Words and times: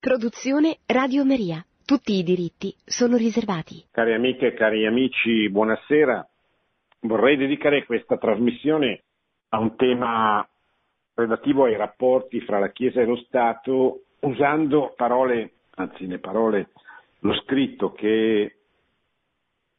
Produzione 0.00 0.78
Radio 0.86 1.24
Maria. 1.24 1.60
Tutti 1.84 2.12
i 2.12 2.22
diritti 2.22 2.72
sono 2.84 3.16
riservati. 3.16 3.84
Cari 3.90 4.14
amiche 4.14 4.46
e 4.46 4.54
cari 4.54 4.86
amici, 4.86 5.50
buonasera. 5.50 6.24
Vorrei 7.00 7.36
dedicare 7.36 7.84
questa 7.84 8.16
trasmissione 8.16 9.02
a 9.48 9.58
un 9.58 9.74
tema 9.74 10.48
relativo 11.14 11.64
ai 11.64 11.76
rapporti 11.76 12.40
fra 12.42 12.60
la 12.60 12.70
Chiesa 12.70 13.00
e 13.00 13.06
lo 13.06 13.16
Stato 13.16 14.02
usando 14.20 14.94
parole, 14.94 15.54
anzi 15.74 16.06
le 16.06 16.20
parole, 16.20 16.68
lo 17.22 17.34
scritto 17.42 17.90
che 17.90 18.58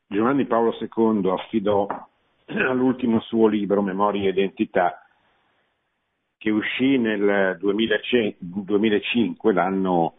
Giovanni 0.06 0.46
Paolo 0.48 0.76
II 0.78 1.30
affidò 1.30 1.88
all'ultimo 2.68 3.22
suo 3.22 3.48
libro, 3.48 3.82
Memoria 3.82 4.26
e 4.26 4.32
Identità, 4.32 5.02
che 6.40 6.50
uscì 6.50 6.98
nel 6.98 7.58
2005, 7.60 9.54
l'anno 9.54 10.14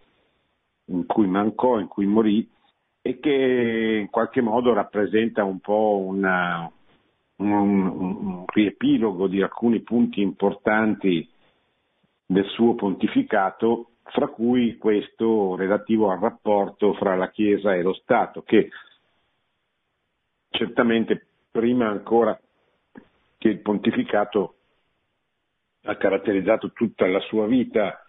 in 0.89 1.07
cui 1.07 1.27
mancò, 1.27 1.81
in 1.81 1.89
cui 1.89 2.05
morì, 2.05 2.47
e 3.01 3.19
che 3.19 3.99
in 4.03 4.11
qualche 4.11 4.43
modo 4.43 4.75
rappresenta 4.75 5.43
un 5.45 5.61
po' 5.61 5.97
una, 6.05 6.71
un, 7.37 7.51
un, 7.51 8.45
riepilogo 8.47 9.29
di 9.29 9.41
alcuni 9.41 9.81
punti 9.81 10.21
importanti 10.21 11.27
del 12.27 12.45
suo 12.49 12.75
pontificato, 12.75 13.93
fra 14.05 14.27
cui 14.27 14.77
questo 14.77 15.57
relativo 15.57 16.11
al 16.11 16.19
rapporto 16.19 16.93
fra 16.95 17.17
la 17.17 17.31
Chiesa 17.31 17.75
e 17.75 17.81
lo 17.81 17.95
Stato, 17.95 18.43
che 18.43 18.69
certamente 20.51 21.29
prima 21.51 21.89
ancora 21.89 22.39
che 23.39 23.49
il 23.49 23.61
pontificato 23.61 24.57
ha 25.83 25.97
caratterizzato 25.97 26.73
tutta 26.73 27.07
la 27.07 27.21
sua 27.21 27.47
vita, 27.47 28.05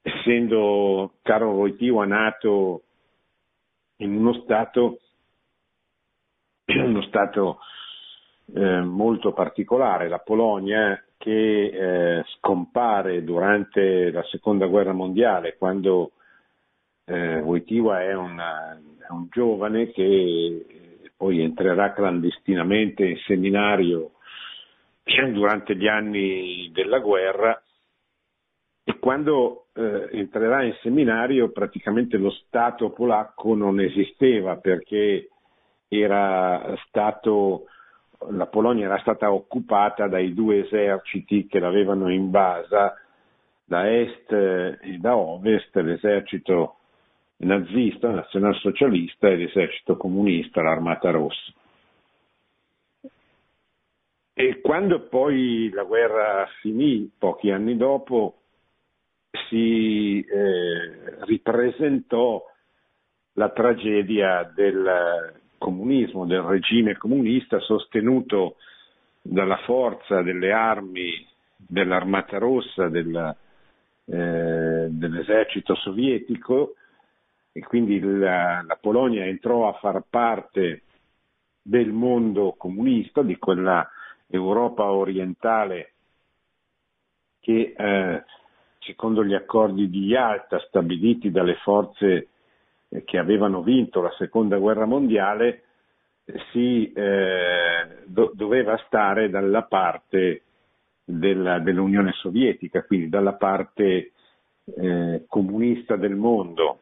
essendo 0.00 1.14
Carlo 1.22 1.50
Wojtyła 1.50 2.06
nato 2.06 2.82
in 3.96 4.16
uno 4.16 4.32
stato, 4.42 4.98
uno 6.66 7.02
stato 7.02 7.58
eh, 8.54 8.80
molto 8.80 9.32
particolare, 9.32 10.08
la 10.08 10.18
Polonia, 10.18 11.02
che 11.16 12.18
eh, 12.18 12.24
scompare 12.36 13.24
durante 13.24 14.10
la 14.10 14.22
seconda 14.24 14.66
guerra 14.66 14.92
mondiale, 14.92 15.56
quando 15.56 16.12
eh, 17.04 17.40
Wojtyła 17.40 18.00
è, 18.02 18.08
è 18.08 18.14
un 18.14 19.26
giovane 19.30 19.90
che 19.90 20.66
poi 21.16 21.40
entrerà 21.40 21.92
clandestinamente 21.92 23.04
in 23.04 23.16
seminario 23.26 24.12
durante 25.32 25.76
gli 25.76 25.86
anni 25.86 26.70
della 26.72 26.98
guerra 26.98 27.60
e 28.84 28.98
quando 28.98 29.66
eh, 29.74 30.08
entrerà 30.12 30.62
in 30.62 30.74
seminario 30.82 31.50
praticamente 31.50 32.16
lo 32.16 32.30
Stato 32.30 32.90
polacco 32.90 33.54
non 33.54 33.80
esisteva 33.80 34.56
perché 34.56 35.28
stato, 36.88 37.66
la 38.30 38.46
Polonia 38.46 38.86
era 38.86 38.98
stata 38.98 39.32
occupata 39.32 40.08
dai 40.08 40.34
due 40.34 40.64
eserciti 40.64 41.46
che 41.46 41.60
l'avevano 41.60 42.10
invasa 42.10 42.94
da 43.64 43.90
est 43.90 44.30
e 44.32 44.98
da 44.98 45.16
ovest, 45.16 45.74
l'esercito 45.76 46.76
nazista, 47.38 48.10
nazionalsocialista 48.10 49.28
e 49.28 49.36
l'esercito 49.36 49.96
comunista, 49.96 50.62
l'armata 50.62 51.10
rossa. 51.10 51.52
E 54.38 54.60
quando 54.60 55.08
poi 55.08 55.70
la 55.70 55.84
guerra 55.84 56.46
finì, 56.60 57.10
pochi 57.16 57.50
anni 57.50 57.74
dopo, 57.74 58.42
si 59.48 60.20
eh, 60.20 61.24
ripresentò 61.24 62.44
la 63.32 63.48
tragedia 63.48 64.42
del 64.54 65.40
comunismo, 65.56 66.26
del 66.26 66.42
regime 66.42 66.98
comunista 66.98 67.60
sostenuto 67.60 68.56
dalla 69.22 69.56
forza 69.64 70.20
delle 70.20 70.52
armi 70.52 71.26
dell'Armata 71.56 72.36
Rossa, 72.36 72.90
del, 72.90 73.36
eh, 74.04 74.86
dell'esercito 74.90 75.74
sovietico. 75.76 76.74
E 77.52 77.60
quindi 77.60 77.98
la, 78.00 78.62
la, 78.66 78.76
Polonia 78.78 79.24
entrò 79.24 79.66
a 79.66 79.78
far 79.78 80.04
parte 80.10 80.82
del 81.62 81.90
mondo 81.90 82.54
comunista, 82.58 83.22
di 83.22 83.38
quella 83.38 83.90
Europa 84.28 84.90
orientale 84.90 85.92
che 87.40 87.74
eh, 87.76 88.24
secondo 88.80 89.24
gli 89.24 89.34
accordi 89.34 89.88
di 89.88 90.06
Yalta 90.06 90.58
stabiliti 90.66 91.30
dalle 91.30 91.56
forze 91.56 92.28
eh, 92.88 93.04
che 93.04 93.18
avevano 93.18 93.62
vinto 93.62 94.00
la 94.00 94.12
seconda 94.18 94.58
guerra 94.58 94.84
mondiale 94.84 95.62
si 96.50 96.92
eh, 96.92 98.02
do, 98.04 98.32
doveva 98.34 98.76
stare 98.86 99.30
dalla 99.30 99.62
parte 99.62 100.42
della, 101.04 101.60
dell'Unione 101.60 102.12
Sovietica, 102.12 102.82
quindi 102.82 103.08
dalla 103.08 103.34
parte 103.34 104.12
eh, 104.64 105.24
comunista 105.28 105.96
del 105.96 106.16
mondo. 106.16 106.80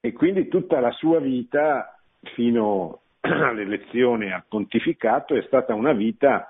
E 0.00 0.12
quindi 0.12 0.46
tutta 0.46 0.78
la 0.78 0.92
sua 0.92 1.18
vita 1.18 1.98
fino 2.34 3.00
all'elezione 3.46 4.32
al 4.32 4.44
pontificato 4.48 5.34
è 5.34 5.42
stata 5.42 5.74
una 5.74 5.92
vita 5.92 6.48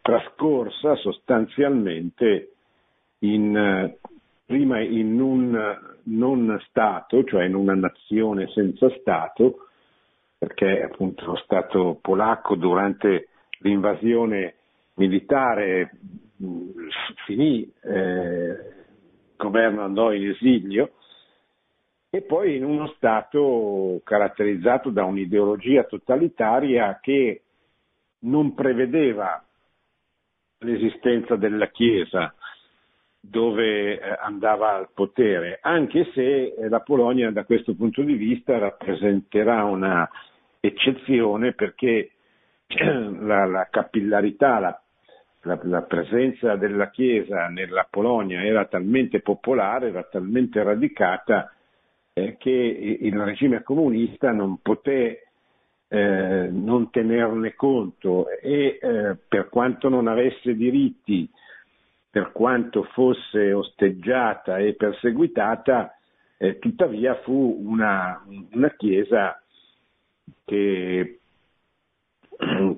trascorsa 0.00 0.96
sostanzialmente 0.96 2.52
in, 3.20 3.94
prima 4.44 4.80
in 4.80 5.20
un 5.20 5.78
non 6.04 6.62
Stato, 6.68 7.24
cioè 7.24 7.44
in 7.44 7.54
una 7.54 7.74
nazione 7.74 8.48
senza 8.48 8.90
Stato, 9.00 9.68
perché 10.36 10.82
appunto 10.82 11.24
lo 11.24 11.36
Stato 11.36 11.98
polacco 12.02 12.54
durante 12.54 13.28
l'invasione 13.60 14.56
militare 14.94 15.92
finì, 17.24 17.72
eh, 17.82 17.92
il 17.92 19.36
governo 19.36 19.82
andò 19.82 20.12
in 20.12 20.28
esilio, 20.28 20.92
e 22.14 22.22
poi 22.22 22.54
in 22.54 22.64
uno 22.64 22.86
Stato 22.94 24.00
caratterizzato 24.04 24.90
da 24.90 25.02
un'ideologia 25.02 25.82
totalitaria 25.82 27.00
che 27.02 27.42
non 28.20 28.54
prevedeva 28.54 29.44
l'esistenza 30.58 31.34
della 31.34 31.66
Chiesa 31.70 32.32
dove 33.18 33.98
eh, 33.98 34.16
andava 34.20 34.76
al 34.76 34.90
potere, 34.94 35.58
anche 35.60 36.08
se 36.14 36.54
eh, 36.56 36.68
la 36.68 36.80
Polonia 36.80 37.32
da 37.32 37.44
questo 37.44 37.74
punto 37.74 38.02
di 38.02 38.14
vista 38.14 38.58
rappresenterà 38.58 39.64
una 39.64 40.08
eccezione 40.60 41.52
perché 41.52 42.12
la, 42.78 43.44
la 43.44 43.66
capillarità, 43.68 44.60
la, 44.60 44.82
la, 45.40 45.58
la, 45.62 45.82
presenza 45.82 46.54
della 46.54 46.90
Chiesa 46.90 47.48
nella 47.48 47.88
Polonia 47.90 48.44
era 48.44 48.66
talmente 48.66 49.20
popolare, 49.20 49.88
era 49.88 50.04
talmente 50.04 50.62
radicata 50.62 51.48
eh, 52.14 52.36
che 52.38 52.50
il 52.50 53.18
regime 53.18 53.62
comunista 53.62 54.30
non 54.30 54.58
poté 54.62 55.26
eh, 55.88 56.48
non 56.50 56.90
tenerne 56.90 57.54
conto 57.54 58.28
e 58.28 58.78
eh, 58.80 59.16
per 59.28 59.48
quanto 59.48 59.88
non 59.88 60.06
avesse 60.06 60.54
diritti, 60.54 61.28
per 62.08 62.30
quanto 62.32 62.84
fosse 62.84 63.52
osteggiata 63.52 64.58
e 64.58 64.74
perseguitata, 64.74 65.96
eh, 66.38 66.58
tuttavia 66.58 67.16
fu 67.22 67.62
una, 67.64 68.24
una 68.52 68.70
chiesa 68.76 69.40
che, 70.44 71.18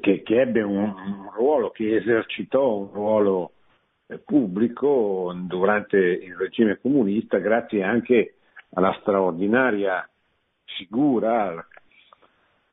che, 0.01 0.23
che 0.23 0.41
ebbe 0.41 0.63
un, 0.63 0.79
un, 0.79 1.31
ruolo, 1.35 1.71
che 1.71 1.97
esercitò 1.97 2.77
un 2.77 2.91
ruolo 2.91 3.53
eh, 4.07 4.19
pubblico 4.19 5.35
durante 5.37 5.99
il 5.99 6.35
regime 6.37 6.79
comunista 6.81 7.39
grazie 7.39 7.83
anche 7.83 8.36
alla 8.75 8.97
straordinaria 9.01 10.09
figura, 10.65 11.67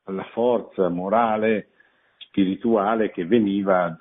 alla 0.04 0.24
forza 0.32 0.88
morale, 0.88 1.68
spirituale 2.18 3.10
che 3.10 3.24
veniva 3.24 3.96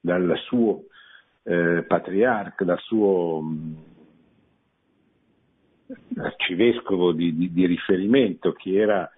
dal 0.00 0.34
suo 0.46 0.84
eh, 1.42 1.84
patriarca, 1.86 2.64
dal 2.64 2.78
suo 2.80 3.40
mm, 3.42 3.74
arcivescovo 6.16 7.12
di, 7.12 7.34
di, 7.34 7.52
di, 7.52 7.66
riferimento, 7.66 8.52
che 8.52 8.74
era 8.74 9.10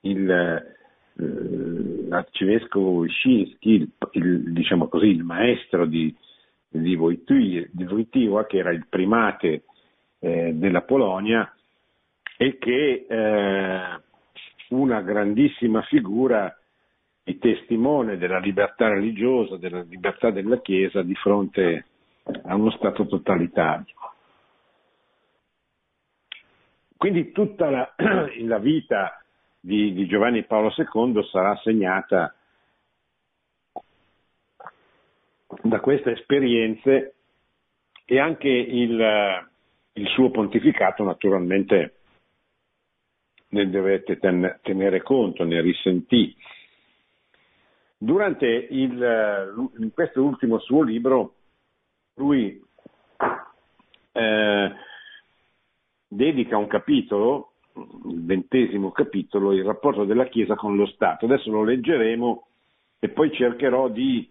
il, 0.00 0.30
eh, 0.30 2.06
l'arcivescovo 2.08 2.90
Wyszynski, 2.90 3.70
il, 3.70 3.90
il, 4.12 4.52
diciamo 4.52 4.88
così, 4.88 5.06
il 5.06 5.24
maestro 5.24 5.86
di, 5.86 6.14
di, 6.68 6.94
Wojtyła, 6.94 8.46
che 8.46 8.58
era 8.58 8.70
il 8.70 8.86
primate 8.88 9.64
eh, 10.24 10.54
della 10.54 10.80
Polonia 10.80 11.54
e 12.38 12.56
che 12.56 13.04
eh, 13.06 13.80
una 14.68 15.00
grandissima 15.02 15.82
figura 15.82 16.56
di 17.22 17.38
testimone 17.38 18.16
della 18.16 18.38
libertà 18.38 18.88
religiosa, 18.88 19.58
della 19.58 19.82
libertà 19.82 20.30
della 20.30 20.60
Chiesa 20.60 21.02
di 21.02 21.14
fronte 21.14 21.86
a 22.44 22.54
uno 22.54 22.70
Stato 22.70 23.06
totalitario. 23.06 23.84
quindi 26.96 27.32
tutta 27.32 27.68
la, 27.68 27.94
la 28.44 28.58
vita 28.58 29.22
di, 29.60 29.92
di, 29.92 30.06
Giovanni 30.06 30.44
Paolo 30.44 30.72
II 30.74 31.22
sarà 31.30 31.54
segnata 31.62 32.34
da 35.60 35.80
queste 35.80 36.12
esperienze 36.12 37.14
e 38.06 38.18
anche 38.18 38.48
il, 38.48 38.98
il 39.94 40.08
suo 40.08 40.30
pontificato 40.30 41.04
naturalmente 41.04 41.94
ne 43.48 43.70
dovete 43.70 44.18
ten, 44.18 44.58
tenere 44.62 45.02
conto, 45.02 45.44
ne 45.44 45.60
risentì. 45.60 46.34
Durante 47.96 48.46
il, 48.46 49.70
in 49.78 49.92
questo 49.92 50.22
ultimo 50.22 50.58
suo 50.58 50.82
libro 50.82 51.34
lui 52.14 52.60
eh, 54.12 54.72
dedica 56.08 56.56
un 56.56 56.66
capitolo, 56.66 57.52
il 57.74 58.24
ventesimo 58.24 58.90
capitolo, 58.90 59.52
il 59.52 59.64
rapporto 59.64 60.04
della 60.04 60.26
Chiesa 60.26 60.54
con 60.56 60.76
lo 60.76 60.86
Stato. 60.86 61.26
Adesso 61.26 61.50
lo 61.50 61.62
leggeremo 61.62 62.46
e 62.98 63.08
poi 63.10 63.32
cercherò 63.32 63.88
di 63.88 64.28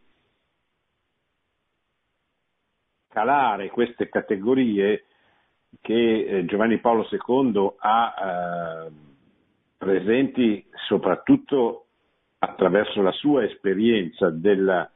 calare 3.07 3.69
queste 3.69 4.09
categorie 4.09 5.05
che 5.81 6.25
eh, 6.25 6.45
Giovanni 6.45 6.79
Paolo 6.79 7.07
II 7.09 7.71
ha 7.77 8.13
eh, 8.17 8.91
presenti 9.77 10.65
soprattutto 10.87 11.85
attraverso 12.39 13.01
la 13.01 13.11
sua 13.11 13.43
esperienza 13.43 14.29
del 14.29 14.89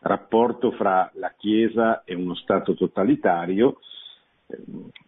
rapporto 0.00 0.72
fra 0.72 1.10
la 1.14 1.32
Chiesa 1.36 2.02
e 2.04 2.14
uno 2.14 2.34
Stato 2.34 2.74
totalitario, 2.74 3.78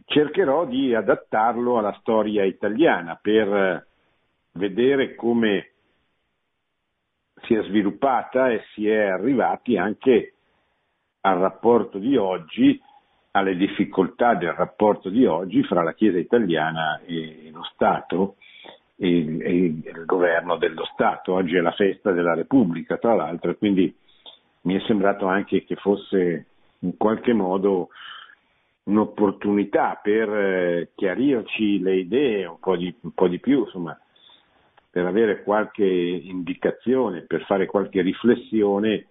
cercherò 0.05 0.67
di 0.67 0.95
adattarlo 0.95 1.79
alla 1.79 1.97
storia 2.01 2.45
italiana 2.45 3.19
per 3.21 3.87
vedere 4.53 5.15
come 5.15 5.71
si 7.43 7.55
è 7.55 7.63
sviluppata 7.65 8.51
e 8.51 8.63
si 8.73 8.89
è 8.89 9.05
arrivati 9.07 9.77
anche 9.77 10.35
al 11.23 11.39
rapporto 11.39 11.99
di 11.99 12.17
oggi, 12.17 12.81
alle 13.37 13.57
difficoltà 13.57 14.35
del 14.35 14.53
rapporto 14.53 15.09
di 15.09 15.27
oggi 15.27 15.65
fra 15.65 15.83
la 15.83 15.93
Chiesa 15.95 16.19
italiana 16.19 17.01
e 17.05 17.51
lo 17.53 17.65
Stato 17.73 18.37
e, 18.97 19.09
il 19.09 20.05
governo 20.07 20.57
dello 20.57 20.85
Stato. 20.93 21.35
Oggi 21.35 21.57
è 21.57 21.61
la 21.61 21.73
festa 21.73 22.13
della 22.13 22.35
Repubblica, 22.35 22.97
tra 22.97 23.15
l'altro, 23.15 23.51
e 23.51 23.57
quindi 23.57 23.93
mi 24.63 24.77
è 24.77 24.81
sembrato 24.87 25.27
anche 25.27 25.65
che 25.65 25.75
fosse 25.75 26.47
in 26.81 26.97
qualche 26.97 27.33
modo 27.33 27.89
un'opportunità 28.85 29.99
per 30.01 30.29
eh, 30.29 30.91
chiarirci 30.95 31.81
le 31.81 31.97
idee 31.97 32.47
un 32.47 32.61
po, 32.61 32.77
di, 32.77 32.95
un 33.01 33.13
po' 33.13 33.27
di 33.27 33.41
più, 33.41 33.65
insomma, 33.65 33.99
per 34.91 35.07
avere 35.07 35.43
qualche 35.43 35.85
indicazione, 35.85 37.23
per 37.23 37.45
fare 37.47 37.67
qualche 37.67 38.01
riflessione 38.01 39.07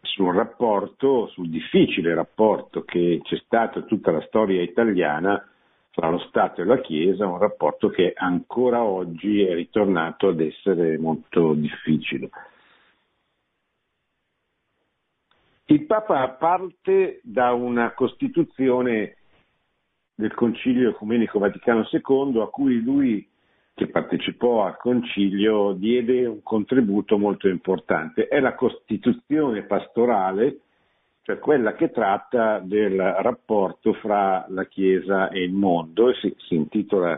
sul 0.00 0.34
rapporto, 0.34 1.28
sul 1.28 1.48
difficile 1.48 2.14
rapporto 2.14 2.84
che 2.84 3.20
c'è 3.22 3.36
stato 3.44 3.84
tutta 3.84 4.10
la 4.10 4.22
storia 4.22 4.62
italiana 4.62 5.44
tra 5.90 6.10
lo 6.10 6.18
Stato 6.28 6.60
e 6.60 6.64
la 6.64 6.80
Chiesa, 6.80 7.26
un 7.26 7.38
rapporto 7.38 7.88
che 7.88 8.12
ancora 8.14 8.82
oggi 8.82 9.42
è 9.42 9.54
ritornato 9.54 10.28
ad 10.28 10.40
essere 10.40 10.96
molto 10.96 11.54
difficile. 11.54 12.30
Il 15.64 15.84
Papa 15.86 16.28
parte 16.28 17.20
da 17.24 17.52
una 17.52 17.92
Costituzione 17.92 19.16
del 20.14 20.32
Concilio 20.34 20.90
Ecumenico 20.90 21.38
Vaticano 21.38 21.86
II 21.90 22.40
a 22.40 22.46
cui 22.46 22.80
lui, 22.80 23.28
che 23.78 23.86
partecipò 23.86 24.64
al 24.64 24.76
Concilio, 24.76 25.70
diede 25.72 26.26
un 26.26 26.42
contributo 26.42 27.16
molto 27.16 27.46
importante. 27.46 28.26
È 28.26 28.40
la 28.40 28.56
Costituzione 28.56 29.62
pastorale, 29.62 30.62
cioè 31.22 31.38
quella 31.38 31.74
che 31.74 31.92
tratta 31.92 32.58
del 32.58 33.00
rapporto 33.00 33.92
fra 33.92 34.44
la 34.48 34.64
Chiesa 34.64 35.28
e 35.28 35.44
il 35.44 35.52
mondo, 35.52 36.12
si, 36.14 36.34
si 36.38 36.56
intitola 36.56 37.16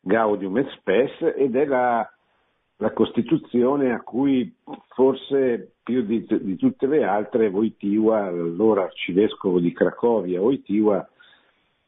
Gaudium 0.00 0.58
et 0.58 0.68
Spes 0.70 1.34
ed 1.36 1.54
è 1.54 1.64
la 1.64 2.08
la 2.78 2.92
Costituzione 2.92 3.92
a 3.92 4.00
cui 4.00 4.52
forse 4.88 5.74
più 5.82 6.02
di, 6.02 6.26
di 6.28 6.56
tutte 6.56 6.86
le 6.88 7.04
altre 7.04 7.46
Wojtyła, 7.46 8.24
allora 8.24 8.82
arcivescovo 8.82 9.60
di 9.60 9.72
Cracovia, 9.72 10.40
Wojtyła, 10.40 11.08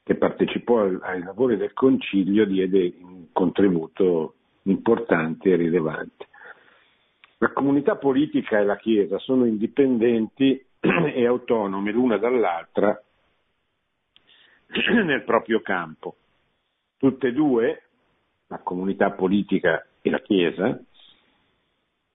che 0.04 0.14
partecipò 0.14 0.88
ai 1.00 1.22
lavori 1.24 1.56
del 1.56 1.72
Concilio, 1.72 2.46
diede 2.46 2.94
un 3.02 3.25
contributo 3.36 4.34
importante 4.62 5.50
e 5.50 5.56
rilevante. 5.56 6.26
La 7.36 7.52
comunità 7.52 7.96
politica 7.96 8.58
e 8.58 8.64
la 8.64 8.78
Chiesa 8.78 9.18
sono 9.18 9.44
indipendenti 9.44 10.64
e 10.80 11.26
autonome 11.26 11.92
l'una 11.92 12.16
dall'altra 12.16 12.98
nel 15.04 15.22
proprio 15.24 15.60
campo. 15.60 16.16
Tutte 16.96 17.28
e 17.28 17.32
due, 17.32 17.82
la 18.46 18.58
comunità 18.60 19.10
polica 19.10 19.86
e 20.00 20.08
la 20.08 20.20
Chiesa, 20.20 20.80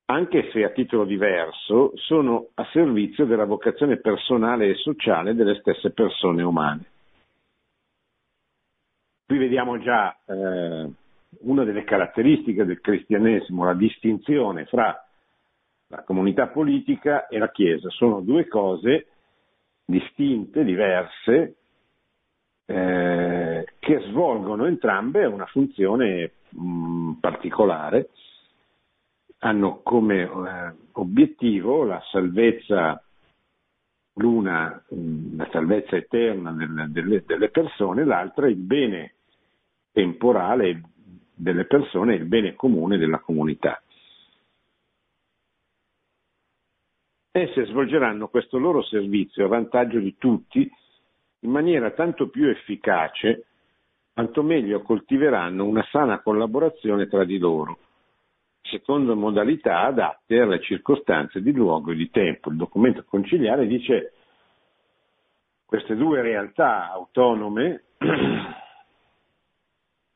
anche 0.06 0.50
se 0.52 0.64
a 0.64 0.72
titolo 0.72 1.06
diverso, 1.06 1.92
sono 1.98 2.48
a 2.56 2.68
servizio 2.72 3.26
della 3.26 3.46
vocazione 3.46 3.98
personale 3.98 4.70
e 4.70 4.76
sociale 4.76 5.36
delle 5.36 5.60
stesse 5.60 5.92
persone 5.92 6.42
umane. 6.42 6.86
Qui 9.28 9.38
vediamo 9.38 9.78
già 9.78 10.18
eh, 10.26 10.90
una 11.40 11.64
delle 11.64 11.84
caratteristiche 11.84 12.66
del 12.66 12.82
cristianesimo, 12.82 13.66
la 13.66 13.74
distinzione 13.74 14.66
fra 14.66 14.96
la 15.88 16.04
comunità 16.04 16.48
politica 16.48 17.28
e 17.28 17.38
la 17.38 17.50
Chiesa. 17.50 17.90
Sono 17.90 18.22
due 18.22 18.48
cose 18.48 19.08
distinte, 19.86 20.64
diverse, 20.64 21.56
eh, 22.66 23.66
che 23.80 24.00
svolgono 24.08 24.66
entrambe 24.66 25.26
una 25.26 25.46
funzione 25.46 26.32
mh, 26.50 26.64
mm, 26.64 27.12
particolare, 27.14 28.10
hanno 29.40 29.82
come 29.82 30.22
eh, 30.22 30.74
obiettivo 30.94 31.84
la 31.84 32.02
salvezza, 32.12 33.04
l'una 34.16 34.82
mm, 34.94 35.38
la 35.38 35.50
salvezza 35.52 35.98
eterna 35.98 36.52
delle, 36.52 36.88
delle, 36.90 37.24
delle 37.26 37.50
persone, 37.50 38.06
l'altra 38.06 38.48
il 38.48 38.56
bene 38.56 39.16
temporale 39.92 40.82
delle 41.42 41.66
persone 41.66 42.14
e 42.14 42.18
il 42.18 42.26
bene 42.26 42.54
comune 42.54 42.98
della 42.98 43.20
comunità. 43.20 43.82
Esse 47.32 47.66
svolgeranno 47.66 48.28
questo 48.28 48.58
loro 48.60 48.84
servizio 48.84 49.46
a 49.46 49.48
vantaggio 49.48 50.00
di 50.00 50.16
tutti 50.18 50.70
in 51.44 51.50
maniera 51.50 51.92
tanto 51.92 52.30
più 52.30 52.48
efficace 52.48 53.46
tanto 54.14 54.44
meglio 54.44 54.82
coltiveranno 54.82 55.66
una 55.66 55.84
sana 55.90 56.20
collaborazione 56.20 57.08
tra 57.08 57.24
di 57.24 57.40
loro, 57.40 57.80
secondo 58.62 59.16
modalità 59.16 59.84
adatte 59.84 60.42
alle 60.42 60.62
circostanze 60.62 61.42
di 61.42 61.54
luogo 61.54 61.92
e 61.92 61.96
di 61.96 62.10
tempo. 62.12 62.50
Il 62.50 62.58
documento 62.58 63.04
conciliare 63.06 63.66
dice 63.66 64.14
queste 65.66 65.96
due 65.96 66.22
realtà 66.22 66.92
autonome 66.92 67.84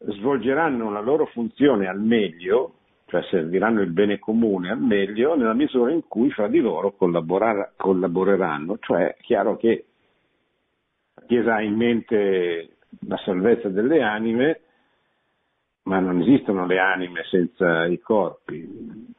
svolgeranno 0.07 0.91
la 0.91 1.01
loro 1.01 1.25
funzione 1.27 1.87
al 1.87 1.99
meglio, 1.99 2.75
cioè 3.07 3.23
serviranno 3.29 3.81
il 3.81 3.91
bene 3.91 4.19
comune 4.19 4.71
al 4.71 4.79
meglio, 4.79 5.35
nella 5.35 5.53
misura 5.53 5.91
in 5.91 6.07
cui 6.07 6.31
fra 6.31 6.47
di 6.47 6.59
loro 6.59 6.95
collaboreranno. 6.95 8.77
Cioè 8.79 9.15
è 9.15 9.17
chiaro 9.21 9.57
che 9.57 9.85
la 11.15 11.23
Chiesa 11.25 11.55
ha 11.55 11.61
in 11.61 11.75
mente 11.75 12.77
la 13.07 13.17
salvezza 13.17 13.69
delle 13.69 14.01
anime, 14.01 14.61
ma 15.83 15.99
non 15.99 16.21
esistono 16.21 16.65
le 16.65 16.79
anime 16.79 17.23
senza 17.29 17.85
i 17.85 17.99
corpi. 17.99 19.13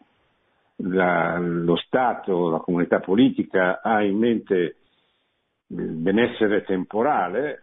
La, 0.81 1.39
lo 1.39 1.77
Stato, 1.77 2.51
la 2.51 2.59
comunità 2.59 3.01
politica 3.01 3.81
ha 3.81 4.03
in 4.03 4.19
mente 4.19 4.77
il 5.69 5.91
benessere 5.93 6.65
temporale, 6.65 7.63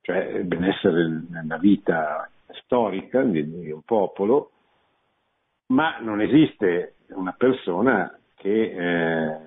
cioè 0.00 0.38
il 0.38 0.44
benessere 0.44 1.24
nella 1.28 1.58
vita 1.58 2.28
storica 2.72 3.20
di, 3.22 3.60
di 3.60 3.70
un 3.70 3.82
popolo, 3.82 4.50
ma 5.66 5.98
non 5.98 6.22
esiste 6.22 6.96
una 7.08 7.34
persona 7.36 8.18
che 8.34 8.48
eh, 8.48 9.40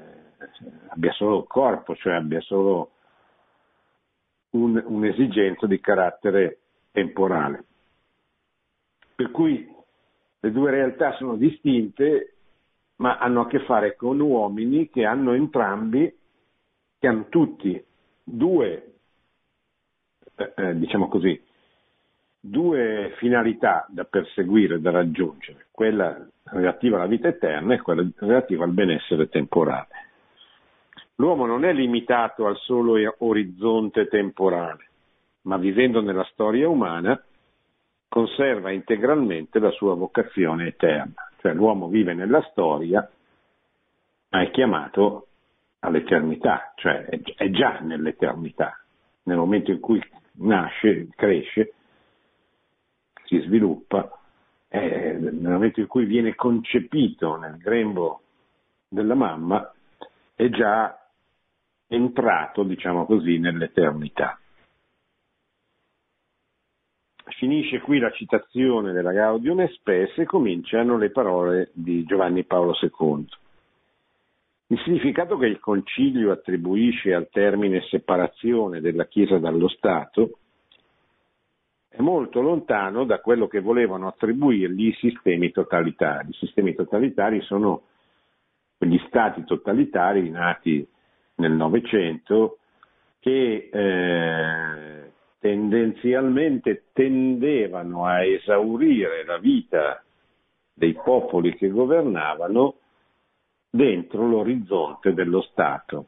abbia 0.89 1.11
solo 1.13 1.39
il 1.39 1.47
corpo, 1.47 1.95
cioè 1.95 2.13
abbia 2.13 2.39
solo 2.41 2.91
un, 4.51 4.81
un'esigenza 4.85 5.65
di 5.65 5.79
carattere 5.79 6.59
temporale. 6.91 7.65
Per 9.15 9.31
cui 9.31 9.73
le 10.39 10.51
due 10.51 10.69
realtà 10.69 11.13
sono 11.13 11.35
distinte, 11.35 12.35
ma 12.97 13.17
hanno 13.17 13.41
a 13.41 13.47
che 13.47 13.59
fare 13.61 13.95
con 13.95 14.19
uomini 14.19 14.89
che 14.89 15.03
hanno 15.03 15.33
entrambi, 15.33 16.15
che 16.99 17.07
hanno 17.07 17.25
tutti 17.29 17.83
due, 18.23 18.93
eh, 20.35 20.53
eh 20.55 20.77
diciamo 20.77 21.07
così, 21.07 21.41
due 22.47 23.13
finalità 23.17 23.87
da 23.89 24.03
perseguire, 24.03 24.79
da 24.79 24.91
raggiungere, 24.91 25.67
quella 25.71 26.15
relativa 26.43 26.97
alla 26.97 27.07
vita 27.07 27.27
eterna 27.27 27.73
e 27.73 27.81
quella 27.81 28.07
relativa 28.17 28.63
al 28.63 28.71
benessere 28.71 29.29
temporale. 29.29 29.87
L'uomo 31.15 31.45
non 31.47 31.65
è 31.65 31.73
limitato 31.73 32.45
al 32.45 32.57
solo 32.57 32.95
orizzonte 33.19 34.07
temporale, 34.07 34.89
ma 35.43 35.57
vivendo 35.57 36.01
nella 36.01 36.27
storia 36.31 36.69
umana 36.69 37.19
conserva 38.07 38.71
integralmente 38.71 39.57
la 39.59 39.71
sua 39.71 39.95
vocazione 39.95 40.67
eterna, 40.67 41.27
cioè 41.41 41.53
l'uomo 41.53 41.87
vive 41.87 42.13
nella 42.13 42.41
storia 42.51 43.09
ma 44.29 44.41
è 44.41 44.51
chiamato 44.51 45.27
all'eternità, 45.79 46.73
cioè 46.75 47.05
è 47.05 47.49
già 47.51 47.79
nell'eternità, 47.79 48.77
nel 49.23 49.37
momento 49.37 49.71
in 49.71 49.79
cui 49.79 50.01
nasce, 50.33 51.07
cresce, 51.15 51.73
si 53.25 53.39
sviluppa, 53.41 54.09
nel 54.69 55.33
momento 55.33 55.79
in 55.79 55.87
cui 55.87 56.05
viene 56.05 56.35
concepito 56.35 57.35
nel 57.37 57.57
grembo 57.57 58.21
della 58.87 59.15
mamma, 59.15 59.71
è 60.35 60.49
già 60.49 60.97
entrato, 61.87 62.63
diciamo 62.63 63.05
così, 63.05 63.37
nell'eternità. 63.37 64.39
Finisce 67.37 67.81
qui 67.81 67.99
la 67.99 68.11
citazione 68.11 68.91
della 68.91 69.11
Gaudium 69.11 69.61
et 69.61 69.71
Spes 69.71 70.17
e 70.17 70.25
cominciano 70.25 70.97
le 70.97 71.09
parole 71.09 71.71
di 71.73 72.03
Giovanni 72.03 72.43
Paolo 72.43 72.73
II. 72.79 73.27
Il 74.67 74.79
significato 74.79 75.37
che 75.37 75.47
il 75.47 75.59
Concilio 75.59 76.31
attribuisce 76.31 77.13
al 77.13 77.29
termine 77.29 77.81
separazione 77.89 78.81
della 78.81 79.05
Chiesa 79.05 79.37
dallo 79.37 79.67
Stato 79.67 80.39
è 81.95 82.01
molto 82.01 82.41
lontano 82.41 83.05
da 83.05 83.19
quello 83.19 83.47
che 83.47 83.61
volevano 83.61 84.07
attribuirgli 84.07 84.87
i 84.87 84.97
sistemi 84.99 85.51
totalitari. 85.51 86.29
I 86.29 86.33
sistemi 86.33 86.75
totalitari 86.75 87.41
sono 87.41 87.83
quegli 88.77 88.99
stati 89.07 89.45
totalitari 89.45 90.29
nati 90.29 90.85
nel 91.35 91.53
Novecento 91.53 92.57
che 93.19 93.69
eh, 93.71 95.11
tendenzialmente 95.39 96.87
tendevano 96.91 98.05
a 98.05 98.23
esaurire 98.25 99.23
la 99.25 99.37
vita 99.37 100.03
dei 100.73 100.93
popoli 100.93 101.55
che 101.55 101.69
governavano 101.69 102.75
dentro 103.69 104.27
l'orizzonte 104.27 105.13
dello 105.13 105.41
Stato. 105.43 106.07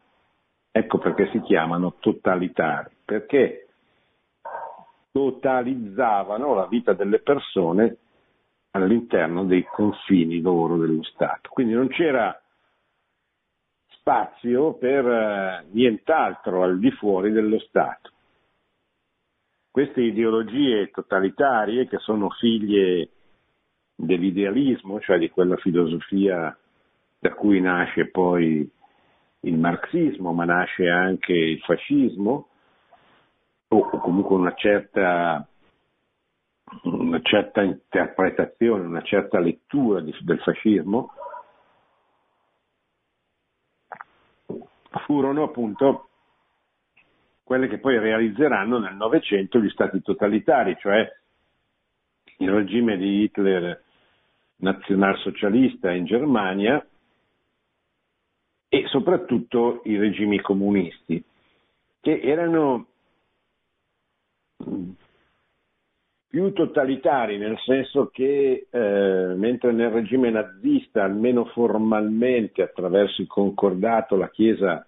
Ecco 0.70 0.98
perché 0.98 1.30
si 1.32 1.40
chiamano 1.42 1.96
totalitari, 2.00 2.90
perché 3.06 3.67
totalizzavano 5.18 6.54
la 6.54 6.68
vita 6.68 6.94
delle 6.94 7.18
persone 7.18 7.98
all'interno 8.72 9.46
dei 9.46 9.64
confini 9.64 10.42
loro 10.42 10.78
dello 10.78 11.02
Stato. 11.02 11.50
Quindi 11.50 11.74
non 11.74 11.88
c'era 11.88 12.40
spazio 13.88 14.74
per 14.74 15.08
eh, 15.08 15.66
nient'altro 15.72 16.62
al 16.62 16.78
di 16.78 16.92
fuori 16.92 17.32
dello 17.32 17.58
Stato. 17.62 18.12
Queste 19.72 20.02
ideologie 20.02 20.92
totalitarie 20.92 21.88
che 21.88 21.98
sono 21.98 22.30
figlie 22.30 23.10
dell'idealismo, 23.96 25.00
cioè 25.00 25.18
di 25.18 25.32
quella 25.32 25.58
filosofia 25.58 26.56
da 27.18 27.34
cui 27.34 27.60
nasce 27.60 28.12
poi 28.12 28.70
il 29.40 29.58
marxismo, 29.58 30.32
ma 30.32 30.46
nasce 30.46 30.88
anche 30.88 31.34
il 31.34 31.60
fascismo, 31.62 32.50
o 33.70 33.90
comunque 34.00 34.36
una 34.36 34.54
certa, 34.54 35.48
una 36.84 37.20
certa 37.22 37.62
interpretazione, 37.62 38.86
una 38.86 39.02
certa 39.02 39.40
lettura 39.40 40.00
di, 40.02 40.16
del 40.22 40.40
fascismo, 40.40 41.12
furono 45.06 45.44
appunto 45.44 46.10
quelle 47.44 47.68
che 47.68 47.80
poi 47.80 47.98
realizzeranno 47.98 48.78
nel 48.78 48.96
Novecento 48.96 49.60
gli 49.60 49.70
stati 49.70 50.02
totalitari, 50.02 50.76
cioè 50.80 51.10
il 52.40 52.52
regime 52.52 52.98
di 52.98 53.24
Hitler 53.24 53.84
nazionalsocialista 54.58 55.92
in 55.92 56.06
Germania 56.06 56.86
e 58.70 58.88
soprattutto 58.88 59.82
i 59.86 59.98
regimi 59.98 60.42
comunisti, 60.42 61.24
che 62.02 62.20
erano 62.20 62.87
più 66.38 66.52
totalitari, 66.54 67.38
nel 67.38 67.58
senso 67.66 68.10
che 68.14 68.68
eh, 68.70 69.34
mentre 69.36 69.72
nel 69.72 69.90
regime 69.90 70.30
nazista, 70.30 71.04
almeno 71.04 71.46
formalmente, 71.46 72.62
attraverso 72.62 73.22
il 73.22 73.28
concordato, 73.28 74.16
la 74.16 74.30
Chiesa 74.30 74.86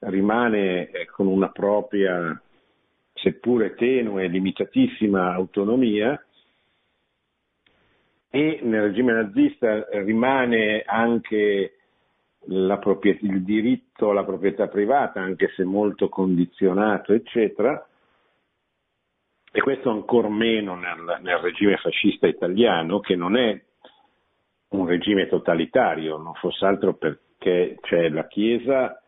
rimane 0.00 0.90
eh, 0.90 1.06
con 1.06 1.26
una 1.26 1.50
propria, 1.50 2.40
seppure 3.12 3.74
tenue, 3.74 4.26
limitatissima 4.26 5.32
autonomia, 5.32 6.20
e 8.28 8.60
nel 8.62 8.82
regime 8.82 9.12
nazista 9.12 9.86
rimane 10.02 10.82
anche 10.86 11.74
il 12.46 13.42
diritto 13.44 14.10
alla 14.10 14.24
proprietà 14.24 14.66
privata, 14.66 15.20
anche 15.20 15.52
se 15.54 15.62
molto 15.62 16.08
condizionato, 16.08 17.12
eccetera, 17.12 17.86
e 19.52 19.60
questo 19.60 19.90
ancor 19.90 20.30
meno 20.30 20.74
nel, 20.74 21.18
nel 21.20 21.36
regime 21.36 21.76
fascista 21.76 22.26
italiano, 22.26 23.00
che 23.00 23.14
non 23.14 23.36
è 23.36 23.62
un 24.68 24.86
regime 24.86 25.28
totalitario, 25.28 26.16
non 26.16 26.32
fosse 26.34 26.64
altro 26.64 26.94
perché 26.94 27.76
c'è 27.82 28.08
la 28.08 28.26
Chiesa 28.26 28.98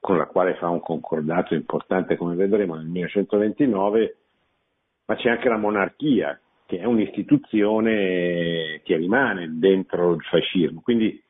con 0.00 0.16
la 0.16 0.26
quale 0.26 0.56
fa 0.56 0.68
un 0.68 0.80
concordato 0.80 1.54
importante, 1.54 2.16
come 2.16 2.34
vedremo 2.34 2.74
nel 2.74 2.86
1929, 2.86 4.16
ma 5.04 5.14
c'è 5.14 5.30
anche 5.30 5.48
la 5.48 5.58
monarchia, 5.58 6.40
che 6.66 6.78
è 6.78 6.84
un'istituzione 6.84 8.80
che 8.82 8.96
rimane 8.96 9.58
dentro 9.60 10.12
il 10.14 10.22
fascismo. 10.22 10.80
Quindi 10.80 11.22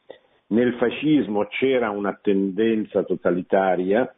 nel 0.48 0.72
fascismo 0.76 1.44
c'era 1.48 1.90
una 1.90 2.18
tendenza 2.20 3.02
totalitaria, 3.02 4.10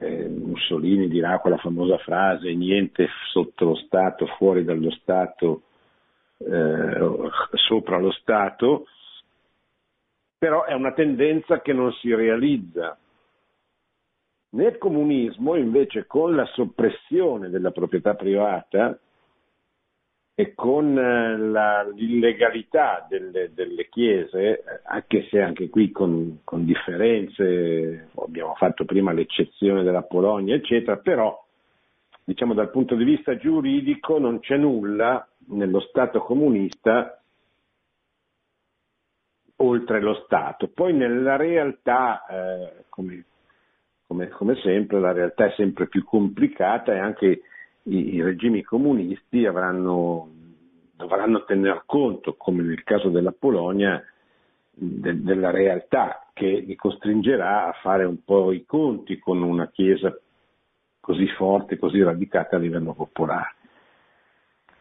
eh, 0.00 0.28
Mussolini 0.28 1.08
dirà 1.08 1.38
quella 1.40 1.58
famosa 1.58 1.98
frase 1.98 2.54
niente 2.54 3.08
sotto 3.30 3.66
lo 3.66 3.74
Stato, 3.74 4.26
fuori 4.38 4.64
dallo 4.64 4.90
Stato, 4.90 5.62
eh, 6.38 7.30
sopra 7.52 7.98
lo 7.98 8.10
Stato, 8.12 8.86
però 10.38 10.64
è 10.64 10.72
una 10.72 10.92
tendenza 10.92 11.60
che 11.60 11.74
non 11.74 11.92
si 11.92 12.14
realizza. 12.14 12.96
Nel 14.52 14.78
comunismo 14.78 15.54
invece 15.54 16.06
con 16.06 16.34
la 16.34 16.46
soppressione 16.46 17.50
della 17.50 17.70
proprietà 17.70 18.14
privata 18.14 18.98
e 20.40 20.54
con 20.54 20.96
eh, 20.96 21.36
la, 21.36 21.82
l'illegalità 21.94 23.06
delle, 23.06 23.50
delle, 23.52 23.90
chiese, 23.90 24.64
anche 24.84 25.26
se 25.28 25.42
anche 25.42 25.68
qui 25.68 25.90
con, 25.90 26.40
con, 26.44 26.64
differenze, 26.64 28.08
abbiamo 28.14 28.54
fatto 28.54 28.86
prima 28.86 29.12
l'eccezione 29.12 29.82
della 29.82 30.00
Polonia, 30.00 30.54
eccetera, 30.54 30.96
però 30.96 31.38
diciamo 32.24 32.54
dal 32.54 32.70
punto 32.70 32.94
di 32.94 33.04
vista 33.04 33.36
giuridico 33.36 34.18
non 34.18 34.40
c'è 34.40 34.56
nulla 34.56 35.28
nello 35.48 35.80
Stato 35.80 36.20
comunista 36.20 37.20
oltre 39.56 40.00
lo 40.00 40.14
Stato. 40.24 40.68
Poi 40.68 40.94
nella 40.94 41.36
realtà, 41.36 42.24
eh, 42.24 42.84
come, 42.88 43.24
come, 44.06 44.28
come 44.28 44.54
sempre, 44.62 45.00
la 45.00 45.12
realtà 45.12 45.48
è 45.48 45.52
sempre 45.54 45.86
più 45.86 46.02
complicata 46.02 46.94
e 46.94 46.98
anche 46.98 47.42
i, 47.84 48.14
i 48.14 48.22
regimi 48.22 48.62
comunisti 48.62 49.46
avranno, 49.46 50.28
dovranno 50.96 51.44
tener 51.44 51.82
conto, 51.86 52.34
come 52.34 52.62
nel 52.62 52.82
caso 52.82 53.08
della 53.08 53.32
Polonia, 53.32 54.02
de, 54.70 55.22
della 55.22 55.50
realtà 55.50 56.26
che 56.32 56.46
li 56.46 56.74
costringerà 56.74 57.66
a 57.66 57.72
fare 57.80 58.04
un 58.04 58.22
po' 58.24 58.52
i 58.52 58.64
conti 58.64 59.18
con 59.18 59.42
una 59.42 59.68
Chiesa 59.68 60.16
così 61.00 61.26
forte, 61.36 61.78
così 61.78 62.02
radicata 62.02 62.56
a 62.56 62.58
livello 62.58 62.94
popolare. 62.94 63.54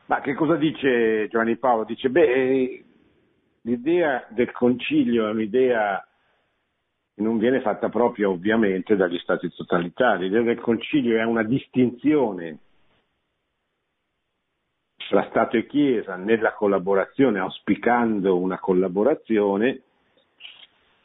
Ma 0.06 0.22
che 0.22 0.34
cosa 0.34 0.56
dice 0.56 1.28
Giovanni 1.30 1.58
Paolo? 1.58 1.84
Dice, 1.84 2.10
beh, 2.10 2.84
l'idea 3.62 4.26
del 4.30 4.52
concilio 4.52 5.28
è 5.28 5.32
un'idea 5.32 6.04
non 7.20 7.38
viene 7.38 7.62
fatta 7.62 7.90
proprio 7.90 8.32
ovviamente 8.32 8.96
dagli 8.96 9.18
stati 9.20 9.50
totalitari. 9.50 10.24
L'idea 10.24 10.42
del 10.42 10.60
concilio 10.60 11.18
è 11.18 11.24
una 11.24 11.44
distinzione 11.44 12.60
tra 15.10 15.26
Stato 15.30 15.58
e 15.58 15.66
Chiesa 15.66 16.16
nella 16.16 16.54
collaborazione, 16.54 17.40
auspicando 17.40 18.38
una 18.38 18.60
collaborazione 18.60 19.82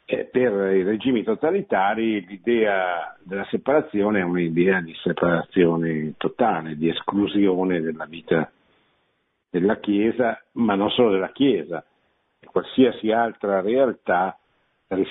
eh, 0.05 0.25
per 0.25 0.51
i 0.75 0.83
regimi 0.83 1.23
totalitari 1.23 2.23
l'idea 2.23 3.17
della 3.23 3.47
separazione 3.49 4.19
è 4.19 4.23
un'idea 4.23 4.79
di 4.81 4.93
separazione 5.01 6.13
totale, 6.17 6.77
di 6.77 6.87
esclusione 6.87 7.81
della 7.81 8.05
vita 8.05 8.51
della 9.49 9.79
Chiesa, 9.79 10.39
ma 10.51 10.75
non 10.75 10.91
solo 10.91 11.09
della 11.09 11.31
Chiesa, 11.31 11.83
qualsiasi 12.45 13.09
altra 13.09 13.61
realtà 13.61 14.37
eh, 14.87 15.03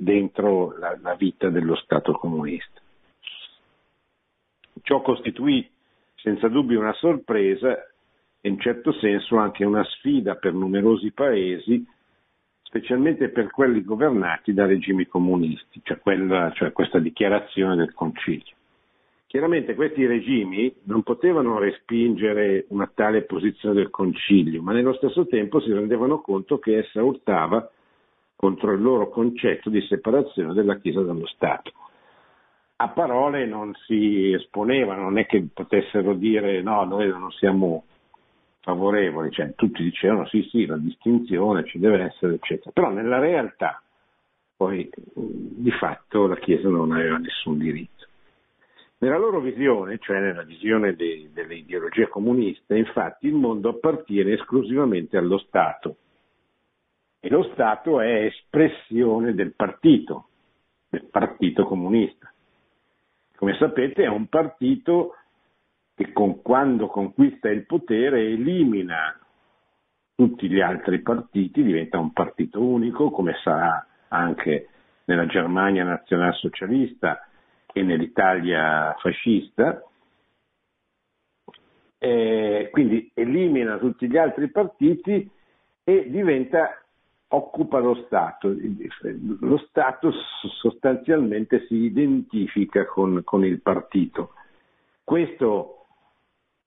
dentro 0.00 0.76
la, 0.78 0.98
la 1.00 1.14
vita 1.14 1.48
dello 1.48 1.76
Stato 1.76 2.12
comunista. 2.14 2.80
Ciò 4.82 5.00
costituì 5.00 5.70
senza 6.16 6.48
dubbio 6.48 6.80
una 6.80 6.94
sorpresa 6.94 7.86
e 8.44 8.48
in 8.48 8.58
certo 8.58 8.92
senso 8.92 9.36
anche 9.38 9.64
una 9.64 9.84
sfida 9.84 10.34
per 10.34 10.52
numerosi 10.52 11.12
paesi 11.12 11.86
specialmente 12.72 13.28
per 13.28 13.50
quelli 13.50 13.84
governati 13.84 14.52
da 14.52 14.64
regimi 14.64 15.06
comunisti, 15.06 15.80
cioè, 15.84 15.98
quella, 15.98 16.50
cioè 16.54 16.72
questa 16.72 16.98
dichiarazione 16.98 17.76
del 17.76 17.92
concilio. 17.92 18.54
Chiaramente 19.26 19.74
questi 19.74 20.06
regimi 20.06 20.74
non 20.84 21.02
potevano 21.02 21.58
respingere 21.58 22.64
una 22.68 22.90
tale 22.92 23.22
posizione 23.22 23.74
del 23.74 23.90
concilio, 23.90 24.62
ma 24.62 24.72
nello 24.72 24.94
stesso 24.94 25.26
tempo 25.26 25.60
si 25.60 25.70
rendevano 25.72 26.20
conto 26.20 26.58
che 26.58 26.78
essa 26.78 27.02
urtava 27.02 27.70
contro 28.34 28.72
il 28.72 28.82
loro 28.82 29.08
concetto 29.10 29.70
di 29.70 29.80
separazione 29.82 30.52
della 30.52 30.78
Chiesa 30.78 31.02
dallo 31.02 31.26
Stato. 31.26 31.72
A 32.76 32.88
parole 32.88 33.46
non 33.46 33.72
si 33.86 34.32
esponevano, 34.32 35.02
non 35.02 35.18
è 35.18 35.26
che 35.26 35.46
potessero 35.52 36.14
dire 36.14 36.60
no, 36.62 36.84
noi 36.84 37.08
non 37.08 37.30
siamo 37.32 37.84
favorevoli, 38.62 39.30
cioè 39.30 39.54
tutti 39.54 39.82
dicevano 39.82 40.26
sì 40.26 40.46
sì, 40.50 40.66
la 40.66 40.78
distinzione 40.78 41.64
ci 41.66 41.78
deve 41.78 42.04
essere, 42.04 42.34
eccetera. 42.34 42.70
Però 42.72 42.90
nella 42.90 43.18
realtà 43.18 43.82
poi 44.56 44.88
di 45.14 45.70
fatto 45.72 46.26
la 46.26 46.36
Chiesa 46.36 46.68
non 46.68 46.92
aveva 46.92 47.18
nessun 47.18 47.58
diritto. 47.58 48.06
Nella 48.98 49.18
loro 49.18 49.40
visione, 49.40 49.98
cioè 49.98 50.20
nella 50.20 50.44
visione 50.44 50.94
de, 50.94 51.30
delle 51.32 51.56
ideologie 51.56 52.06
comuniste, 52.06 52.76
infatti 52.76 53.26
il 53.26 53.34
mondo 53.34 53.70
appartiene 53.70 54.34
esclusivamente 54.34 55.16
allo 55.16 55.38
Stato 55.38 55.96
e 57.18 57.28
lo 57.28 57.42
Stato 57.52 58.00
è 58.00 58.26
espressione 58.26 59.34
del 59.34 59.54
partito, 59.54 60.28
del 60.88 61.08
partito 61.10 61.64
comunista. 61.64 62.32
Come 63.36 63.56
sapete 63.58 64.04
è 64.04 64.08
un 64.08 64.28
partito 64.28 65.16
che 65.94 66.12
con, 66.12 66.42
quando 66.42 66.86
conquista 66.86 67.48
il 67.48 67.66
potere 67.66 68.20
elimina 68.26 69.18
tutti 70.14 70.48
gli 70.48 70.60
altri 70.60 71.00
partiti, 71.00 71.62
diventa 71.62 71.98
un 71.98 72.12
partito 72.12 72.62
unico, 72.62 73.10
come 73.10 73.34
sarà 73.42 73.86
anche 74.08 74.68
nella 75.04 75.26
Germania 75.26 75.84
nazionalsocialista 75.84 77.26
e 77.72 77.82
nell'Italia 77.82 78.94
fascista, 78.98 79.82
e 81.98 82.68
quindi 82.72 83.10
elimina 83.14 83.78
tutti 83.78 84.08
gli 84.08 84.16
altri 84.16 84.50
partiti 84.50 85.28
e 85.84 86.10
diventa, 86.10 86.82
occupa 87.28 87.78
lo 87.78 87.94
Stato. 88.06 88.54
Lo 89.40 89.58
Stato 89.68 90.12
sostanzialmente 90.60 91.66
si 91.66 91.74
identifica 91.74 92.86
con, 92.86 93.22
con 93.24 93.44
il 93.44 93.60
partito. 93.60 94.34
Questo 95.04 95.81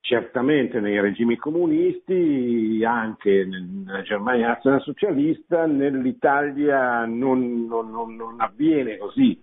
certamente 0.05 0.79
nei 0.79 1.01
regimi 1.01 1.35
comunisti, 1.35 2.83
anche 2.85 3.43
nella 3.43 4.03
Germania 4.03 4.49
nazionalsocialista, 4.49 5.65
nell'Italia 5.65 7.05
non, 7.05 7.65
non, 7.65 7.89
non, 7.89 8.35
avviene 8.39 8.97
così, 8.97 9.41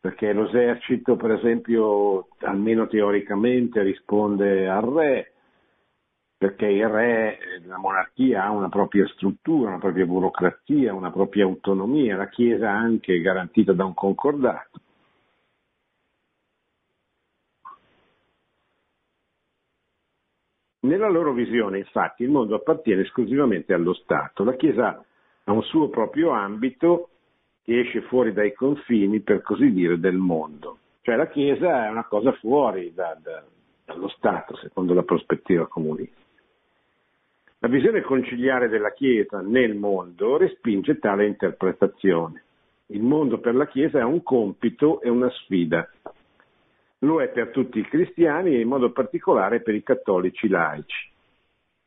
perché 0.00 0.32
l'esercito, 0.32 1.14
per 1.14 1.30
esempio, 1.32 2.30
almeno 2.40 2.88
teoricamente 2.88 3.82
risponde 3.82 4.68
al 4.68 4.82
re, 4.82 5.32
perché 6.36 6.66
il 6.66 6.88
re, 6.88 7.38
la 7.64 7.78
monarchia 7.78 8.46
ha 8.46 8.50
una 8.50 8.68
propria 8.68 9.06
struttura, 9.06 9.68
una 9.68 9.78
propria 9.78 10.04
burocrazia, 10.04 10.92
una 10.92 11.12
propria 11.12 11.44
autonomia, 11.44 12.16
la 12.16 12.28
Chiesa 12.28 12.68
anche 12.68 13.20
garantita 13.20 13.72
da 13.72 13.84
un 13.84 13.94
concordato. 13.94 14.80
Nella 20.82 21.10
loro 21.10 21.32
visione, 21.34 21.78
infatti, 21.78 22.22
il 22.22 22.30
mondo 22.30 22.54
appartiene 22.54 23.02
esclusivamente 23.02 23.74
allo 23.74 23.92
Stato. 23.92 24.44
La 24.44 24.54
Chiesa 24.54 25.04
ha 25.44 25.52
un 25.52 25.62
suo 25.62 25.90
proprio 25.90 26.30
ambito 26.30 27.10
che 27.62 27.80
esce 27.80 28.00
fuori 28.02 28.32
dai 28.32 28.54
confini, 28.54 29.20
per 29.20 29.42
così 29.42 29.72
dire, 29.72 30.00
del 30.00 30.16
mondo. 30.16 30.78
Cioè 31.02 31.16
la 31.16 31.28
Chiesa 31.28 31.86
è 31.86 31.90
una 31.90 32.04
cosa 32.04 32.32
fuori 32.32 32.94
da, 32.94 33.14
da, 33.20 33.44
dallo 33.84 34.08
Stato, 34.08 34.56
secondo 34.56 34.94
la 34.94 35.02
prospettiva 35.02 35.66
comunista. 35.66 36.18
La 37.58 37.68
visione 37.68 38.00
conciliare 38.00 38.68
della 38.68 38.92
Chiesa 38.92 39.42
nel 39.42 39.74
mondo 39.74 40.38
respinge 40.38 40.98
tale 40.98 41.26
interpretazione. 41.26 42.42
Il 42.86 43.02
mondo 43.02 43.38
per 43.38 43.54
la 43.54 43.66
Chiesa 43.66 43.98
è 43.98 44.02
un 44.02 44.22
compito 44.22 45.02
e 45.02 45.10
una 45.10 45.28
sfida 45.28 45.86
lo 47.00 47.22
è 47.22 47.28
per 47.28 47.50
tutti 47.50 47.78
i 47.78 47.86
cristiani 47.86 48.54
e 48.54 48.60
in 48.60 48.68
modo 48.68 48.92
particolare 48.92 49.60
per 49.60 49.74
i 49.74 49.82
cattolici 49.82 50.48
laici. 50.48 51.08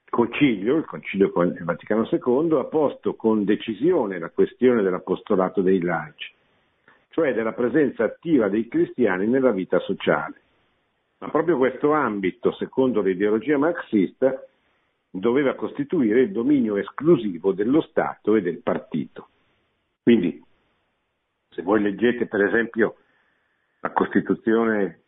Il 0.05 0.09
Concilio, 0.09 0.77
il 0.77 0.85
Concilio 0.85 1.31
Vaticano 1.33 2.07
II, 2.09 2.57
ha 2.59 2.65
posto 2.65 3.15
con 3.15 3.43
decisione 3.43 4.19
la 4.19 4.29
questione 4.29 4.81
dell'apostolato 4.81 5.61
dei 5.61 5.81
laici, 5.81 6.31
cioè 7.09 7.33
della 7.33 7.53
presenza 7.53 8.03
attiva 8.03 8.47
dei 8.49 8.67
cristiani 8.67 9.27
nella 9.27 9.51
vita 9.51 9.79
sociale. 9.79 10.41
Ma 11.19 11.29
proprio 11.29 11.57
questo 11.57 11.93
ambito, 11.93 12.51
secondo 12.53 13.01
l'ideologia 13.01 13.57
marxista, 13.57 14.43
doveva 15.09 15.53
costituire 15.55 16.21
il 16.21 16.31
dominio 16.31 16.75
esclusivo 16.75 17.53
dello 17.53 17.81
Stato 17.81 18.35
e 18.35 18.41
del 18.41 18.61
partito. 18.61 19.29
Quindi, 20.01 20.43
se 21.49 21.61
voi 21.61 21.81
leggete 21.81 22.25
per 22.25 22.41
esempio 22.41 22.95
la 23.79 23.91
Costituzione 23.91 25.02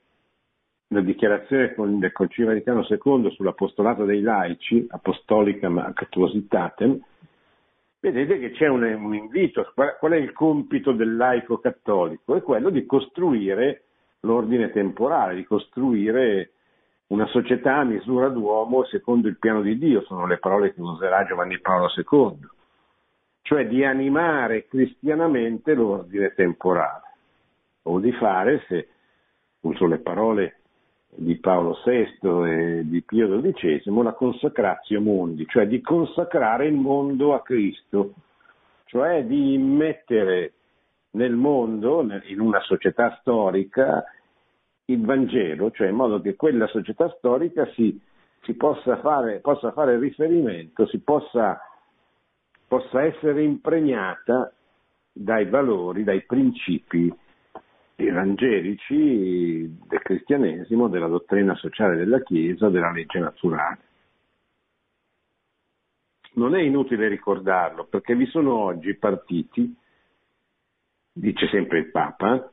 la 0.89 1.02
dichiarazione 1.02 1.74
del 1.76 2.12
Concilio 2.12 2.52
Vaticano 2.52 2.86
II 2.88 3.32
sull'apostolato 3.32 4.06
dei 4.06 4.21
laici, 4.21 4.86
apostolica 4.89 5.67
actuositatem, 5.67 7.00
vedete 8.00 8.39
che 8.39 8.52
c'è 8.52 8.67
un, 8.67 8.84
un 8.84 9.15
invito, 9.15 9.71
qual, 9.74 10.12
è 10.12 10.17
il 10.17 10.32
compito 10.32 10.91
del 10.91 11.15
laico 11.15 11.58
cattolico? 11.58 12.36
È 12.36 12.41
quello 12.41 12.69
di 12.69 12.86
costruire 12.86 13.84
l'ordine 14.21 14.71
temporale, 14.71 15.36
di 15.36 15.43
costruire 15.43 16.52
una 17.08 17.26
società 17.28 17.78
a 17.78 17.84
misura 17.84 18.30
d'uomo 18.30 18.86
secondo 18.86 19.28
il 19.28 19.38
piano 19.38 19.62
di 19.62 19.78
Dio, 19.78 20.02
sono 20.04 20.28
le 20.28 20.38
parole 20.38 20.74
che 20.74 20.82
userà 20.82 21.26
Giovanni 21.26 21.60
Paolo 21.60 21.88
II, 21.95 22.48
cioè 23.41 23.67
di 23.67 23.84
animare 23.84 24.67
cristianamente 24.67 25.74
l'ordine 25.74 26.34
temporale, 26.34 27.13
o 27.84 28.00
di 28.00 28.12
fare, 28.13 28.63
se 28.67 28.88
uso 29.62 29.86
le 29.88 29.98
parole 29.98 30.60
di 31.10 31.38
Paolo 31.38 31.78
VI 31.84 32.48
e 32.48 32.82
di 32.86 33.02
Pio 33.02 33.39
XII, 33.39 33.82
la 34.04 34.13
consacratio 34.13 35.02
mundi, 35.02 35.46
cioè 35.48 35.68
di 35.68 35.82
consacrare 35.82 36.68
il 36.68 36.76
mondo 36.76 37.34
a 37.34 37.41
Cristo, 37.41 38.13
cioè 38.86 39.24
di 39.26 39.58
mettere 39.58 40.54
nel 41.12 41.34
mondo, 41.34 42.06
in 42.26 42.39
una 42.39 42.60
società 42.62 43.18
storica, 43.22 44.04
il 44.86 45.04
Vangelo, 45.04 45.72
cioè 45.72 45.88
in 45.88 45.96
modo 45.96 46.22
che 46.22 46.36
quella 46.36 46.68
società 46.68 47.10
storica 47.18 47.65
si, 47.74 48.00
si 48.41 48.54
possa, 48.54 48.98
fare, 49.00 49.39
possa, 49.39 49.72
fare, 49.72 49.98
riferimento, 49.98 50.86
si 50.88 51.00
possa, 51.00 51.60
possa 52.68 53.04
essere 53.04 53.44
impregnata 53.44 54.52
dai 55.12 55.46
valori, 55.46 56.04
dai 56.04 56.24
principi 56.24 57.12
evangelici 57.95 59.77
del 59.88 60.01
cristianesimo, 60.01 60.88
della 60.88 61.08
dottrina 61.08 61.55
sociale 61.55 61.95
della 61.95 62.21
Chiesa, 62.21 62.69
della 62.69 62.91
legge 62.91 63.19
naturale. 63.19 63.79
Non 66.34 66.55
è 66.55 66.62
inutile 66.62 67.08
ricordarlo 67.08 67.86
perché 67.86 68.13
vi 68.15 68.25
sono 68.25 68.55
oggi 68.55 68.93
partiti, 68.95 69.73
dice 71.13 71.47
sempre 71.47 71.79
il 71.79 71.91
Papa, 71.91 72.49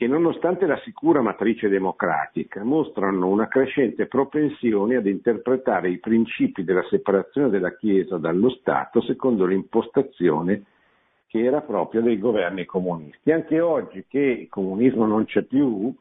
che 0.00 0.06
nonostante 0.06 0.64
la 0.64 0.80
sicura 0.84 1.20
matrice 1.20 1.68
democratica 1.68 2.62
mostrano 2.64 3.26
una 3.26 3.48
crescente 3.48 4.06
propensione 4.06 4.96
ad 4.96 5.06
interpretare 5.06 5.90
i 5.90 5.98
principi 5.98 6.64
della 6.64 6.84
separazione 6.88 7.50
della 7.50 7.74
Chiesa 7.76 8.16
dallo 8.16 8.48
Stato 8.48 9.02
secondo 9.02 9.44
l'impostazione 9.44 10.62
che 11.30 11.44
era 11.44 11.60
proprio 11.60 12.02
dei 12.02 12.18
governi 12.18 12.64
comunisti. 12.64 13.30
Anche 13.30 13.60
oggi 13.60 14.04
che 14.08 14.18
il 14.18 14.48
comunismo 14.48 15.06
non 15.06 15.26
c'è 15.26 15.42
più, 15.42 15.94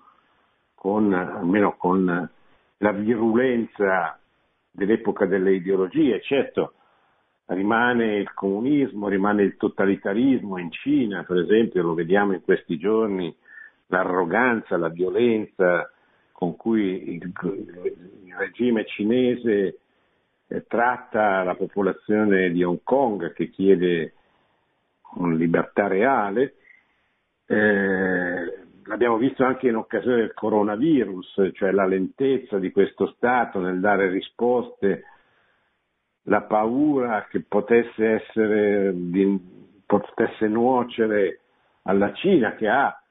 con, 0.74 1.14
almeno 1.14 1.76
con 1.78 2.30
la 2.78 2.92
virulenza 2.92 4.20
dell'epoca 4.72 5.28
delle 5.28 5.54
ideologie, 5.54 6.20
certo 6.22 6.74
rimane 7.46 8.16
il 8.16 8.34
comunismo, 8.34 9.08
rimane 9.08 9.44
il 9.44 9.56
totalitarismo 9.56 10.58
in 10.58 10.72
Cina, 10.72 11.24
per 11.24 11.38
esempio, 11.38 11.84
lo 11.84 11.94
vediamo 11.94 12.34
in 12.34 12.42
questi 12.42 12.80
giorni, 12.80 13.36
l'arroganza, 13.88 14.78
la 14.78 14.90
violenza 14.90 15.92
con 16.32 16.56
cui 16.56 17.14
il, 17.14 17.32
il 17.44 18.36
regime 18.36 18.84
cinese 18.86 19.80
eh, 20.48 20.66
tratta 20.66 21.44
la 21.44 21.54
popolazione 21.54 22.50
di 22.50 22.64
Hong 22.64 22.80
Kong 22.82 23.32
che 23.34 23.50
chiede 23.50 24.14
una 25.16 25.36
libertà 25.36 25.88
reale. 25.88 26.56
Eh, 27.46 28.60
l'abbiamo 28.84 29.18
visto 29.18 29.44
anche 29.44 29.68
in 29.68 29.76
occasione 29.76 30.18
del 30.18 30.34
coronavirus, 30.34 31.52
cioè 31.54 31.72
la 31.72 31.86
lentezza 31.86 32.58
di 32.58 32.72
questo 32.72 33.14
Stato 33.16 33.60
nel 33.60 33.80
dare 33.80 34.10
risposte 34.10 35.04
la 36.24 36.42
paura 36.42 37.26
che 37.30 37.42
potesse, 37.48 38.22
essere, 38.22 38.92
di, 38.94 39.82
potesse 39.86 40.48
nuocere 40.48 41.40
alla 41.84 42.14
Cina 42.14 42.56
che 42.56 42.68
ha 42.68 43.02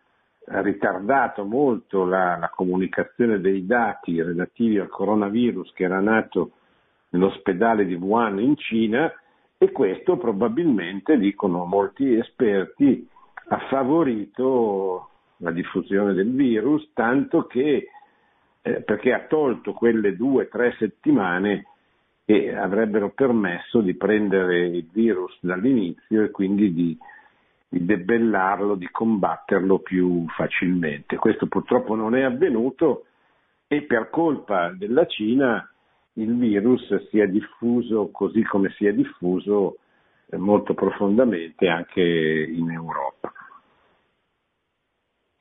ritardato 0.46 1.44
molto 1.44 2.04
la, 2.04 2.36
la, 2.38 2.48
comunicazione 2.48 3.40
dei 3.40 3.66
dati 3.66 4.22
relativi 4.22 4.78
al 4.78 4.88
coronavirus 4.88 5.72
che 5.72 5.84
era 5.84 6.00
nato 6.00 6.52
nell'ospedale 7.10 7.84
di 7.84 7.94
Wuhan 7.94 8.38
in 8.38 8.56
Cina 8.56 9.12
e 9.58 9.72
questo 9.72 10.16
probabilmente, 10.16 11.18
dicono 11.18 11.64
molti 11.64 12.14
esperti, 12.14 13.06
ha 13.48 13.58
favorito 13.68 15.08
la 15.38 15.50
diffusione 15.50 16.12
del 16.12 16.32
virus, 16.32 16.90
tanto 16.94 17.46
che 17.46 17.88
eh, 18.62 18.82
perché 18.82 19.12
ha 19.12 19.26
tolto 19.26 19.72
quelle 19.72 20.16
due 20.16 20.44
o 20.44 20.48
tre 20.48 20.74
settimane 20.78 21.66
che 22.24 22.54
avrebbero 22.54 23.10
permesso 23.10 23.80
di 23.80 23.94
prendere 23.94 24.66
il 24.66 24.86
virus 24.92 25.36
dall'inizio 25.40 26.22
e 26.22 26.30
quindi 26.30 26.72
di, 26.72 26.98
di 27.68 27.84
debellarlo, 27.84 28.74
di 28.74 28.88
combatterlo 28.90 29.78
più 29.78 30.26
facilmente. 30.28 31.16
Questo 31.16 31.46
purtroppo 31.46 31.94
non 31.94 32.14
è 32.14 32.22
avvenuto 32.22 33.06
e 33.66 33.82
per 33.82 34.10
colpa 34.10 34.70
della 34.70 35.06
Cina 35.06 35.68
il 36.18 36.36
virus 36.36 37.08
si 37.08 37.18
è 37.20 37.28
diffuso 37.28 38.10
così 38.10 38.42
come 38.42 38.70
si 38.76 38.86
è 38.86 38.92
diffuso 38.92 39.78
eh, 40.26 40.36
molto 40.36 40.74
profondamente 40.74 41.68
anche 41.68 42.02
in 42.02 42.70
Europa. 42.70 43.32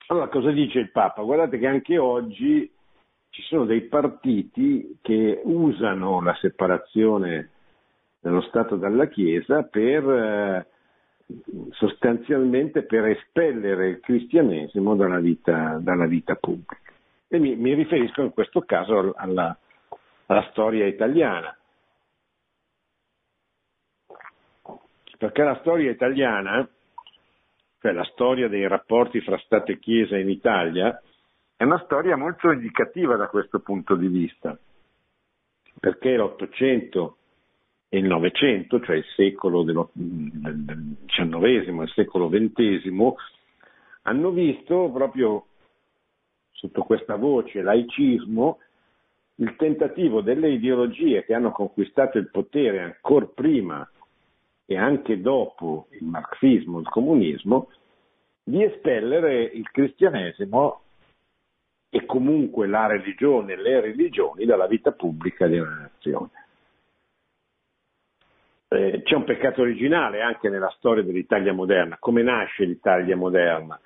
Allora 0.08 0.30
cosa 0.30 0.52
dice 0.52 0.80
il 0.80 0.92
Papa? 0.92 1.22
Guardate 1.22 1.58
che 1.58 1.68
anche 1.68 1.98
oggi 1.98 2.72
ci 3.30 3.42
sono 3.44 3.66
dei 3.66 3.82
partiti 3.82 4.98
che 5.02 5.42
usano 5.44 6.22
la 6.22 6.34
separazione 6.40 7.50
dello 8.20 8.42
Stato 8.42 8.78
dalla 8.78 9.08
Chiesa 9.08 9.63
per 9.63 10.10
eh, 10.10 10.68
sostanzialmente 11.72 12.84
per 12.84 13.06
espellere 13.06 13.90
il 13.90 14.00
cristianesimo 14.00 14.96
dalla 14.96 15.20
vita, 15.20 15.78
dalla 15.82 16.06
vita 16.06 16.36
pubblica. 16.36 16.92
E 17.28 17.40
mi, 17.40 17.56
mi, 17.56 17.74
riferisco 17.74 18.22
in 18.22 18.32
questo 18.32 18.62
caso 18.62 19.13
alla, 19.16 19.58
alla 20.28 20.48
storia 20.52 20.86
italiana. 20.86 21.58
Perché 25.18 25.44
la 25.44 25.58
storia 25.62 25.90
italiana, 25.90 26.68
cioè 27.80 27.92
la 27.92 28.04
storia 28.06 28.48
dei 28.48 28.68
rapporti 28.68 29.20
fra 29.22 29.38
Stato 29.40 29.72
e 29.72 29.80
Chiesa 29.80 30.18
in 30.18 30.30
Italia, 30.30 31.02
è 31.56 31.63
una 31.63 31.82
storia 31.86 32.16
molto 32.16 32.52
indicativa 32.52 33.16
da 33.16 33.28
questo 33.28 33.60
punto 33.62 33.96
di 33.96 34.08
vista, 34.08 34.58
perché 35.80 36.16
l'Ottocento 36.16 37.18
e 37.90 37.98
il 37.98 38.06
Novecento, 38.06 38.80
cioè 38.82 38.98
il 38.98 39.06
secolo 39.16 39.63
del 39.63 39.88
XIX 41.08 41.44
e 41.44 41.84
il 41.84 41.92
secolo 41.96 42.30
XX, 42.30 43.13
hanno 44.04 44.30
visto 44.32 44.92
proprio 44.94 45.48
sotto 46.52 46.84
questa 46.84 47.16
voce 47.16 47.62
laicismo 47.62 48.60
il 49.39 49.56
tentativo 49.56 50.21
delle 50.21 50.50
ideologie 50.50 51.23
che 51.23 51.34
hanno 51.34 51.52
conquistato 51.52 52.17
il 52.17 52.30
potere 52.30 52.82
ancora 52.82 53.28
prima 53.28 53.89
e 54.65 54.78
anche 54.78 55.21
dopo 55.21 55.88
il 55.91 56.06
marxismo, 56.06 56.80
il 56.80 56.89
comunismo, 56.89 57.69
di 58.43 58.63
espellere 58.63 59.43
il 59.43 59.69
cristianesimo 59.69 60.82
e 61.89 62.06
comunque 62.06 62.67
la 62.67 62.88
religione, 62.88 63.56
le 63.56 63.80
religioni 63.80 64.45
dalla 64.45 64.67
vita 64.67 64.91
pubblica 64.91 65.47
di 65.47 65.60
una 65.60 65.89
nazione. 65.91 66.30
Eh, 68.69 69.02
c'è 69.04 69.15
un 69.15 69.23
peccato 69.23 69.62
originale 69.62 70.21
anche 70.21 70.50
nella 70.50 70.73
storia 70.78 71.04
dell'Italia 71.04 71.54
moderna. 71.54 71.97
Come 72.00 72.23
nasce 72.23 72.65
l'Italia 72.65 73.15
moderna? 73.15 73.80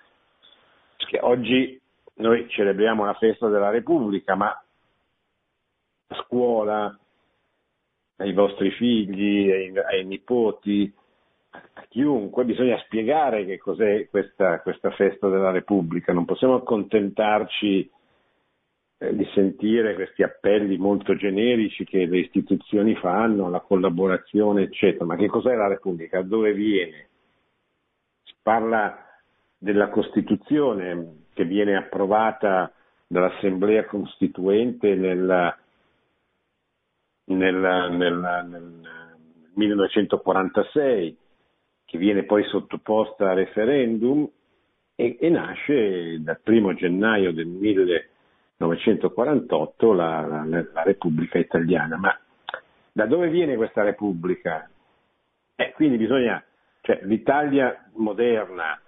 Perché 0.98 1.20
oggi 1.22 1.80
noi 2.16 2.48
celebriamo 2.50 3.06
la 3.06 3.14
festa 3.14 3.48
della 3.48 3.70
Repubblica, 3.70 4.36
ma 4.36 4.60
a 6.12 6.24
scuola, 6.26 7.00
ai 8.18 8.34
vostri 8.34 8.72
figli, 8.72 9.50
ai, 9.50 9.74
ai 9.78 10.06
nipoti, 10.06 10.94
a 11.52 11.86
chiunque 11.88 12.46
bisogna 12.46 12.78
spiegare 12.80 13.46
che 13.46 13.58
cos'è 13.58 14.08
questa, 14.10 14.62
questa 14.62 14.92
festa 14.92 15.30
della 15.30 15.52
Repubblica, 15.52 16.14
non 16.14 16.26
possiamo 16.26 16.56
accontentarci 16.56 17.90
eh, 18.98 19.16
di 19.16 19.26
sentire 19.34 19.96
questi 19.96 20.24
appelli 20.24 20.78
molto 20.78 21.16
generici 21.16 21.86
che 21.86 22.06
le 22.06 22.20
istituzioni 22.20 22.96
fanno, 22.96 23.50
la 23.50 23.62
collaborazione, 23.62 24.64
eccetera. 24.64 25.06
Ma 25.06 25.16
che 25.16 25.28
cos'è 25.28 25.56
la 25.56 25.68
Repubblica? 25.68 26.22
Dove 26.22 26.54
viene? 26.54 27.08
Si 28.24 28.36
parla 28.42 29.06
della 29.58 29.90
Costituzione 29.90 31.26
che 31.34 31.46
viene 31.46 31.76
approvata 31.76 32.72
dall'Assemblea 33.08 33.86
Costituente 33.86 34.96
nel, 34.96 35.56
nel, 37.26 37.56
nel, 37.56 38.46
nel 38.50 39.52
1946, 39.54 41.18
che 41.86 41.98
viene 41.98 42.24
poi 42.24 42.44
sottoposta 42.46 43.30
a 43.30 43.34
referendum 43.34 44.28
e, 44.96 45.18
e 45.20 45.30
nasce 45.30 46.22
dal 46.22 46.40
primo 46.42 46.74
gennaio 46.74 47.34
del 47.34 47.48
1946 47.48 48.10
1948 48.68 49.94
la, 49.94 50.26
la, 50.26 50.66
la, 50.72 50.84
Repubblica 50.84 51.40
Italiana. 51.40 51.98
Ma 51.98 52.18
da 52.92 53.06
dove 53.06 53.30
viene 53.30 53.56
questa 53.56 53.84
Repubblica? 53.84 54.70
Eh, 55.56 55.72
quindi 55.74 55.98
bisogna, 55.98 56.44
cioè 56.82 57.00
l'Italia 57.04 57.90
moderna, 57.96 58.80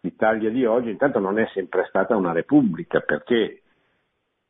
l'Italia 0.00 0.50
di 0.50 0.64
oggi, 0.64 0.90
intanto 0.90 1.18
non 1.18 1.38
è 1.38 1.48
sempre 1.52 1.86
stata 1.88 2.16
una 2.16 2.32
Repubblica 2.32 3.00
perché, 3.00 3.62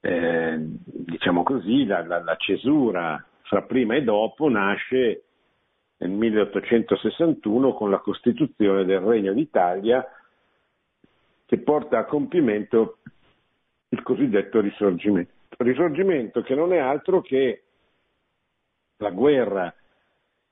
eh, 0.07 0.57
diciamo 0.61 1.43
così, 1.43 1.85
la, 1.85 2.03
la 2.07 2.37
cesura 2.37 3.25
fra 3.43 3.63
prima 3.63 3.97
e 3.97 4.03
dopo 4.05 4.49
nasce 4.49 5.25
nel 5.97 6.11
1861 6.11 7.75
con 7.75 7.91
la 7.91 7.99
Costituzione 7.99 8.85
del 8.85 9.01
Regno 9.01 9.33
d'Italia 9.33 10.07
che 11.45 11.59
porta 11.59 11.99
a 11.99 12.05
compimento 12.05 12.99
il 13.89 14.03
cosiddetto 14.03 14.61
risorgimento. 14.61 15.33
Risorgimento 15.59 16.41
che 16.43 16.55
non 16.55 16.73
è 16.73 16.79
altro 16.79 17.21
che 17.21 17.63
la 18.99 19.11
guerra 19.11 19.75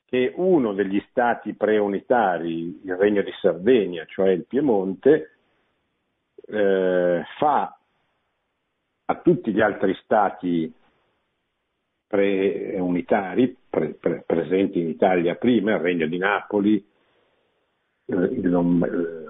che 0.05 0.33
uno 0.35 0.73
degli 0.73 1.03
stati 1.11 1.55
preunitari, 1.55 2.81
il 2.83 2.97
Regno 2.97 3.23
di 3.23 3.33
Sardegna, 3.41 4.05
cioè 4.07 4.31
il 4.31 4.47
Piemonte, 4.47 5.37
eh, 6.47 7.23
fa 7.39 7.79
a 9.07 9.15
tutti 9.17 9.53
gli 9.53 9.61
altri 9.61 9.95
stati 10.03 10.73
preunitari 12.07 13.57
pre, 13.69 13.95
pre, 13.95 14.23
presenti 14.27 14.81
in 14.81 14.89
Italia 14.89 15.35
prima, 15.35 15.73
il 15.73 15.81
Regno 15.81 16.07
di 16.07 16.19
Napoli, 16.19 16.77
eh, 18.07 18.15
il, 18.15 19.23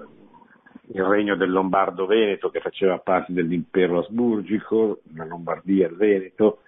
il 0.87 1.03
regno 1.03 1.35
del 1.35 1.51
Lombardo-Veneto 1.51 2.49
che 2.49 2.59
faceva 2.59 2.99
parte 2.99 3.33
dell'impero 3.33 3.99
asburgico, 3.99 5.01
la 5.15 5.25
Lombardia 5.25 5.87
e 5.87 5.89
il 5.89 5.95
Veneto, 5.95 6.59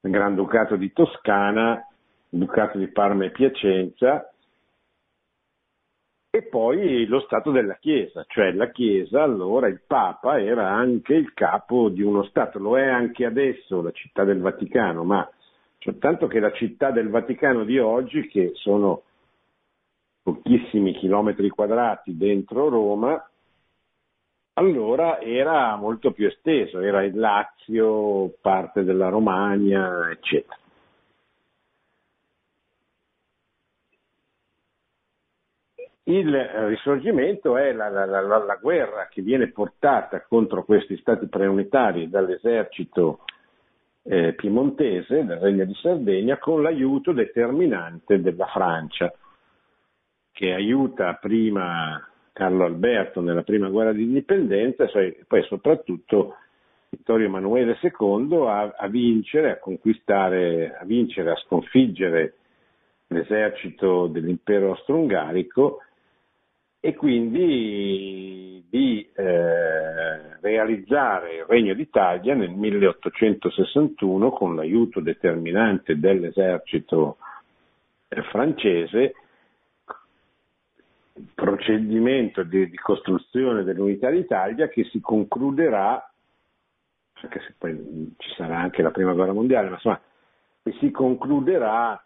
il 0.00 0.10
Granducato 0.10 0.76
di 0.76 0.92
Toscana, 0.92 1.86
il 2.30 2.38
Ducato 2.38 2.78
di 2.78 2.88
Parma 2.88 3.24
e 3.24 3.30
Piacenza 3.30 4.32
e 6.30 6.42
poi 6.42 7.06
lo 7.06 7.20
Stato 7.20 7.50
della 7.50 7.76
Chiesa, 7.76 8.24
cioè 8.28 8.52
la 8.52 8.70
Chiesa 8.70 9.22
allora 9.22 9.66
il 9.66 9.80
Papa 9.86 10.38
era 10.38 10.70
anche 10.70 11.14
il 11.14 11.32
capo 11.32 11.88
di 11.88 12.02
uno 12.02 12.22
Stato, 12.24 12.58
lo 12.58 12.76
è 12.78 12.86
anche 12.86 13.24
adesso 13.24 13.80
la 13.80 13.92
città 13.92 14.24
del 14.24 14.40
Vaticano, 14.40 15.04
ma 15.04 15.28
soltanto 15.78 16.26
che 16.26 16.38
la 16.38 16.52
città 16.52 16.90
del 16.90 17.08
Vaticano 17.08 17.64
di 17.64 17.78
oggi, 17.78 18.26
che 18.28 18.52
sono 18.54 19.04
pochissimi 20.22 20.92
chilometri 20.92 21.48
quadrati 21.48 22.14
dentro 22.14 22.68
Roma, 22.68 23.26
allora 24.54 25.20
era 25.20 25.76
molto 25.76 26.10
più 26.10 26.26
esteso, 26.26 26.80
era 26.80 27.02
il 27.04 27.16
Lazio, 27.16 28.34
parte 28.42 28.84
della 28.84 29.08
Romagna, 29.08 30.10
eccetera. 30.10 30.57
Il 36.08 36.34
risorgimento 36.68 37.56
è 37.58 37.72
la, 37.72 37.88
la, 37.90 38.06
la, 38.06 38.20
la, 38.22 38.58
guerra 38.60 39.08
che 39.10 39.20
viene 39.20 39.48
portata 39.50 40.24
contro 40.26 40.64
questi 40.64 40.96
stati 40.98 41.26
preunitari 41.26 42.08
dall'esercito 42.08 43.20
eh, 44.04 44.32
piemontese, 44.32 45.26
del 45.26 45.36
Regno 45.36 45.66
di 45.66 45.74
Sardegna, 45.74 46.38
con 46.38 46.62
l'aiuto 46.62 47.12
determinante 47.12 48.22
della 48.22 48.46
Francia, 48.46 49.12
che 50.32 50.54
aiuta 50.54 51.12
prima 51.14 52.02
Carlo 52.32 52.64
Alberto 52.64 53.20
nella 53.20 53.42
prima 53.42 53.68
guerra 53.68 53.92
di 53.92 54.04
indipendenza 54.04 54.84
e 54.84 55.24
poi 55.26 55.42
soprattutto 55.42 56.36
Vittorio 56.88 57.26
Emanuele 57.26 57.78
II 57.82 58.46
a, 58.46 58.74
a, 58.78 58.88
vincere, 58.88 59.50
a 59.50 59.58
conquistare, 59.58 60.74
a 60.74 60.86
vincere, 60.86 61.32
a 61.32 61.36
sconfiggere 61.36 62.34
l'esercito 63.08 64.06
dell'impero 64.06 64.68
austro-ungarico 64.70 65.80
e 66.80 66.94
quindi 66.94 68.64
di 68.68 69.10
eh, 69.14 70.38
realizzare 70.40 71.36
il 71.36 71.44
Regno 71.44 71.74
d'Italia 71.74 72.34
nel 72.34 72.50
1861 72.50 74.30
con 74.30 74.54
l'aiuto 74.54 75.00
determinante 75.00 75.98
dell'esercito 75.98 77.16
eh, 78.08 78.22
francese, 78.24 79.14
procedimento 81.34 82.42
di, 82.44 82.70
di 82.70 82.76
costruzione 82.76 83.64
dell'unità 83.64 84.10
d'Italia 84.10 84.68
che 84.68 84.84
si 84.84 85.00
concluderà, 85.00 86.08
anche 87.20 87.40
se 87.40 87.54
poi 87.58 88.14
ci 88.18 88.34
sarà 88.36 88.58
anche 88.58 88.82
la 88.82 88.92
prima 88.92 89.14
guerra 89.14 89.32
mondiale, 89.32 89.68
ma 89.68 89.74
insomma, 89.74 90.00
che 90.62 90.72
si 90.78 90.90
concluderà 90.92 92.00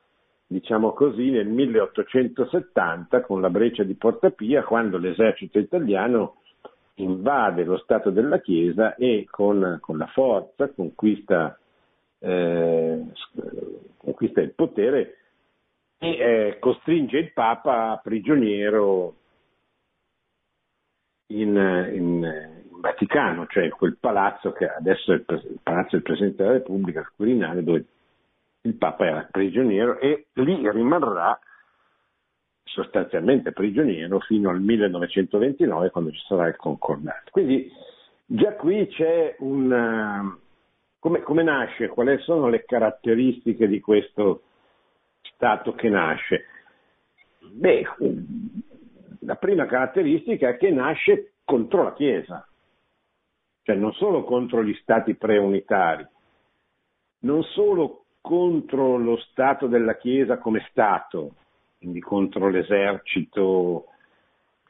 diciamo 0.53 0.93
così, 0.93 1.31
nel 1.31 1.49
1870 1.49 3.23
con 3.23 3.41
la 3.41 3.51
breccia 3.51 3.83
di 3.83 3.95
Porta 3.95 4.31
Pia, 4.31 4.63
quando 4.63 4.99
l'esercito 4.99 5.59
italiano 5.59 6.37
invade 6.97 7.65
lo 7.65 7.79
Stato 7.79 8.11
della 8.11 8.39
Chiesa 8.41 8.95
e 8.95 9.27
con, 9.29 9.79
con 9.81 9.97
la 9.99 10.07
forza 10.07 10.71
conquista, 10.71 11.59
eh, 12.19 13.05
conquista, 13.97 14.41
il 14.41 14.53
potere 14.55 15.17
e 15.99 16.11
eh, 16.11 16.59
costringe 16.59 17.19
il 17.19 17.33
Papa 17.33 17.99
prigioniero 18.03 19.15
in, 21.29 21.49
in, 21.49 21.95
in, 21.95 22.81
Vaticano, 22.81 23.47
cioè 23.47 23.69
quel 23.69 23.97
palazzo 23.99 24.51
che 24.51 24.67
adesso 24.67 25.13
è 25.13 25.15
il, 25.15 25.25
il 25.29 25.61
palazzo 25.63 25.91
del 25.93 26.03
Presidente 26.03 26.43
della 26.43 26.55
Repubblica, 26.57 27.01
il 27.01 27.13
Quirinale, 27.15 27.63
dove 27.63 27.85
il 28.63 28.77
Papa 28.77 29.07
era 29.07 29.29
prigioniero 29.31 29.99
e 29.99 30.27
lì 30.35 30.71
rimarrà 30.71 31.39
sostanzialmente 32.65 33.53
prigioniero 33.53 34.21
fino 34.21 34.51
al 34.51 34.61
1929 34.61 35.91
quando 35.91 36.13
ci 36.13 36.23
sarà 36.27 36.47
il 36.47 36.57
concordato. 36.57 37.31
Quindi 37.31 37.71
già 38.27 38.55
qui 38.55 38.87
c'è 38.89 39.37
un... 39.41 39.73
Eh, 39.73 40.41
come, 40.99 41.23
come 41.23 41.43
nasce? 41.43 41.89
Quali 41.89 42.17
sono 42.19 42.49
le 42.49 42.65
caratteristiche 42.65 43.67
di 43.67 43.81
questo 43.81 44.43
Stato 45.35 45.73
che 45.73 45.89
nasce? 45.89 46.45
Beh, 47.41 47.85
la 49.21 49.35
prima 49.35 49.67
caratteristica 49.67 50.51
è 50.51 50.57
che 50.57 50.71
nasce 50.71 51.33
contro 51.45 51.83
la 51.83 51.93
Chiesa, 51.95 52.47
cioè 53.63 53.75
non 53.75 53.93
solo 53.95 54.23
contro 54.23 54.63
gli 54.63 54.75
stati 54.75 55.15
preunitari, 55.17 56.07
non 57.21 57.43
solo 57.43 58.02
contro 58.23 58.97
lo 58.97 59.19
Stato 59.19 59.67
della 59.67 59.97
Chiesa 59.97 60.39
come 60.39 60.65
Stato, 60.71 61.35
quindi 61.79 62.01
contro 62.01 62.49
l'esercito 62.49 63.89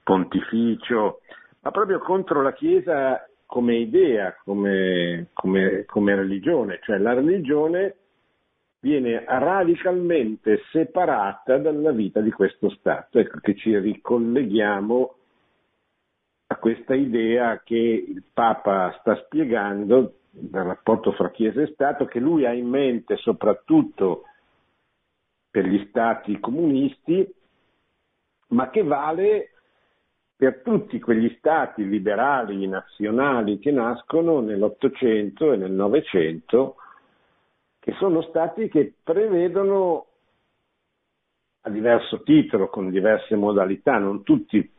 pontificio, 0.02 1.20
ma 1.60 1.70
proprio 1.70 2.00
contro 2.00 2.42
la 2.42 2.52
Chiesa 2.52 3.24
come 3.46 3.76
idea, 3.76 4.34
come, 4.42 5.28
come, 5.34 5.84
come 5.84 6.14
religione, 6.14 6.80
cioè 6.82 6.96
la 6.96 7.12
religione 7.12 7.96
viene 8.80 9.22
radicalmente 9.26 10.62
separata 10.72 11.58
dalla 11.58 11.92
vita 11.92 12.20
di 12.20 12.32
questo 12.32 12.70
Stato. 12.70 13.18
Ecco 13.18 13.38
che 13.38 13.54
ci 13.54 13.78
ricolleghiamo 13.78 15.14
a 16.48 16.56
questa 16.56 16.94
idea 16.94 17.60
che 17.62 17.76
il 17.76 18.24
Papa 18.32 18.96
sta 19.00 19.14
spiegando 19.24 20.14
del 20.34 20.64
rapporto 20.64 21.12
fra 21.12 21.30
Chiesa 21.30 21.60
e 21.60 21.72
Stato 21.74 22.06
che 22.06 22.18
lui 22.18 22.46
ha 22.46 22.52
in 22.52 22.66
mente 22.66 23.16
soprattutto 23.16 24.24
per 25.50 25.66
gli 25.66 25.86
stati 25.88 26.40
comunisti, 26.40 27.30
ma 28.48 28.70
che 28.70 28.82
vale 28.82 29.50
per 30.34 30.62
tutti 30.62 30.98
quegli 30.98 31.34
stati 31.36 31.86
liberali 31.86 32.66
nazionali 32.66 33.58
che 33.58 33.70
nascono 33.70 34.40
nell'Ottocento 34.40 35.52
e 35.52 35.56
nel 35.56 35.70
Novecento, 35.70 36.76
che 37.78 37.92
sono 37.98 38.22
stati 38.22 38.68
che 38.68 38.94
prevedono 39.02 40.06
a 41.64 41.70
diverso 41.70 42.22
titolo, 42.22 42.68
con 42.68 42.90
diverse 42.90 43.36
modalità, 43.36 43.98
non 43.98 44.22
tutti 44.22 44.72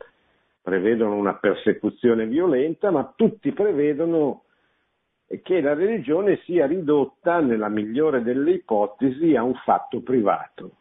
prevedono 0.62 1.16
una 1.16 1.36
persecuzione 1.36 2.26
violenta, 2.26 2.90
ma 2.90 3.14
tutti 3.16 3.52
prevedono 3.52 4.43
che 5.42 5.62
la 5.62 5.74
religione 5.74 6.38
sia 6.44 6.66
ridotta, 6.66 7.40
nella 7.40 7.70
migliore 7.70 8.22
delle 8.22 8.52
ipotesi, 8.52 9.36
a 9.36 9.44
un 9.44 9.56
fatto 9.56 10.02
privato. 10.02 10.72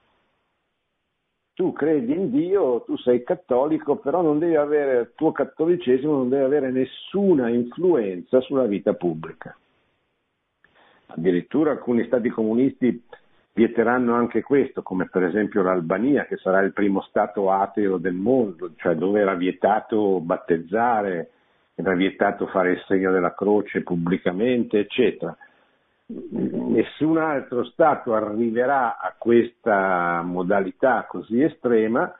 Tu 1.54 1.72
credi 1.72 2.12
in 2.12 2.30
Dio, 2.30 2.82
tu 2.82 2.96
sei 2.96 3.22
cattolico, 3.22 3.96
però 3.96 4.20
avere, 4.20 5.00
il 5.00 5.12
tuo 5.14 5.32
cattolicesimo 5.32 6.12
non 6.12 6.28
deve 6.28 6.44
avere 6.44 6.70
nessuna 6.70 7.48
influenza 7.50 8.40
sulla 8.40 8.64
vita 8.64 8.94
pubblica. 8.94 9.54
Addirittura 11.06 11.72
alcuni 11.72 12.04
stati 12.06 12.30
comunisti 12.30 13.04
vieteranno 13.52 14.14
anche 14.14 14.42
questo, 14.42 14.82
come 14.82 15.08
per 15.08 15.24
esempio 15.24 15.62
l'Albania, 15.62 16.24
che 16.24 16.38
sarà 16.38 16.60
il 16.60 16.72
primo 16.72 17.02
stato 17.02 17.50
ateo 17.50 17.98
del 17.98 18.14
mondo, 18.14 18.72
cioè 18.76 18.94
dove 18.94 19.20
era 19.20 19.34
vietato 19.34 20.20
battezzare, 20.20 21.30
era 21.74 21.94
vietato 21.94 22.46
fare 22.48 22.72
il 22.72 22.84
segno 22.86 23.10
della 23.12 23.34
croce 23.34 23.82
pubblicamente, 23.82 24.78
eccetera. 24.78 25.36
Nessun 26.06 27.16
altro 27.16 27.64
Stato 27.64 28.14
arriverà 28.14 28.98
a 28.98 29.14
questa 29.16 30.20
modalità 30.22 31.06
così 31.06 31.40
estrema, 31.40 32.14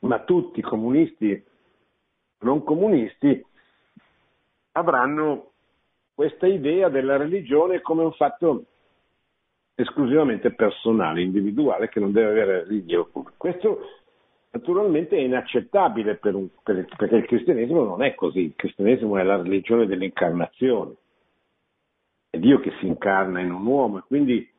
ma 0.00 0.20
tutti, 0.20 0.60
comunisti, 0.60 1.44
non 2.40 2.62
comunisti, 2.62 3.44
avranno 4.72 5.52
questa 6.14 6.46
idea 6.46 6.88
della 6.88 7.16
religione 7.16 7.80
come 7.80 8.04
un 8.04 8.12
fatto 8.12 8.66
esclusivamente 9.74 10.52
personale, 10.52 11.22
individuale, 11.22 11.88
che 11.88 11.98
non 11.98 12.12
deve 12.12 12.30
avere 12.30 12.64
rilievo 12.64 13.06
pubblico. 13.06 13.36
Questo 13.38 14.03
naturalmente 14.54 15.16
è 15.16 15.20
inaccettabile 15.20 16.14
per 16.14 16.34
un, 16.36 16.48
per, 16.62 16.86
perché 16.96 17.16
il 17.16 17.26
cristianesimo 17.26 17.82
non 17.82 18.02
è 18.02 18.14
così, 18.14 18.40
il 18.40 18.54
cristianesimo 18.54 19.18
è 19.18 19.24
la 19.24 19.36
religione 19.36 19.86
dell'incarnazione, 19.86 20.94
è 22.30 22.38
Dio 22.38 22.60
che 22.60 22.72
si 22.78 22.86
incarna 22.86 23.40
in 23.40 23.50
un 23.50 23.66
uomo 23.66 23.98
e 23.98 24.02
quindi 24.06 24.52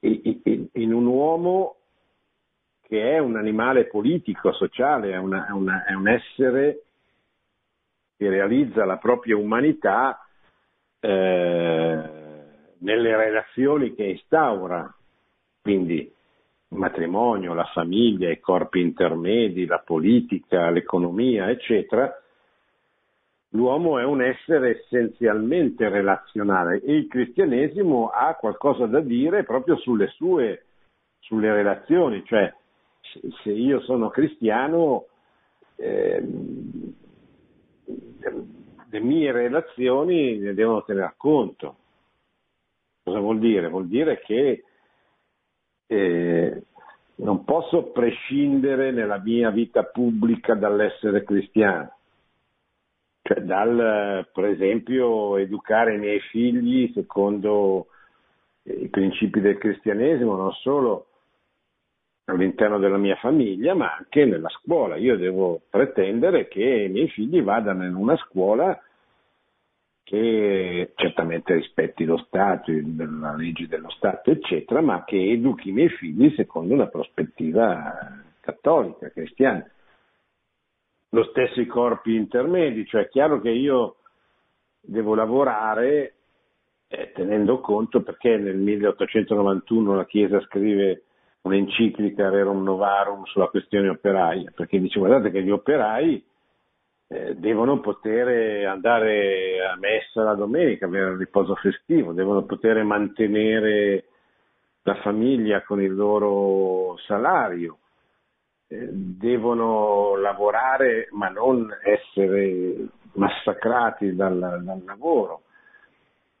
in 0.00 0.92
un 0.92 1.06
uomo 1.06 1.76
che 2.80 3.12
è 3.12 3.18
un 3.18 3.36
animale 3.36 3.86
politico, 3.86 4.52
sociale, 4.52 5.12
è, 5.12 5.16
una, 5.16 5.46
è, 5.46 5.52
una, 5.52 5.84
è 5.84 5.92
un 5.92 6.08
essere 6.08 6.82
che 8.16 8.28
realizza 8.28 8.84
la 8.84 8.96
propria 8.96 9.36
umanità 9.36 10.26
eh, 10.98 12.10
nelle 12.78 13.16
relazioni 13.16 13.94
che 13.94 14.04
instaura, 14.04 14.92
quindi 15.62 16.12
il 16.72 16.78
matrimonio, 16.78 17.52
la 17.52 17.68
famiglia, 17.72 18.30
i 18.30 18.38
corpi 18.38 18.80
intermedi, 18.80 19.66
la 19.66 19.82
politica, 19.84 20.70
l'economia, 20.70 21.50
eccetera, 21.50 22.12
l'uomo 23.50 23.98
è 23.98 24.04
un 24.04 24.22
essere 24.22 24.78
essenzialmente 24.78 25.88
relazionale 25.88 26.80
e 26.80 26.94
il 26.94 27.08
cristianesimo 27.08 28.08
ha 28.08 28.34
qualcosa 28.34 28.86
da 28.86 29.00
dire 29.00 29.42
proprio 29.42 29.76
sulle 29.78 30.08
sue 30.08 30.64
sulle 31.18 31.52
relazioni, 31.52 32.24
cioè 32.24 32.52
se 33.42 33.50
io 33.50 33.80
sono 33.80 34.08
cristiano 34.08 35.06
eh, 35.76 36.24
le 38.90 39.00
mie 39.00 39.32
relazioni 39.32 40.38
ne 40.38 40.54
devono 40.54 40.84
tener 40.84 41.14
conto. 41.16 41.76
Cosa 43.02 43.18
vuol 43.18 43.38
dire? 43.38 43.68
Vuol 43.68 43.86
dire 43.86 44.20
che 44.20 44.64
eh, 45.92 46.62
non 47.16 47.44
posso 47.44 47.90
prescindere 47.90 48.92
nella 48.92 49.18
mia 49.18 49.50
vita 49.50 49.82
pubblica 49.82 50.54
dall'essere 50.54 51.24
cristiano. 51.24 51.96
Cioè 53.22 53.40
dal, 53.42 54.28
per 54.32 54.44
esempio, 54.44 55.36
educare 55.36 55.96
i 55.96 55.98
miei 55.98 56.20
figli 56.20 56.92
secondo 56.94 57.88
i 58.62 58.88
principi 58.88 59.40
del 59.40 59.58
cristianesimo, 59.58 60.36
non 60.36 60.52
solo 60.52 61.06
all'interno 62.26 62.78
della 62.78 62.96
mia 62.96 63.16
famiglia, 63.16 63.74
ma 63.74 63.92
anche 63.92 64.24
nella 64.24 64.48
scuola. 64.48 64.94
Io 64.94 65.16
devo 65.16 65.62
pretendere 65.68 66.46
che 66.46 66.62
i 66.62 66.88
miei 66.88 67.08
figli 67.08 67.42
vadano 67.42 67.84
in 67.84 67.96
una 67.96 68.16
scuola 68.16 68.80
che 70.10 70.90
certamente 70.96 71.54
rispetti 71.54 72.04
lo 72.04 72.16
Stato, 72.16 72.72
la 72.72 73.36
legge 73.36 73.68
dello 73.68 73.90
Stato, 73.90 74.32
eccetera, 74.32 74.80
ma 74.80 75.04
che 75.04 75.30
educhi 75.30 75.68
i 75.68 75.72
miei 75.72 75.88
figli 75.88 76.34
secondo 76.34 76.74
una 76.74 76.88
prospettiva 76.88 78.20
cattolica, 78.40 79.08
cristiana. 79.10 79.64
Lo 81.10 81.22
stesso 81.26 81.60
i 81.60 81.66
corpi 81.66 82.16
intermedi, 82.16 82.84
cioè 82.86 83.02
è 83.02 83.08
chiaro 83.08 83.40
che 83.40 83.50
io 83.50 83.98
devo 84.80 85.14
lavorare 85.14 86.14
eh, 86.88 87.12
tenendo 87.14 87.60
conto 87.60 88.02
perché 88.02 88.36
nel 88.36 88.56
1891 88.56 89.94
la 89.94 90.06
Chiesa 90.06 90.40
scrive 90.40 91.04
un'enciclica 91.42 92.30
Rerum 92.30 92.64
Novarum 92.64 93.22
sulla 93.26 93.46
questione 93.46 93.88
operaia, 93.88 94.50
perché 94.52 94.80
dice 94.80 94.98
guardate 94.98 95.30
che 95.30 95.44
gli 95.44 95.52
operai 95.52 96.24
eh, 97.12 97.34
devono 97.34 97.80
poter 97.80 98.66
andare 98.66 99.66
a 99.66 99.76
messa 99.76 100.22
la 100.22 100.34
domenica, 100.34 100.86
avere 100.86 101.10
il 101.10 101.16
riposo 101.16 101.56
festivo, 101.56 102.12
devono 102.12 102.44
poter 102.44 102.80
mantenere 102.84 104.04
la 104.82 104.94
famiglia 105.02 105.62
con 105.62 105.82
il 105.82 105.92
loro 105.92 106.96
salario, 106.98 107.78
eh, 108.68 108.88
devono 108.92 110.14
lavorare 110.18 111.08
ma 111.10 111.28
non 111.28 111.68
essere 111.82 112.86
massacrati 113.14 114.14
dal, 114.14 114.62
dal 114.62 114.82
lavoro, 114.84 115.42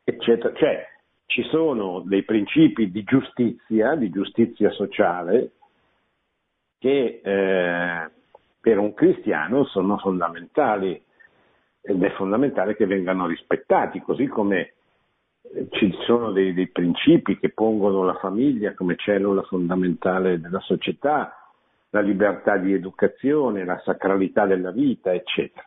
eccetera. 0.04 0.54
Cioè, 0.54 0.86
ci 1.26 1.42
sono 1.50 1.98
dei 2.06 2.22
principi 2.22 2.92
di 2.92 3.02
giustizia, 3.02 3.96
di 3.96 4.08
giustizia 4.10 4.70
sociale, 4.70 5.50
che 6.78 7.20
eh, 7.24 8.10
per 8.60 8.78
un 8.78 8.92
cristiano 8.92 9.64
sono 9.64 9.96
fondamentali 9.98 11.02
ed 11.80 12.02
è 12.02 12.10
fondamentale 12.12 12.76
che 12.76 12.86
vengano 12.86 13.26
rispettati, 13.26 14.00
così 14.00 14.26
come 14.26 14.74
eh, 15.42 15.66
ci 15.70 15.92
sono 16.04 16.30
dei, 16.30 16.52
dei 16.52 16.68
principi 16.68 17.38
che 17.38 17.50
pongono 17.50 18.04
la 18.04 18.18
famiglia 18.18 18.74
come 18.74 18.96
cellula 18.96 19.42
fondamentale 19.42 20.38
della 20.40 20.60
società, 20.60 21.34
la 21.90 22.00
libertà 22.00 22.58
di 22.58 22.74
educazione, 22.74 23.64
la 23.64 23.80
sacralità 23.82 24.44
della 24.44 24.70
vita, 24.70 25.12
eccetera. 25.12 25.66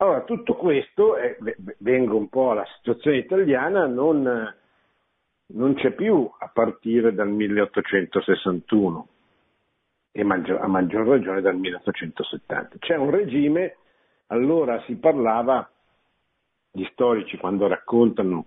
Allora, 0.00 0.22
tutto 0.22 0.54
questo, 0.54 1.16
eh, 1.18 1.36
vengo 1.78 2.16
un 2.16 2.28
po' 2.28 2.52
alla 2.52 2.66
situazione 2.76 3.18
italiana, 3.18 3.86
non, 3.86 4.54
non 5.46 5.74
c'è 5.74 5.90
più 5.90 6.30
a 6.38 6.48
partire 6.48 7.12
dal 7.12 7.28
1861 7.28 9.08
e 10.10 10.24
maggior, 10.24 10.60
a 10.60 10.66
maggior 10.66 11.06
ragione 11.06 11.40
dal 11.40 11.56
1870. 11.56 12.78
C'è 12.78 12.96
un 12.96 13.10
regime, 13.10 13.76
allora 14.28 14.82
si 14.82 14.96
parlava, 14.96 15.68
gli 16.70 16.86
storici 16.92 17.36
quando 17.36 17.66
raccontano 17.66 18.46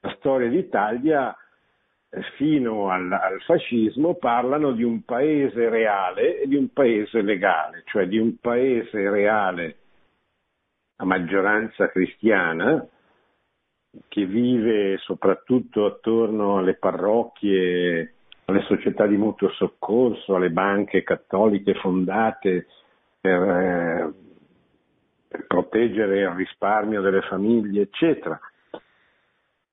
la 0.00 0.14
storia 0.18 0.48
d'Italia, 0.48 1.36
eh, 2.10 2.22
fino 2.36 2.90
al, 2.90 3.10
al, 3.10 3.40
fascismo 3.42 4.14
parlano 4.14 4.72
di 4.72 4.82
un 4.82 5.02
paese 5.02 5.68
reale 5.68 6.40
e 6.40 6.46
di 6.46 6.56
un 6.56 6.72
paese 6.72 7.22
legale, 7.22 7.82
cioè 7.86 8.06
di 8.06 8.18
un 8.18 8.36
paese 8.36 9.08
reale 9.08 9.76
a 10.96 11.04
maggioranza 11.04 11.88
cristiana 11.88 12.86
che 14.08 14.26
vive 14.26 14.98
soprattutto 14.98 15.84
attorno 15.84 16.58
alle 16.58 16.74
parrocchie, 16.74 18.14
alle 18.46 18.62
società 18.62 19.06
di 19.06 19.16
mutuo 19.16 19.50
soccorso, 19.50 20.34
alle 20.34 20.50
banche 20.50 21.02
cattoliche 21.02 21.74
fondate 21.74 22.66
per, 23.20 23.42
eh, 23.42 24.12
per 25.28 25.46
proteggere 25.46 26.20
il 26.20 26.30
risparmio 26.30 27.00
delle 27.00 27.22
famiglie, 27.22 27.82
eccetera. 27.82 28.38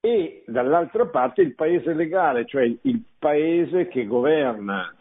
E 0.00 0.44
dall'altra 0.46 1.06
parte 1.06 1.42
il 1.42 1.54
paese 1.54 1.92
legale, 1.92 2.46
cioè 2.46 2.62
il 2.62 3.02
paese 3.18 3.88
che 3.88 4.06
governa 4.06 4.94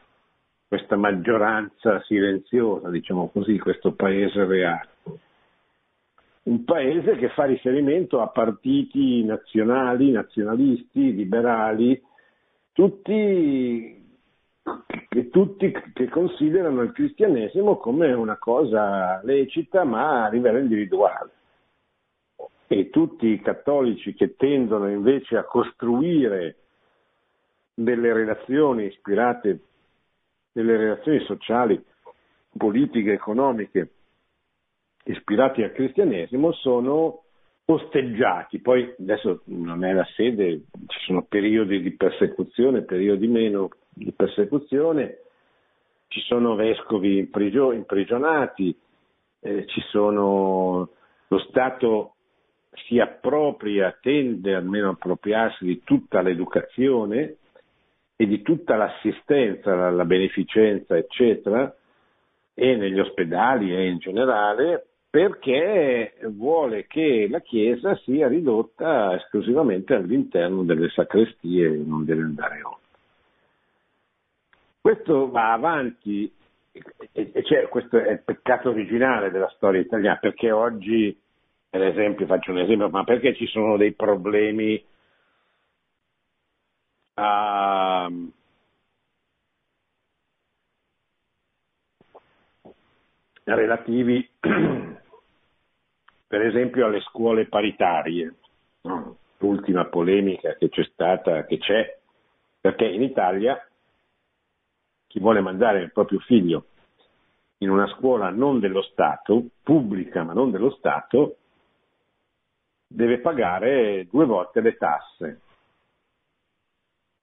questa 0.67 0.97
maggioranza 0.97 2.01
silenziosa, 2.01 2.89
diciamo 2.89 3.29
così, 3.29 3.57
questo 3.59 3.93
paese 3.93 4.45
reale 4.45 4.89
un 6.49 6.63
paese 6.63 7.15
che 7.15 7.29
fa 7.29 7.45
riferimento 7.45 8.21
a 8.21 8.27
partiti 8.27 9.23
nazionali, 9.23 10.11
nazionalisti, 10.11 11.13
liberali, 11.13 12.01
tutti, 12.79 14.17
che, 15.09 15.29
tutti 15.29 15.73
che 15.93 16.07
considerano 16.07 16.81
il 16.83 16.93
cristianesimo 16.93 17.75
come 17.75 18.13
una 18.13 18.37
cosa 18.37 19.19
lecita 19.23 19.83
ma 19.83 20.23
a 20.23 20.29
livello 20.29 20.59
individuale. 20.59 21.31
E 22.67 22.89
tutti 22.89 23.27
i 23.27 23.41
cattolici 23.41 24.13
che 24.13 24.37
tendono 24.37 24.89
invece 24.89 25.35
a 25.35 25.43
costruire 25.43 26.55
delle 27.73 28.13
relazioni 28.13 28.85
ispirate, 28.85 29.59
delle 30.53 30.77
relazioni 30.77 31.19
sociali, 31.25 31.83
politiche, 32.55 33.11
economiche, 33.11 33.91
ispirati 35.03 35.63
al 35.63 35.73
cristianesimo 35.73 36.53
sono 36.53 37.23
osteggiati, 37.71 38.59
poi 38.59 38.95
adesso 38.99 39.41
non 39.45 39.83
è 39.83 39.93
la 39.93 40.07
sede, 40.15 40.63
ci 40.87 40.99
sono 41.05 41.21
periodi 41.21 41.81
di 41.81 41.91
persecuzione, 41.91 42.81
periodi 42.81 43.27
meno 43.27 43.69
di 43.89 44.11
persecuzione, 44.11 45.19
ci 46.07 46.19
sono 46.21 46.55
vescovi 46.55 47.29
imprigionati, 47.71 48.75
eh, 49.41 49.65
sono, 49.91 50.89
lo 51.27 51.39
Stato 51.47 52.15
si 52.87 52.97
appropria, 52.99 53.95
tende 54.01 54.55
almeno 54.55 54.87
a 54.87 54.91
appropriarsi 54.93 55.63
di 55.63 55.83
tutta 55.83 56.21
l'educazione 56.21 57.35
e 58.15 58.25
di 58.25 58.41
tutta 58.41 58.77
l'assistenza, 58.77 59.75
la, 59.75 59.91
la 59.91 60.05
beneficenza, 60.05 60.97
eccetera, 60.97 61.71
e 62.55 62.75
negli 62.75 62.99
ospedali 62.99 63.75
e 63.75 63.89
in 63.89 63.99
generale, 63.99 64.87
perché 65.09 66.15
vuole 66.27 66.85
che 66.85 67.27
la 67.29 67.39
Chiesa 67.39 67.95
sia 68.03 68.27
ridotta 68.27 69.15
esclusivamente 69.15 69.95
all'interno 69.95 70.63
delle 70.63 70.89
sacrestie 70.89 71.65
e 71.65 71.77
non 71.77 72.05
deve 72.05 72.21
andare 72.21 72.61
oltre. 72.61 72.87
Questo 74.81 75.29
va 75.29 75.53
avanti, 75.53 76.31
cioè, 77.43 77.67
questo 77.69 77.97
è 77.97 78.11
il 78.11 78.21
peccato 78.23 78.69
originale 78.69 79.31
della 79.31 79.51
storia 79.55 79.81
italiana, 79.81 80.17
perché 80.17 80.51
oggi, 80.51 81.17
per 81.69 81.83
esempio, 81.83 82.25
faccio 82.27 82.51
un 82.51 82.59
esempio, 82.59 82.89
ma 82.89 83.03
perché 83.03 83.35
ci 83.35 83.47
sono 83.47 83.77
dei 83.77 83.93
problemi 83.93 84.81
a, 87.15 88.09
relativi 93.43 94.29
per 96.29 96.43
esempio 96.43 96.85
alle 96.85 97.01
scuole 97.01 97.47
paritarie, 97.47 98.35
no? 98.81 99.17
l'ultima 99.39 99.85
polemica 99.85 100.55
che 100.57 100.69
c'è 100.69 100.83
stata, 100.83 101.43
che 101.45 101.57
c'è, 101.57 101.97
perché 102.61 102.85
in 102.85 103.01
Italia 103.01 103.59
chi 105.07 105.19
vuole 105.19 105.41
mandare 105.41 105.81
il 105.81 105.91
proprio 105.91 106.19
figlio 106.19 106.65
in 107.57 107.71
una 107.71 107.87
scuola 107.87 108.29
non 108.29 108.59
dello 108.59 108.83
Stato, 108.83 109.43
pubblica 109.63 110.21
ma 110.21 110.33
non 110.33 110.51
dello 110.51 110.69
Stato, 110.69 111.37
deve 112.85 113.21
pagare 113.21 114.05
due 114.11 114.25
volte 114.25 114.61
le 114.61 114.77
tasse, 114.77 115.41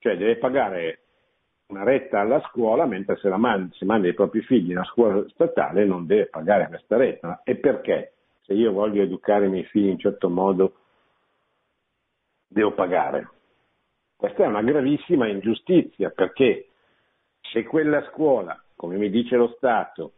cioè 0.01 0.17
deve 0.17 0.37
pagare 0.39 1.03
una 1.69 1.85
retta 1.85 2.19
alla 2.19 2.41
scuola, 2.49 2.87
mentre 2.87 3.17
se, 3.19 3.29
manda, 3.29 3.73
se 3.77 3.85
manda 3.85 4.09
i 4.09 4.15
propri 4.15 4.41
figli 4.43 4.71
in 4.73 4.79
una 4.79 4.85
scuola 4.87 5.25
statale 5.29 5.85
non 5.85 6.07
deve 6.07 6.27
pagare 6.27 6.67
questa 6.67 6.97
retta. 6.97 7.43
E 7.45 7.55
perché? 7.55 8.16
Se 8.47 8.55
io 8.55 8.71
voglio 8.71 9.03
educare 9.03 9.47
i 9.47 9.51
miei 9.51 9.65
figli 9.65 9.89
in 9.89 9.99
certo 9.99 10.31
modo, 10.31 10.75
devo 12.47 12.75
pagare. 12.75 13.29
Questa 14.15 14.45
è 14.45 14.47
una 14.47 14.63
gravissima 14.63 15.27
ingiustizia 15.27 16.11
perché 16.11 16.69
se 17.41 17.65
quella 17.65 18.09
scuola, 18.13 18.57
come 18.77 18.99
mi 18.99 19.11
dice 19.11 19.35
lo 19.35 19.53
Stato, 19.57 20.13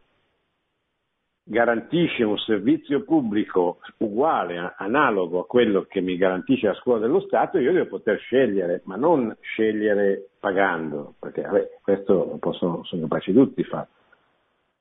garantisce 1.41 2.23
un 2.23 2.37
servizio 2.37 3.03
pubblico 3.03 3.79
uguale, 3.97 4.75
analogo 4.77 5.39
a 5.39 5.47
quello 5.47 5.85
che 5.85 5.99
mi 5.99 6.15
garantisce 6.15 6.67
la 6.67 6.75
scuola 6.75 6.99
dello 6.99 7.21
Stato, 7.21 7.57
io 7.57 7.73
devo 7.73 7.87
poter 7.87 8.19
scegliere, 8.19 8.83
ma 8.85 8.95
non 8.95 9.35
scegliere 9.41 10.29
pagando, 10.39 11.15
perché 11.19 11.41
vabbè, 11.41 11.79
questo 11.81 12.37
possono, 12.39 12.83
sono 12.83 13.01
capaci 13.01 13.33
tutti 13.33 13.55
di 13.55 13.63
fare. 13.63 13.87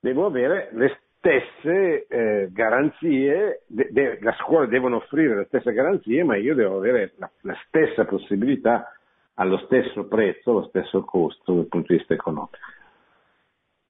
Devo 0.00 0.26
avere 0.26 0.68
le 0.72 1.00
stesse 1.18 2.06
eh, 2.06 2.48
garanzie, 2.50 3.62
de, 3.66 3.88
de, 3.90 4.18
la 4.20 4.34
scuola 4.40 4.66
devono 4.66 4.96
offrire 4.96 5.36
le 5.36 5.44
stesse 5.46 5.72
garanzie, 5.72 6.22
ma 6.24 6.36
io 6.36 6.54
devo 6.54 6.76
avere 6.76 7.12
la, 7.16 7.30
la 7.42 7.56
stessa 7.66 8.04
possibilità 8.04 8.92
allo 9.34 9.58
stesso 9.58 10.06
prezzo, 10.06 10.50
allo 10.50 10.66
stesso 10.68 11.04
costo 11.04 11.54
dal 11.54 11.66
punto 11.66 11.92
di 11.92 11.98
vista 11.98 12.14
economico. 12.14 12.58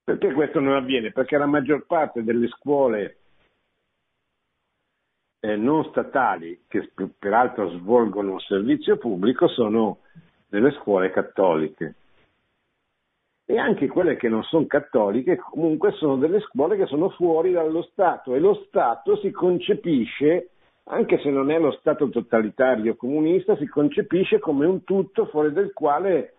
Perché 0.04 0.32
questo 0.32 0.60
non 0.60 0.74
avviene? 0.74 1.12
Perché 1.12 1.36
la 1.36 1.46
maggior 1.46 1.84
parte 1.86 2.24
delle 2.24 2.48
scuole 2.48 3.16
eh, 5.40 5.56
non 5.56 5.84
statali, 5.84 6.64
che 6.66 6.90
peraltro 7.18 7.70
svolgono 7.78 8.32
un 8.32 8.40
servizio 8.40 8.96
pubblico, 8.96 9.48
sono 9.48 9.98
delle 10.48 10.72
scuole 10.72 11.10
cattoliche. 11.10 11.94
E 13.50 13.56
anche 13.56 13.88
quelle 13.88 14.16
che 14.16 14.28
non 14.28 14.42
sono 14.42 14.66
cattoliche 14.66 15.36
comunque 15.36 15.92
sono 15.92 16.18
delle 16.18 16.38
scuole 16.40 16.76
che 16.76 16.84
sono 16.84 17.08
fuori 17.08 17.52
dallo 17.52 17.80
Stato 17.80 18.34
e 18.34 18.40
lo 18.40 18.52
Stato 18.66 19.16
si 19.16 19.30
concepisce, 19.30 20.50
anche 20.84 21.18
se 21.20 21.30
non 21.30 21.50
è 21.50 21.58
lo 21.58 21.70
Stato 21.70 22.10
totalitario 22.10 22.94
comunista, 22.94 23.56
si 23.56 23.66
concepisce 23.66 24.38
come 24.38 24.66
un 24.66 24.84
tutto 24.84 25.24
fuori 25.28 25.50
del 25.54 25.72
quale 25.72 26.34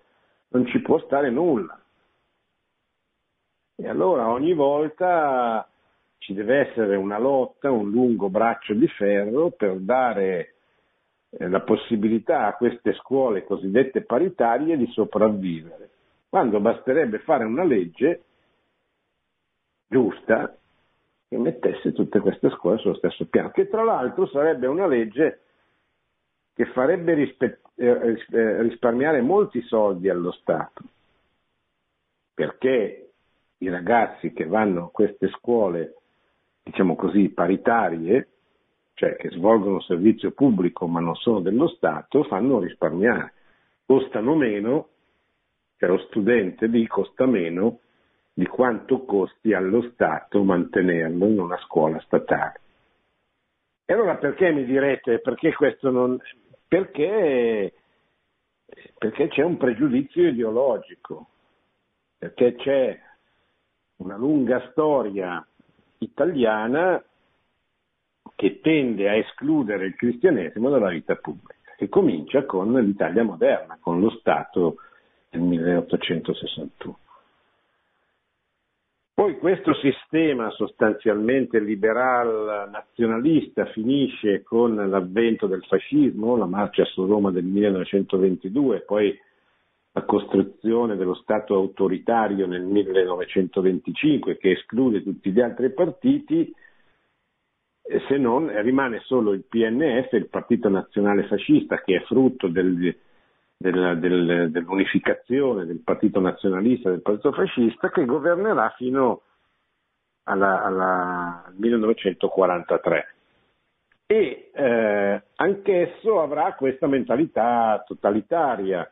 non 0.49 0.67
ci 0.67 0.79
può 0.81 0.99
stare 0.99 1.31
nulla. 1.31 1.81
E 3.75 3.87
allora 3.87 4.29
ogni 4.29 4.53
volta 4.53 5.67
ci 6.19 6.35
deve 6.35 6.69
essere 6.69 6.95
una 6.95 7.17
lotta, 7.17 7.71
un 7.71 7.89
lungo 7.89 8.29
braccio 8.29 8.75
di 8.75 8.87
ferro 8.87 9.49
per 9.49 9.79
dare 9.79 10.53
eh, 11.31 11.49
la 11.49 11.61
possibilità 11.61 12.45
a 12.45 12.53
queste 12.55 12.93
scuole 12.93 13.45
cosiddette 13.45 14.01
paritarie 14.01 14.77
di 14.77 14.85
sopravvivere, 14.91 15.89
quando 16.29 16.59
basterebbe 16.59 17.19
fare 17.19 17.43
una 17.43 17.63
legge 17.63 18.23
giusta 19.87 20.55
che 21.27 21.37
mettesse 21.37 21.91
tutte 21.91 22.19
queste 22.19 22.49
scuole 22.51 22.77
sullo 22.77 22.95
stesso 22.95 23.27
piano, 23.27 23.49
che 23.51 23.67
tra 23.67 23.83
l'altro 23.83 24.27
sarebbe 24.27 24.67
una 24.67 24.87
legge 24.87 25.41
che 26.53 26.65
farebbe 26.67 27.13
eh, 27.13 27.55
eh 27.75 28.61
risparmiare 28.61 29.21
molti 29.21 29.61
soldi 29.61 30.09
allo 30.09 30.31
Stato, 30.31 30.83
perché 32.33 33.11
i 33.59 33.69
ragazzi 33.69 34.31
che 34.33 34.45
vanno 34.45 34.85
a 34.85 34.89
queste 34.91 35.29
scuole, 35.29 35.95
diciamo 36.63 36.95
così, 36.95 37.29
paritarie, 37.29 38.27
cioè 38.93 39.15
che 39.15 39.29
svolgono 39.29 39.81
servizio 39.81 40.31
pubblico 40.31 40.87
ma 40.87 40.99
non 40.99 41.15
sono 41.15 41.39
dello 41.39 41.67
Stato, 41.67 42.23
fanno 42.23 42.59
risparmiare. 42.59 43.33
Costano 43.85 44.35
meno, 44.35 44.89
cioè 45.79 45.87
lo 45.89 45.97
studente 46.09 46.67
lì 46.67 46.85
costa 46.87 47.25
meno 47.25 47.79
di 48.33 48.45
quanto 48.45 49.05
costi 49.05 49.53
allo 49.53 49.81
Stato 49.93 50.43
mantenerlo 50.43 51.25
in 51.25 51.39
una 51.39 51.57
scuola 51.59 51.99
statale. 52.01 52.59
E 53.85 53.93
allora 53.93 54.17
perché 54.17 54.51
mi 54.51 54.65
direte, 54.65 55.19
perché 55.19 55.53
questo 55.53 55.89
non... 55.89 56.19
Perché, 56.67 57.73
perché 58.97 59.27
c'è 59.29 59.41
un 59.41 59.57
pregiudizio 59.57 60.27
ideologico, 60.27 61.29
perché 62.17 62.55
c'è 62.55 62.99
una 63.97 64.17
lunga 64.17 64.69
storia 64.71 65.43
italiana 65.99 67.01
che 68.35 68.59
tende 68.59 69.09
a 69.09 69.15
escludere 69.15 69.85
il 69.85 69.95
cristianesimo 69.95 70.69
dalla 70.69 70.89
vita 70.89 71.15
pubblica, 71.15 71.71
che 71.77 71.87
comincia 71.87 72.45
con 72.45 72.73
l'Italia 72.73 73.23
moderna, 73.23 73.77
con 73.81 73.99
lo 74.01 74.09
Stato 74.11 74.75
del 75.29 75.41
1861. 75.41 76.97
Poi 79.13 79.37
questo 79.37 79.73
sistema 79.75 80.49
sostanzialmente 80.51 81.59
liberal 81.59 82.69
nazionalista 82.71 83.65
finisce 83.65 84.43
con 84.43 84.75
l'avvento 84.75 85.45
del 85.45 85.61
fascismo, 85.65 86.37
la 86.37 86.45
marcia 86.45 86.85
su 86.85 87.05
Roma 87.05 87.29
del 87.29 87.43
1922, 87.43 88.79
poi 88.81 89.13
la 89.91 90.03
costruzione 90.03 90.95
dello 90.95 91.15
Stato 91.15 91.53
autoritario 91.55 92.47
nel 92.47 92.61
1925 92.61 94.37
che 94.37 94.51
esclude 94.51 95.03
tutti 95.03 95.31
gli 95.31 95.41
altri 95.41 95.73
partiti, 95.73 96.53
se 98.07 98.17
non 98.17 98.49
rimane 98.61 99.01
solo 99.03 99.33
il 99.33 99.43
PNF, 99.43 100.13
il 100.13 100.29
Partito 100.29 100.69
Nazionale 100.69 101.27
Fascista, 101.27 101.81
che 101.81 101.97
è 101.97 102.03
frutto 102.03 102.47
del, 102.47 102.95
del, 103.61 103.99
del, 103.99 104.51
dell'unificazione 104.51 105.65
del 105.65 105.81
Partito 105.83 106.21
Nazionalista 106.21 106.89
del 106.89 107.01
Partito 107.01 107.33
Fascista, 107.33 107.89
che 107.89 108.05
governerà 108.05 108.73
fino 108.77 109.23
alla, 110.23 110.63
alla, 110.63 111.43
al 111.45 111.53
1943. 111.57 113.15
E 114.05 114.51
eh, 114.53 115.23
anch'esso 115.35 116.21
avrà 116.21 116.53
questa 116.53 116.87
mentalità 116.87 117.83
totalitaria 117.85 118.89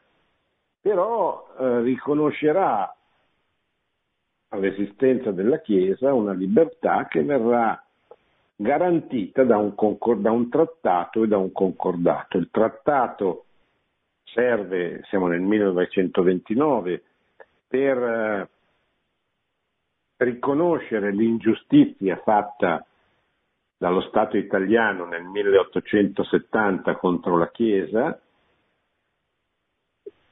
però 0.87 1.47
eh, 1.59 1.81
riconoscerà 1.81 2.95
all'esistenza 4.49 5.31
della 5.31 5.59
Chiesa 5.59 6.13
una 6.13 6.31
libertà 6.31 7.07
che 7.07 7.23
verrà 7.23 7.83
garantita 8.55 9.43
da 9.43 9.57
un, 9.57 9.75
concor- 9.75 10.21
da 10.21 10.31
un, 10.31 10.49
trattato 10.49 11.23
e 11.23 11.27
da 11.27 11.37
un 11.37 11.51
concordato. 11.51 12.37
Il 12.37 12.47
trattato 12.49 13.46
serve, 14.33 15.01
siamo 15.09 15.27
nel 15.27 15.41
1929, 15.41 17.03
per 17.67 17.97
eh, 17.97 18.49
riconoscere 20.17 21.11
l'ingiustizia 21.11 22.17
fatta 22.17 22.85
dallo 23.77 24.01
Stato 24.01 24.37
italiano 24.37 25.05
nel 25.05 25.23
1870 25.23 26.95
contro 26.95 27.37
la 27.37 27.49
Chiesa 27.51 28.19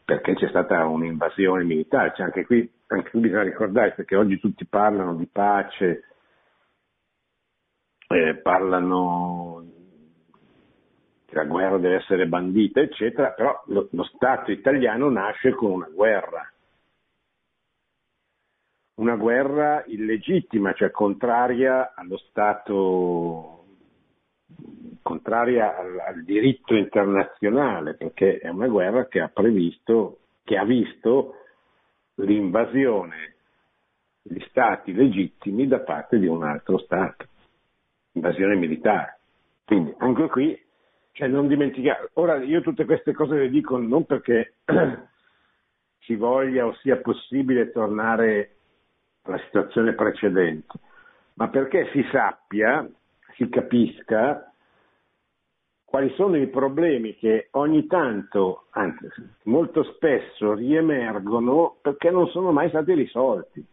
perché 0.05 0.35
c'è 0.35 0.47
stata 0.49 0.85
un'invasione 0.85 1.63
militare, 1.63 2.13
cioè 2.15 2.27
anche, 2.27 2.45
qui, 2.45 2.71
anche 2.87 3.09
qui 3.09 3.21
bisogna 3.21 3.41
ricordare 3.41 3.93
perché 3.93 4.15
oggi 4.15 4.39
tutti 4.39 4.65
parlano 4.65 5.15
di 5.15 5.25
pace, 5.25 6.03
eh, 8.07 8.35
parlano 8.35 9.54
la 11.35 11.43
guerra 11.43 11.77
deve 11.77 11.97
essere 11.97 12.27
bandita, 12.27 12.79
eccetera, 12.79 13.31
però 13.31 13.61
lo, 13.67 13.89
lo 13.91 14.03
Stato 14.03 14.51
italiano 14.51 15.09
nasce 15.09 15.51
con 15.51 15.71
una 15.71 15.89
guerra, 15.93 16.49
una 18.95 19.15
guerra 19.17 19.83
illegittima, 19.87 20.71
cioè 20.71 20.91
contraria 20.91 21.93
allo 21.93 22.17
Stato 22.29 23.65
contraria 25.01 25.77
al, 25.77 25.99
al, 25.99 26.23
diritto 26.23 26.73
internazionale, 26.73 27.95
perché 27.95 28.37
è 28.37 28.47
una 28.47 28.67
guerra 28.67 29.07
che 29.07 29.19
ha 29.19 29.27
previsto, 29.27 30.19
che 30.41 30.57
ha 30.57 30.63
visto 30.63 31.33
l'invasione 32.15 33.35
di 34.21 34.39
stati 34.47 34.93
legittimi 34.93 35.67
da 35.67 35.81
parte 35.81 36.17
di 36.17 36.27
un 36.27 36.43
altro 36.43 36.77
Stato, 36.77 37.27
invasione 38.13 38.55
militare. 38.55 39.19
Quindi 39.65 39.93
anche 39.97 40.27
qui, 40.29 40.64
cioè 41.15 41.29
non 41.29 41.47
dimenticare, 41.47 42.09
ora 42.15 42.43
io 42.43 42.59
tutte 42.59 42.83
queste 42.83 43.13
cose 43.13 43.37
le 43.37 43.49
dico 43.49 43.77
non 43.77 44.05
perché 44.05 44.55
ci 45.99 46.15
voglia 46.15 46.65
o 46.65 46.75
sia 46.81 46.97
possibile 46.97 47.71
tornare 47.71 48.55
alla 49.21 49.39
situazione 49.45 49.93
precedente, 49.93 50.77
ma 51.35 51.47
perché 51.47 51.89
si 51.93 52.05
sappia, 52.11 52.85
si 53.35 53.47
capisca 53.47 54.51
quali 55.85 56.13
sono 56.15 56.35
i 56.35 56.47
problemi 56.47 57.15
che 57.15 57.47
ogni 57.51 57.87
tanto, 57.87 58.65
anzi 58.71 59.07
molto 59.43 59.83
spesso 59.83 60.53
riemergono 60.53 61.77
perché 61.81 62.11
non 62.11 62.27
sono 62.27 62.51
mai 62.51 62.67
stati 62.67 62.93
risolti, 62.93 63.65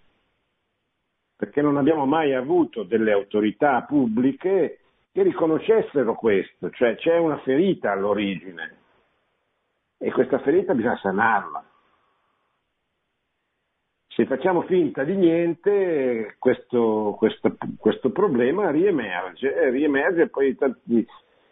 perché 1.34 1.60
non 1.60 1.76
abbiamo 1.76 2.06
mai 2.06 2.34
avuto 2.34 2.84
delle 2.84 3.10
autorità 3.10 3.82
pubbliche 3.82 4.81
che 5.12 5.22
riconoscessero 5.22 6.14
questo, 6.14 6.70
cioè 6.70 6.96
c'è 6.96 7.18
una 7.18 7.38
ferita 7.40 7.92
all'origine 7.92 8.78
e 9.98 10.10
questa 10.10 10.38
ferita 10.38 10.74
bisogna 10.74 10.96
sanarla. 10.96 11.64
Se 14.08 14.26
facciamo 14.26 14.62
finta 14.62 15.04
di 15.04 15.14
niente, 15.14 16.36
questo, 16.38 17.14
questo, 17.16 17.56
questo 17.78 18.10
problema 18.10 18.70
riemerge, 18.70 19.70
riemerge 19.70 20.28
poi 20.28 20.54
tanti, 20.56 21.06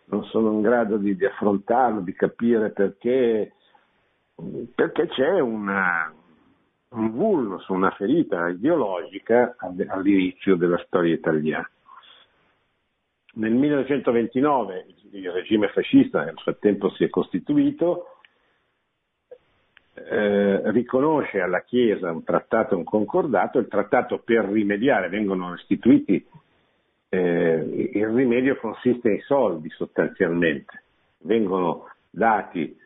non 0.07 0.25
sono 0.25 0.53
in 0.53 0.63
grado 0.63 0.97
di, 0.97 1.15
di 1.15 1.25
affrontarlo, 1.25 2.01
di 2.01 2.13
capire 2.13 2.71
perché, 2.71 3.53
perché 4.75 5.07
c'è 5.09 5.39
una, 5.39 6.13
un 6.91 7.11
vulnus, 7.13 7.67
una 7.69 7.91
ferita 7.93 8.49
ideologica 8.49 9.57
all'inizio 9.59 10.57
della 10.57 10.83
storia 10.87 11.15
italiana. 11.15 11.71
Nel 13.33 13.53
1929 13.53 14.87
il 15.13 15.31
regime 15.31 15.69
fascista 15.69 16.25
nel 16.25 16.39
frattempo 16.39 16.91
si 16.91 17.05
è 17.05 17.09
costituito, 17.09 18.17
eh, 19.95 20.71
riconosce 20.71 21.41
alla 21.41 21.63
Chiesa 21.63 22.11
un 22.11 22.25
trattato, 22.25 22.77
un 22.77 22.85
concordato, 22.85 23.59
il 23.59 23.69
trattato 23.69 24.19
per 24.19 24.45
rimediare, 24.47 25.09
vengono 25.09 25.55
istituiti 25.55 26.27
eh, 27.13 27.91
il 27.93 28.09
rimedio 28.09 28.57
consiste 28.57 29.11
in 29.11 29.21
soldi 29.23 29.69
sostanzialmente, 29.71 30.85
vengono 31.19 31.89
dati 32.09 32.77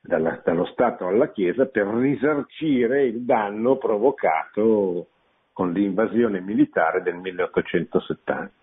dalla, 0.00 0.40
dallo 0.44 0.66
Stato 0.66 1.06
alla 1.06 1.30
Chiesa 1.30 1.66
per 1.66 1.86
risarcire 1.86 3.06
il 3.06 3.22
danno 3.22 3.76
provocato 3.76 5.08
con 5.52 5.72
l'invasione 5.72 6.40
militare 6.40 7.02
del 7.02 7.16
1870. 7.16 8.59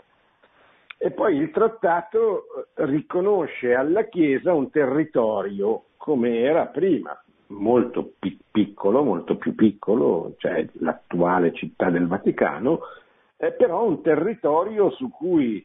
E 1.00 1.12
poi 1.12 1.38
il 1.38 1.52
trattato 1.52 2.46
riconosce 2.76 3.76
alla 3.76 4.06
Chiesa 4.06 4.54
un 4.54 4.72
territorio 4.72 5.84
come 5.98 6.40
era 6.40 6.66
prima, 6.68 7.20
molto 7.48 8.14
piccolo, 8.52 9.04
molto 9.04 9.38
più 9.38 9.54
piccolo, 9.54 10.34
cioè 10.38 10.68
l'attuale 10.80 11.54
città 11.54 11.90
del 11.90 12.08
Vaticano, 12.08 12.80
eh, 13.38 13.52
però 13.52 13.86
un 13.86 14.02
territorio 14.02 14.90
su 14.92 15.10
cui 15.10 15.64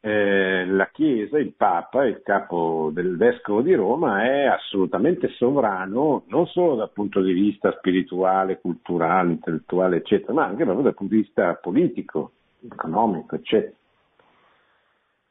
eh, 0.00 0.64
la 0.66 0.88
Chiesa, 0.92 1.38
il 1.38 1.52
Papa, 1.54 2.06
il 2.06 2.22
capo 2.22 2.90
del 2.92 3.16
Vescovo 3.16 3.60
di 3.60 3.74
Roma 3.74 4.24
è 4.24 4.44
assolutamente 4.46 5.28
sovrano, 5.30 6.22
non 6.28 6.46
solo 6.46 6.76
dal 6.76 6.92
punto 6.92 7.20
di 7.20 7.32
vista 7.32 7.72
spirituale, 7.76 8.60
culturale, 8.60 9.32
intellettuale, 9.32 9.96
eccetera, 9.96 10.32
ma 10.32 10.44
anche 10.44 10.64
proprio 10.64 10.84
dal 10.84 10.94
punto 10.94 11.14
di 11.14 11.20
vista 11.20 11.54
politico, 11.54 12.30
economico, 12.62 13.34
eccetera. 13.34 13.75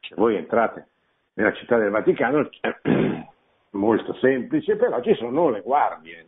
Se 0.08 0.16
voi 0.16 0.36
entrate 0.36 0.88
nella 1.34 1.54
città 1.54 1.78
del 1.78 1.90
Vaticano, 1.90 2.50
molto 3.72 4.14
semplice, 4.16 4.76
però 4.76 5.02
ci 5.02 5.16
sono 5.16 5.50
le 5.50 5.62
guardie, 5.62 6.26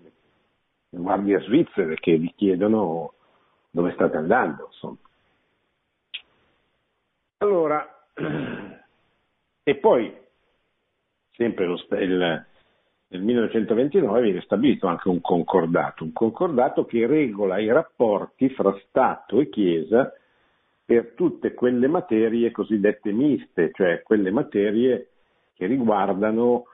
le 0.90 1.00
guardie 1.00 1.42
svizzere 1.42 1.96
che 1.96 2.18
vi 2.18 2.34
chiedono 2.36 3.14
dove 3.70 3.92
state 3.94 4.18
andando. 4.18 4.66
Insomma. 4.66 4.98
Allora, 7.38 8.08
e 9.64 9.76
poi, 9.76 10.18
sempre 11.32 11.66
lo, 11.66 11.76
il, 11.92 12.46
nel 13.10 13.22
1929 13.22 14.22
viene 14.22 14.42
stabilito 14.42 14.88
anche 14.88 15.08
un 15.08 15.22
concordato, 15.22 16.04
un 16.04 16.14
concordato 16.14 16.86
che 16.86 17.06
regola 17.06 17.60
i 17.60 17.72
rapporti 17.72 18.50
fra 18.50 18.76
Stato 18.88 19.40
e 19.40 19.50
Chiesa 19.50 20.12
per 20.88 21.12
tutte 21.16 21.54
quelle 21.54 21.88
materie 21.88 22.50
cosiddette 22.52 23.12
miste, 23.12 23.72
cioè 23.74 24.02
quelle 24.04 24.32
materie 24.32 25.10
che 25.54 25.66
riguardano 25.66 26.68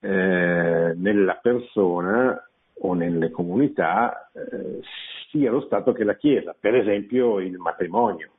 eh, 0.00 0.94
nella 0.96 1.34
persona 1.34 2.48
o 2.78 2.94
nelle 2.94 3.30
comunità 3.30 4.30
eh, 4.32 4.80
sia 5.28 5.50
lo 5.50 5.60
Stato 5.60 5.92
che 5.92 6.04
la 6.04 6.16
Chiesa, 6.16 6.56
per 6.58 6.76
esempio 6.76 7.38
il 7.38 7.58
matrimonio. 7.58 8.30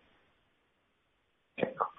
Ecco 1.54 1.92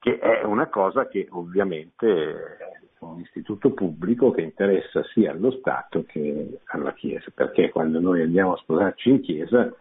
che 0.00 0.18
è 0.18 0.44
una 0.44 0.66
cosa 0.66 1.08
che 1.08 1.26
ovviamente 1.30 2.58
è 2.58 2.78
un 2.98 3.20
istituto 3.20 3.72
pubblico 3.72 4.32
che 4.32 4.42
interessa 4.42 5.02
sia 5.14 5.30
allo 5.30 5.50
Stato 5.52 6.04
che 6.04 6.58
alla 6.64 6.92
Chiesa, 6.92 7.30
perché 7.34 7.70
quando 7.70 8.00
noi 8.00 8.20
andiamo 8.20 8.52
a 8.52 8.58
sposarci 8.58 9.08
in 9.08 9.22
Chiesa 9.22 9.74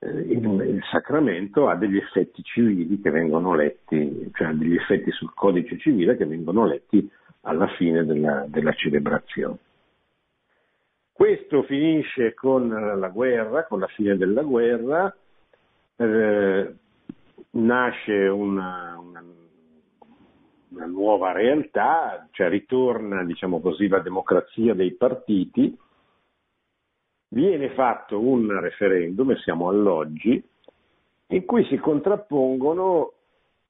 il, 0.00 0.44
il, 0.44 0.82
sacramento 0.90 1.68
ha 1.68 1.74
degli 1.74 1.96
effetti 1.96 2.42
civili 2.42 3.00
che 3.00 3.10
vengono 3.10 3.54
letti, 3.54 4.30
cioè 4.34 4.52
degli 4.52 4.76
effetti 4.76 5.10
sul 5.10 5.34
codice 5.34 5.76
civile 5.78 6.16
che 6.16 6.24
vengono 6.24 6.66
letti 6.66 7.10
alla 7.42 7.66
fine 7.76 8.04
della, 8.04 8.44
della 8.46 8.72
celebrazione. 8.72 9.58
Questo 11.12 11.64
finisce 11.64 12.32
con 12.34 12.68
la 12.68 13.08
guerra, 13.08 13.64
con 13.64 13.80
la 13.80 13.88
fine 13.88 14.16
della 14.16 14.42
guerra, 14.42 15.12
eh, 15.96 16.74
nasce 17.50 18.12
una, 18.28 18.96
una, 19.00 19.24
una 20.68 20.86
nuova 20.86 21.32
realtà, 21.32 22.28
cioè 22.30 22.48
ritorna 22.48 23.24
diciamo 23.24 23.60
così, 23.60 23.88
la 23.88 23.98
democrazia 23.98 24.74
dei 24.74 24.92
partiti, 24.92 25.76
viene 27.28 27.70
fatto 27.70 28.20
un 28.20 28.60
referendum, 28.60 29.30
e 29.30 29.36
siamo 29.38 29.68
all'oggi, 29.68 30.42
in 31.28 31.44
cui 31.44 31.64
si 31.66 31.76
contrappongono 31.76 33.12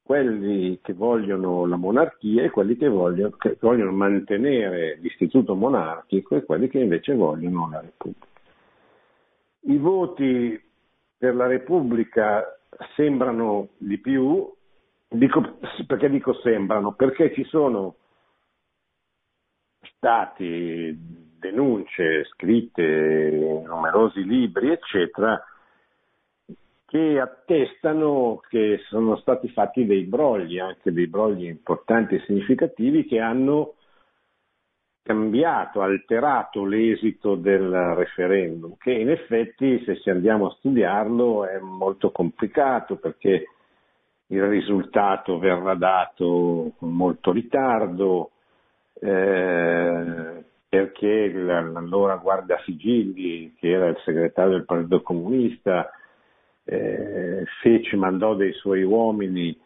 quelli 0.03 0.81
che 0.81 0.95
vogliono 0.95 1.67
la 1.67 1.77
monarchia 1.77 2.43
e 2.43 2.51
quelli 2.51 2.77
che 2.77 2.89
vogliono, 2.89 3.37
che 3.37 3.59
vogliono 3.61 3.91
mantenere 3.93 4.97
l'istituto 5.01 5.55
monarchico 5.55 6.35
e 6.35 6.45
quelli 6.45 6.69
che 6.69 6.79
invece 6.79 7.15
vogliono 7.15 7.69
la 7.71 7.81
Repubblica. 7.81 8.27
I 9.61 9.77
voti 9.77 10.63
per 11.19 11.35
la 11.35 11.47
Repubblica 11.47 12.59
sembrano 12.95 13.69
di 13.77 13.99
più, 13.99 14.51
dico, 15.09 15.59
perché 15.87 16.09
dico 16.09 16.33
sembrano? 16.41 16.93
Perché 16.93 17.35
ci 17.35 17.45
sono 17.45 17.97
stati 19.81 21.18
denunce 21.39 22.25
scritte 22.33 23.63
numerosi 23.67 24.25
libri, 24.25 24.71
eccetera, 24.71 25.43
che 26.87 27.21
attestano 27.21 28.41
che 28.49 28.81
sono 28.89 29.17
stati 29.17 29.49
fatti 29.51 29.85
dei 29.87 30.05
brogli, 30.05 30.59
anche 30.59 30.93
dei 30.93 31.07
brogli 31.07 31.45
importanti 31.45 32.15
e 32.15 32.23
significativi, 32.27 33.05
che 33.05 33.21
hanno 33.21 33.75
cambiato, 35.03 35.81
alterato 35.81 36.65
l'esito 36.65 37.35
del 37.35 37.71
referendum, 37.95 38.77
che 38.79 38.93
in 38.93 39.11
effetti 39.11 39.83
se 39.85 40.11
andiamo 40.11 40.49
a 40.49 40.55
studiarlo 40.59 41.47
è 41.47 41.59
molto 41.59 42.11
complicato 42.11 42.97
perché 42.97 43.45
il 44.27 44.43
risultato 44.47 45.39
verrà 45.39 45.75
dato 45.75 46.73
con 46.79 46.93
molto 46.93 47.33
ritardo, 47.33 48.33
eh, 49.01 50.38
perché 50.69 51.31
l'allora 51.33 52.17
guarda 52.17 52.61
sigilli, 52.65 53.55
che 53.59 53.71
era 53.71 53.89
il 53.89 54.01
segretario 54.05 54.53
del 54.53 54.65
Partito 54.65 55.03
Comunista, 55.03 55.91
eh, 56.65 57.45
fece, 57.63 57.97
mandò 57.97 58.35
dei 58.35 58.53
suoi 58.53 58.83
uomini 58.83 59.59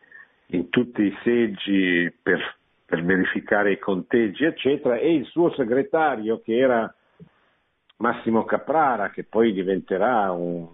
in 0.46 0.68
tutti 0.68 1.02
i 1.02 1.16
seggi 1.22 2.12
per 2.22 2.60
per 2.92 3.04
verificare 3.04 3.72
i 3.72 3.78
conteggi, 3.78 4.44
eccetera, 4.44 4.98
e 4.98 5.14
il 5.14 5.24
suo 5.24 5.50
segretario 5.54 6.42
che 6.42 6.58
era 6.58 6.94
Massimo 7.96 8.44
Caprara, 8.44 9.08
che 9.08 9.24
poi 9.24 9.54
diventerà 9.54 10.30
un, 10.30 10.68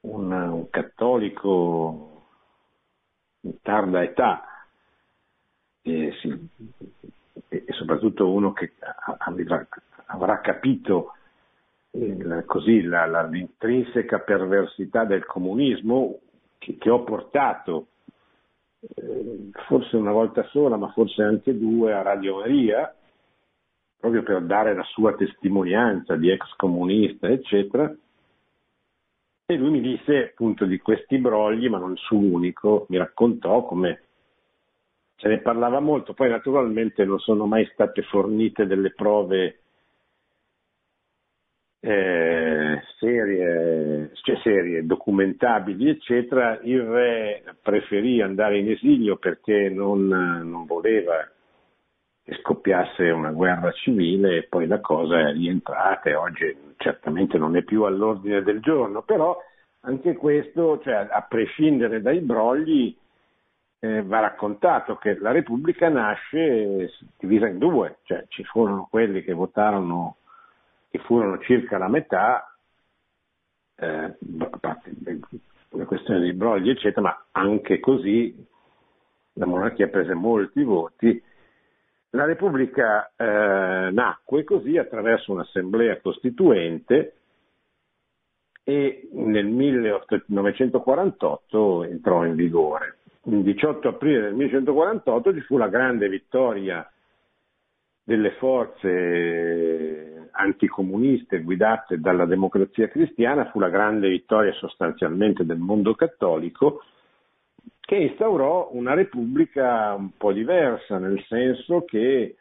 un, 0.00 0.32
un 0.32 0.68
cattolico 0.68 2.24
in 3.42 3.60
tarda 3.62 4.02
età, 4.02 4.44
e, 5.82 6.12
sì, 6.20 6.48
e, 7.50 7.64
soprattutto 7.70 8.30
uno 8.30 8.52
che 8.52 8.72
avrà, 9.18 9.66
avrà 10.06 10.40
capito 10.40 11.14
il, 11.92 12.44
così, 12.46 12.82
la, 12.82 13.04
la, 13.06 13.24
l'intrinseca 13.24 14.20
perversità 14.20 15.04
del 15.04 15.26
comunismo 15.26 16.20
che, 16.58 16.76
che 16.78 16.88
ho 16.88 17.02
portato 17.02 17.88
eh, 18.78 19.50
forse 19.66 19.96
una 19.96 20.12
volta 20.12 20.44
sola, 20.44 20.76
ma 20.76 20.92
forse 20.92 21.22
anche 21.22 21.58
due 21.58 21.92
a 21.92 22.02
Radio 22.02 22.36
Maria, 22.36 22.94
proprio 23.98 24.22
per 24.22 24.42
dare 24.42 24.74
la 24.74 24.84
sua 24.84 25.14
testimonianza 25.14 26.14
di 26.14 26.30
ex 26.30 26.54
comunista, 26.56 27.28
eccetera. 27.28 27.92
E 29.46 29.56
lui 29.56 29.70
mi 29.70 29.80
disse 29.80 30.30
appunto 30.30 30.64
di 30.64 30.78
questi 30.78 31.18
brogli, 31.18 31.68
ma 31.68 31.78
non 31.78 31.96
su 31.96 32.16
unico, 32.16 32.86
mi 32.90 32.98
raccontò 32.98 33.64
come 33.66 34.04
se 35.20 35.28
ne 35.28 35.38
parlava 35.40 35.80
molto, 35.80 36.14
poi 36.14 36.30
naturalmente 36.30 37.04
non 37.04 37.18
sono 37.18 37.46
mai 37.46 37.68
state 37.72 38.02
fornite 38.02 38.66
delle 38.66 38.92
prove 38.92 39.60
eh, 41.80 42.82
serie, 42.98 44.10
cioè 44.22 44.36
serie, 44.42 44.86
documentabili, 44.86 45.90
eccetera, 45.90 46.58
il 46.62 46.82
re 46.82 47.42
preferì 47.62 48.22
andare 48.22 48.58
in 48.58 48.70
esilio 48.70 49.16
perché 49.16 49.68
non, 49.68 50.06
non 50.06 50.64
voleva 50.64 51.28
che 52.24 52.38
scoppiasse 52.40 53.10
una 53.10 53.32
guerra 53.32 53.72
civile 53.72 54.38
e 54.38 54.42
poi 54.44 54.66
la 54.66 54.80
cosa 54.80 55.18
è 55.28 55.32
rientrata 55.32 56.08
e 56.08 56.14
oggi 56.14 56.56
certamente 56.78 57.36
non 57.36 57.56
è 57.56 57.62
più 57.62 57.82
all'ordine 57.82 58.42
del 58.42 58.60
giorno, 58.60 59.02
però 59.02 59.36
anche 59.80 60.14
questo, 60.14 60.80
cioè, 60.82 61.08
a 61.10 61.26
prescindere 61.28 62.00
dai 62.00 62.20
brogli, 62.20 62.96
eh, 63.80 64.02
va 64.02 64.20
raccontato 64.20 64.96
che 64.96 65.18
la 65.18 65.32
Repubblica 65.32 65.88
nasce 65.88 66.92
divisa 67.18 67.48
in 67.48 67.58
due, 67.58 67.98
cioè 68.04 68.24
ci 68.28 68.44
furono 68.44 68.86
quelli 68.90 69.22
che 69.22 69.32
votarono 69.32 70.16
che 70.90 70.98
furono 70.98 71.38
circa 71.38 71.78
la 71.78 71.88
metà, 71.88 72.54
eh, 73.76 73.86
a 73.86 74.16
parte 74.58 74.92
la 75.70 75.84
questione 75.84 76.18
dei 76.20 76.32
brogli, 76.32 76.68
eccetera, 76.68 77.00
ma 77.00 77.24
anche 77.30 77.78
così 77.78 78.44
la 79.34 79.46
monarchia 79.46 79.86
prese 79.88 80.14
molti 80.14 80.64
voti. 80.64 81.22
La 82.10 82.24
Repubblica 82.24 83.12
eh, 83.14 83.90
nacque 83.92 84.42
così 84.42 84.76
attraverso 84.76 85.30
un'assemblea 85.30 86.00
costituente 86.00 87.14
e 88.64 89.08
nel 89.12 89.46
1948 89.46 91.84
entrò 91.84 92.24
in 92.24 92.34
vigore. 92.34 92.96
Il 93.24 93.42
18 93.42 93.88
aprile 93.88 94.20
del 94.22 94.34
1948 94.34 95.34
ci 95.34 95.40
fu 95.40 95.56
la 95.56 95.68
grande 95.68 96.08
vittoria 96.08 96.88
delle 98.02 98.32
forze 98.32 100.28
anticomuniste 100.32 101.42
guidate 101.42 102.00
dalla 102.00 102.24
democrazia 102.24 102.88
cristiana 102.88 103.50
fu 103.50 103.58
la 103.58 103.68
grande 103.68 104.08
vittoria 104.08 104.52
sostanzialmente 104.54 105.44
del 105.44 105.58
mondo 105.58 105.94
cattolico 105.94 106.82
che 107.78 107.96
instaurò 107.96 108.70
una 108.72 108.94
repubblica 108.94 109.94
un 109.94 110.16
po' 110.16 110.32
diversa, 110.32 110.98
nel 110.98 111.22
senso 111.26 111.84
che 111.84 112.36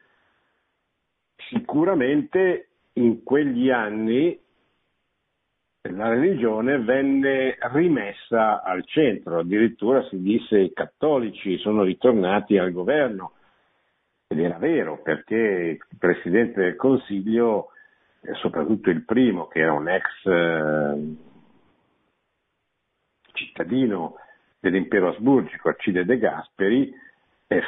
sicuramente 1.50 2.68
in 2.94 3.24
quegli 3.24 3.70
anni 3.72 4.40
la 5.92 6.10
religione 6.10 6.80
venne 6.80 7.58
rimessa 7.72 8.62
al 8.62 8.86
centro, 8.86 9.40
addirittura 9.40 10.04
si 10.10 10.22
disse 10.22 10.60
i 10.60 10.74
cattolici 10.74 11.58
sono 11.58 11.84
ritornati 11.84 12.58
al 12.58 12.72
governo. 12.72 13.34
Ed 14.28 14.40
era 14.40 14.58
vero 14.58 15.02
perché 15.02 15.36
il 15.36 15.98
Presidente 15.98 16.62
del 16.62 16.76
Consiglio, 16.76 17.70
soprattutto 18.42 18.92
il 18.92 19.04
primo 19.04 19.48
che 19.48 19.60
era 19.60 19.74
un 19.74 19.90
ex 19.90 20.26
eh, 20.26 21.16
cittadino 23.34 24.16
dell'impero 24.60 25.10
asburgico, 25.10 25.70
Alcide 25.70 26.06
De 26.06 26.20
Gasperi, 26.20 26.94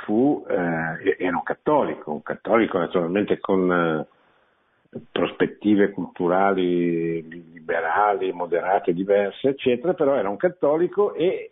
fu, 0.04 0.46
eh, 0.48 1.16
era 1.18 1.36
un 1.36 1.44
cattolico, 1.44 2.12
un 2.12 2.22
cattolico 2.22 2.78
naturalmente 2.78 3.40
con 3.40 3.72
eh, 3.72 4.08
prospettive 5.12 5.92
culturali 5.92 7.28
liberali, 7.28 8.32
moderate, 8.34 8.94
diverse, 8.94 9.50
eccetera, 9.50 9.94
però 9.94 10.16
era 10.16 10.30
un 10.30 10.38
cattolico 10.38 11.14
e 11.14 11.52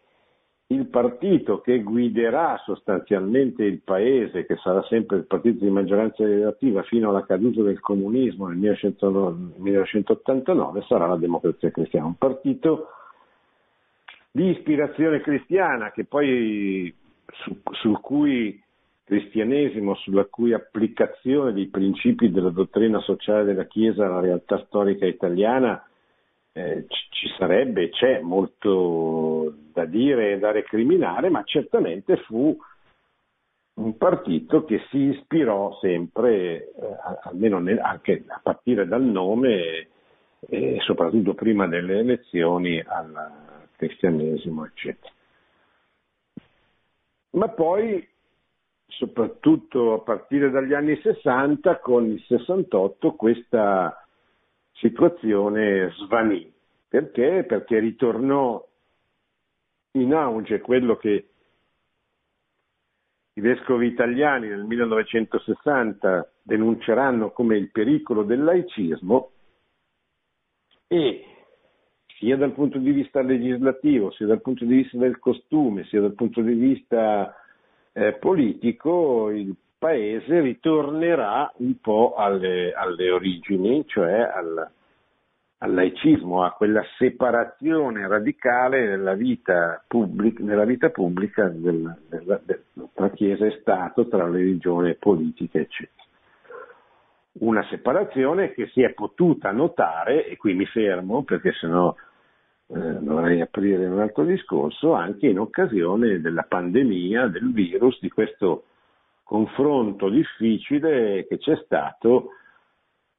il 0.72 0.86
partito 0.88 1.62
che 1.62 1.82
guiderà 1.82 2.62
sostanzialmente 2.64 3.64
il 3.64 3.82
paese, 3.82 4.46
che 4.46 4.56
sarà 4.58 4.84
sempre 4.84 5.18
il 5.18 5.26
partito 5.26 5.64
di 5.64 5.72
maggioranza 5.72 6.24
relativa 6.24 6.84
fino 6.84 7.10
alla 7.10 7.26
caduta 7.26 7.64
del 7.64 7.80
comunismo 7.80 8.46
nel 8.48 8.58
1989, 8.58 10.86
sarà 10.88 11.08
la 11.08 11.16
democrazia 11.16 11.72
cristiana, 11.72 12.06
un 12.06 12.18
partito 12.18 12.90
di 14.32 14.50
ispirazione 14.50 15.22
cristiana 15.22 15.90
che 15.92 16.06
poi 16.06 16.96
su, 17.26 17.60
sul 17.72 18.00
cui 18.00 18.62
cristianesimo, 19.10 19.96
sulla 19.96 20.26
cui 20.26 20.54
applicazione 20.54 21.52
dei 21.52 21.66
principi 21.66 22.30
della 22.30 22.52
dottrina 22.52 23.00
sociale 23.00 23.44
della 23.44 23.66
Chiesa 23.66 24.06
alla 24.06 24.20
realtà 24.20 24.64
storica 24.68 25.08
italiana 25.08 25.84
eh, 26.54 26.86
ci 26.88 27.28
sarebbe, 27.36 27.90
c'è 27.90 28.20
molto 28.20 29.52
da 29.74 29.86
dire 29.86 30.34
e 30.34 30.38
da 30.38 30.52
recriminare, 30.52 31.30
ma 31.30 31.42
certamente 31.44 32.18
fu 32.18 32.56
un 33.74 33.98
partito 33.98 34.64
che 34.64 34.86
si 34.92 34.98
ispirò 34.98 35.76
sempre, 35.82 36.72
eh, 36.72 36.98
almeno 37.24 37.58
nel, 37.58 37.80
anche 37.80 38.24
a 38.28 38.40
partire 38.44 38.88
dal 38.88 39.02
nome 39.02 39.88
e 40.48 40.78
soprattutto 40.82 41.34
prima 41.34 41.66
delle 41.68 41.98
elezioni, 41.98 42.80
al 42.80 43.68
cristianesimo, 43.76 44.66
eccetera. 44.66 45.12
Ma 47.32 47.48
poi 47.50 48.08
soprattutto 48.90 49.94
a 49.94 50.00
partire 50.02 50.50
dagli 50.50 50.74
anni 50.74 51.00
60, 51.02 51.80
con 51.80 52.06
il 52.06 52.22
68 52.22 53.14
questa 53.14 54.06
situazione 54.74 55.92
svanì. 55.98 56.52
Perché? 56.88 57.46
Perché 57.48 57.80
ritornò 57.80 58.66
in 59.92 60.14
auge 60.14 60.60
quello 60.60 60.96
che 60.98 61.30
i 63.34 63.42
vescovi 63.42 63.88
italiani 63.88 64.48
nel 64.48 64.64
1960 64.64 66.32
denunceranno 66.42 67.32
come 67.32 67.58
il 67.58 67.72
pericolo 67.72 68.24
del 68.24 68.44
laicismo 68.44 69.32
e 70.88 71.24
sia 72.18 72.36
dal 72.36 72.52
punto 72.52 72.80
di 72.80 72.92
vista 72.92 73.22
legislativo, 73.22 74.12
sia 74.12 74.26
dal 74.26 74.42
punto 74.42 74.66
di 74.66 74.76
vista 74.76 74.98
del 74.98 75.20
costume, 75.20 75.86
sia 75.86 76.02
dal 76.02 76.16
punto 76.16 76.42
di 76.42 76.54
vista 76.54 77.34
eh, 77.94 78.14
politico 78.14 79.30
il 79.30 79.56
paese 79.78 80.42
ritornerà 80.42 81.52
un 81.58 81.80
po' 81.80 82.14
alle, 82.16 82.74
alle 82.74 83.10
origini, 83.10 83.86
cioè 83.88 84.12
al, 84.12 84.70
al, 85.60 85.74
laicismo, 85.74 86.44
a 86.44 86.52
quella 86.52 86.84
separazione 86.98 88.06
radicale 88.08 88.86
nella 88.86 89.14
vita, 89.14 89.84
pubblic, 89.88 90.40
nella 90.40 90.66
vita 90.66 90.90
pubblica 90.90 91.48
del, 91.48 91.98
del, 92.10 92.42
del, 92.44 92.64
tra 92.94 93.10
Chiesa 93.12 93.46
e 93.46 93.58
Stato, 93.62 94.08
tra 94.08 94.30
religione 94.30 94.92
e 94.92 94.96
politica, 94.96 95.60
eccetera. 95.60 95.98
Una 97.40 97.66
separazione 97.70 98.52
che 98.52 98.68
si 98.68 98.82
è 98.82 98.92
potuta 98.94 99.52
notare, 99.52 100.28
e 100.28 100.36
qui 100.36 100.54
mi 100.56 100.66
fermo 100.66 101.24
perché 101.24 101.54
sennò 101.54 101.96
eh, 102.72 103.00
dovrei 103.00 103.42
aprire 103.42 103.88
un 103.88 104.00
altro 104.00 104.24
discorso, 104.24 104.94
anche 104.94 105.28
in 105.28 105.40
occasione 105.40 106.22
della 106.22 106.44
pandemia, 106.44 107.28
del 107.28 107.52
virus, 107.52 108.00
di 108.00 108.10
questo 108.10 108.66
confronto 109.24 110.10
difficile 110.10 111.26
che 111.28 111.38
c'è 111.38 111.56
stato 111.64 112.32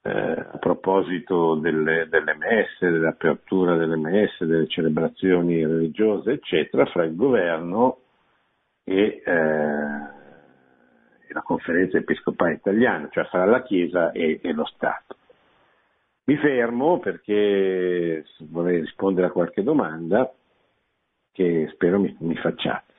eh, 0.02 0.10
a 0.10 0.56
proposito 0.58 1.56
delle, 1.56 2.08
delle, 2.08 2.34
messe, 2.34 2.90
dell'apertura 2.90 3.76
delle 3.76 3.96
messe, 3.96 4.46
delle 4.46 4.68
celebrazioni 4.68 5.64
religiose, 5.66 6.32
eccetera, 6.32 6.86
fra 6.86 7.04
il 7.04 7.16
governo 7.16 7.98
e, 8.84 9.22
eh, 9.24 9.32
e 11.28 11.32
la 11.32 11.42
conferenza 11.42 11.98
episcopale 11.98 12.54
italiana, 12.54 13.08
cioè 13.10 13.24
fra 13.24 13.44
la 13.44 13.62
Chiesa 13.62 14.12
e, 14.12 14.40
e 14.42 14.52
lo 14.52 14.64
Stato. 14.64 15.16
Mi 16.30 16.36
fermo 16.36 17.00
perché 17.00 18.24
vorrei 18.50 18.78
rispondere 18.82 19.26
a 19.26 19.32
qualche 19.32 19.64
domanda 19.64 20.32
che 21.32 21.68
spero 21.72 21.98
mi, 21.98 22.16
mi 22.20 22.36
facciate. 22.36 22.89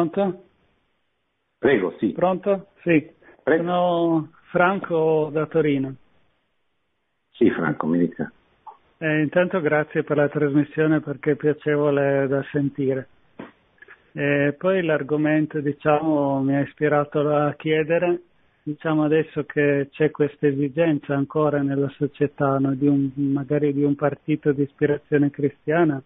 Pronto? 0.00 0.44
Prego, 1.58 1.94
sì. 1.98 2.12
Pronto? 2.12 2.68
Sì. 2.82 3.06
Prego. 3.42 3.62
Sono 3.62 4.30
Franco 4.50 5.28
da 5.30 5.44
Torino. 5.46 5.94
Sì, 7.32 7.50
Franco, 7.50 7.86
mi 7.86 7.98
dica. 7.98 8.32
Eh, 8.96 9.20
intanto 9.20 9.60
grazie 9.60 10.02
per 10.02 10.16
la 10.16 10.28
trasmissione 10.28 11.00
perché 11.00 11.32
è 11.32 11.36
piacevole 11.36 12.26
da 12.28 12.42
sentire. 12.50 13.08
E 14.12 14.54
poi 14.56 14.82
l'argomento 14.82 15.60
diciamo, 15.60 16.40
mi 16.40 16.56
ha 16.56 16.60
ispirato 16.60 17.28
a 17.28 17.52
chiedere, 17.54 18.22
diciamo 18.62 19.04
adesso 19.04 19.44
che 19.44 19.88
c'è 19.90 20.10
questa 20.10 20.46
esigenza 20.46 21.14
ancora 21.14 21.60
nella 21.60 21.90
società 21.90 22.58
no, 22.58 22.74
di 22.74 22.86
un, 22.86 23.10
magari 23.14 23.74
di 23.74 23.82
un 23.82 23.94
partito 23.96 24.52
di 24.52 24.62
ispirazione 24.62 25.30
cristiana, 25.30 26.02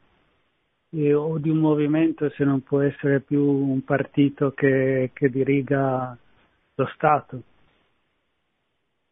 eh, 0.95 1.15
o 1.15 1.39
di 1.39 1.49
un 1.49 1.59
movimento 1.59 2.31
se 2.31 2.45
non 2.45 2.63
può 2.63 2.81
essere 2.81 3.21
più 3.21 3.43
un 3.43 3.83
partito 3.85 4.53
che, 4.53 5.11
che 5.13 5.29
diriga 5.29 6.17
lo 6.75 6.87
Stato. 6.95 7.43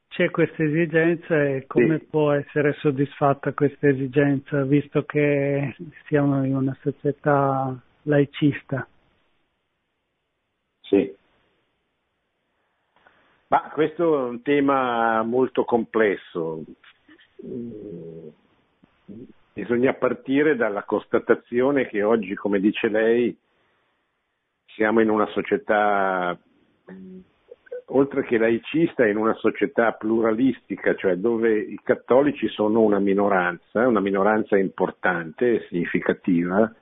C'è 0.09 0.31
questa 0.31 0.63
esigenza 0.63 1.43
e 1.43 1.65
come 1.67 1.99
sì. 1.99 2.05
può 2.05 2.33
essere 2.33 2.75
soddisfatta 2.75 3.55
questa 3.55 3.89
esigenza 3.89 4.63
visto 4.63 5.05
che 5.05 5.75
siamo 6.07 6.45
in 6.45 6.55
una 6.55 6.77
società 6.83 7.75
laicista? 8.03 8.87
Sì. 10.83 11.17
Ma 13.49 13.71
questo 13.73 14.27
è 14.27 14.29
un 14.29 14.43
tema 14.43 15.23
molto 15.23 15.65
complesso 15.65 16.63
Bisogna 19.53 19.93
partire 19.95 20.57
dalla 20.57 20.85
constatazione 20.85 21.87
che 21.87 22.03
oggi, 22.03 22.35
come 22.35 22.59
dice 22.59 22.89
lei, 22.89 23.37
siamo 24.67 25.01
in 25.01 25.11
una 25.11 25.27
società, 25.27 26.39
oltre 27.87 28.25
che 28.25 28.39
laicista, 28.39 29.07
in 29.07 29.17
una 29.17 29.35
società 29.35 29.93
pluralistica, 29.93 30.95
cioè 30.95 31.17
dove 31.17 31.59
i 31.59 31.79
cattolici 31.83 32.49
sono 32.49 32.81
una 32.81 32.99
minoranza, 32.99 33.87
una 33.87 34.01
minoranza 34.01 34.57
importante 34.57 35.55
e 35.55 35.67
significativa, 35.69 36.75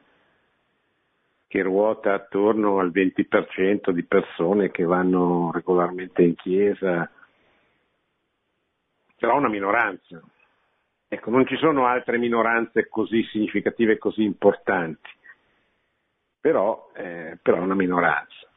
che 1.48 1.62
ruota 1.62 2.14
attorno 2.14 2.78
al 2.78 2.92
20% 2.92 3.90
di 3.90 4.04
persone 4.04 4.70
che 4.70 4.84
vanno 4.84 5.50
regolarmente 5.52 6.22
in 6.22 6.36
chiesa 6.36 7.10
sarà 9.20 9.34
una 9.34 9.48
minoranza. 9.48 10.20
Ecco, 11.12 11.30
non 11.30 11.44
ci 11.44 11.56
sono 11.56 11.86
altre 11.86 12.18
minoranze 12.18 12.88
così 12.88 13.24
significative 13.32 13.94
e 13.94 13.98
così 13.98 14.22
importanti, 14.22 15.10
però, 16.38 16.88
eh, 16.94 17.36
però 17.42 17.56
è 17.56 17.60
una 17.60 17.74
minoranza. 17.74 18.48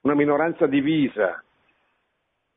Una 0.00 0.14
minoranza 0.16 0.66
divisa, 0.66 1.40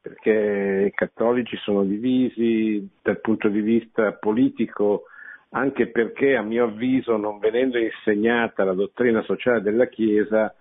perché 0.02 0.88
i 0.88 0.92
cattolici 0.96 1.56
sono 1.58 1.84
divisi 1.84 2.90
dal 3.04 3.22
punto 3.22 3.48
di 3.48 3.62
vista 3.62 4.12
politico, 4.14 5.04
anche 5.50 5.86
perché 5.92 6.36
a 6.36 6.42
mio 6.42 6.64
avviso, 6.64 7.16
non 7.16 7.38
venendo 7.38 7.78
insegnata 7.78 8.64
la 8.64 8.74
dottrina 8.74 9.22
sociale 9.22 9.62
della 9.62 9.86
Chiesa, 9.86 10.52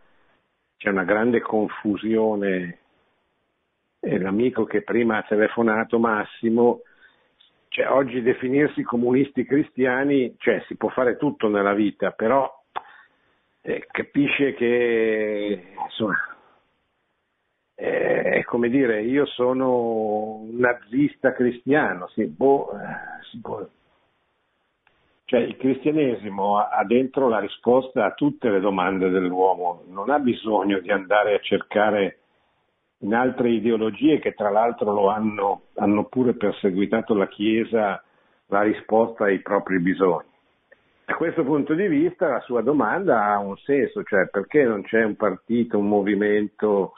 c'è 0.77 0.91
una 0.91 1.05
grande 1.05 1.41
confusione. 1.41 2.79
E 4.01 4.19
l'amico 4.19 4.65
che 4.65 4.83
prima 4.83 5.17
ha 5.17 5.23
telefonato, 5.23 5.99
Massimo, 5.99 6.83
cioè, 7.75 7.91
oggi 7.91 8.23
definirsi 8.23 8.85
comunisti 8.85 9.45
cristiani, 9.45 10.37
cioè 10.39 10.63
si 10.69 10.77
può 10.77 10.91
fare 10.91 11.17
tutto 11.17 11.49
nella 11.49 11.75
vita, 11.75 12.13
però 12.13 12.49
eh, 13.63 13.89
capisce 13.91 14.55
che 14.55 15.73
insomma, 15.83 16.15
eh, 17.75 18.23
è 18.31 18.45
come 18.45 18.69
dire, 18.69 19.03
io 19.03 19.27
sono 19.27 20.37
un 20.43 20.57
nazista 20.57 21.33
cristiano, 21.33 22.07
si 22.11 22.29
può, 22.29 22.71
eh, 22.75 23.25
si 23.33 23.41
può. 23.41 23.67
Cioè 25.25 25.41
il 25.41 25.57
cristianesimo 25.57 26.59
ha 26.59 26.85
dentro 26.85 27.29
la 27.29 27.41
risposta 27.41 28.05
a 28.05 28.13
tutte 28.13 28.51
le 28.51 28.61
domande 28.61 29.09
dell'uomo, 29.09 29.83
non 29.89 30.11
ha 30.11 30.21
bisogno 30.21 30.79
di 30.79 30.93
andare 30.93 31.35
a 31.35 31.41
cercare 31.41 32.19
in 33.05 33.15
altre 33.15 33.51
ideologie 33.51 34.19
che 34.19 34.33
tra 34.33 34.51
l'altro 34.51 34.93
lo 34.93 35.09
hanno, 35.11 35.65
hanno 35.75 36.05
pure 36.05 36.35
perseguitato 36.35 37.15
la 37.15 37.29
Chiesa 37.29 38.03
la 38.47 38.63
risposta 38.63 39.25
ai 39.25 39.41
propri 39.41 39.79
bisogni. 39.79 40.33
Da 41.05 41.15
questo 41.15 41.45
punto 41.45 41.75
di 41.75 41.87
vista 41.87 42.29
la 42.29 42.41
sua 42.41 42.63
domanda 42.63 43.27
ha 43.27 43.39
un 43.39 43.57
senso, 43.59 44.03
cioè 44.05 44.27
perché 44.29 44.65
non 44.65 44.83
c'è 44.83 45.05
un 45.05 45.17
partito, 45.17 45.79
un 45.79 45.89
movimento? 45.89 46.95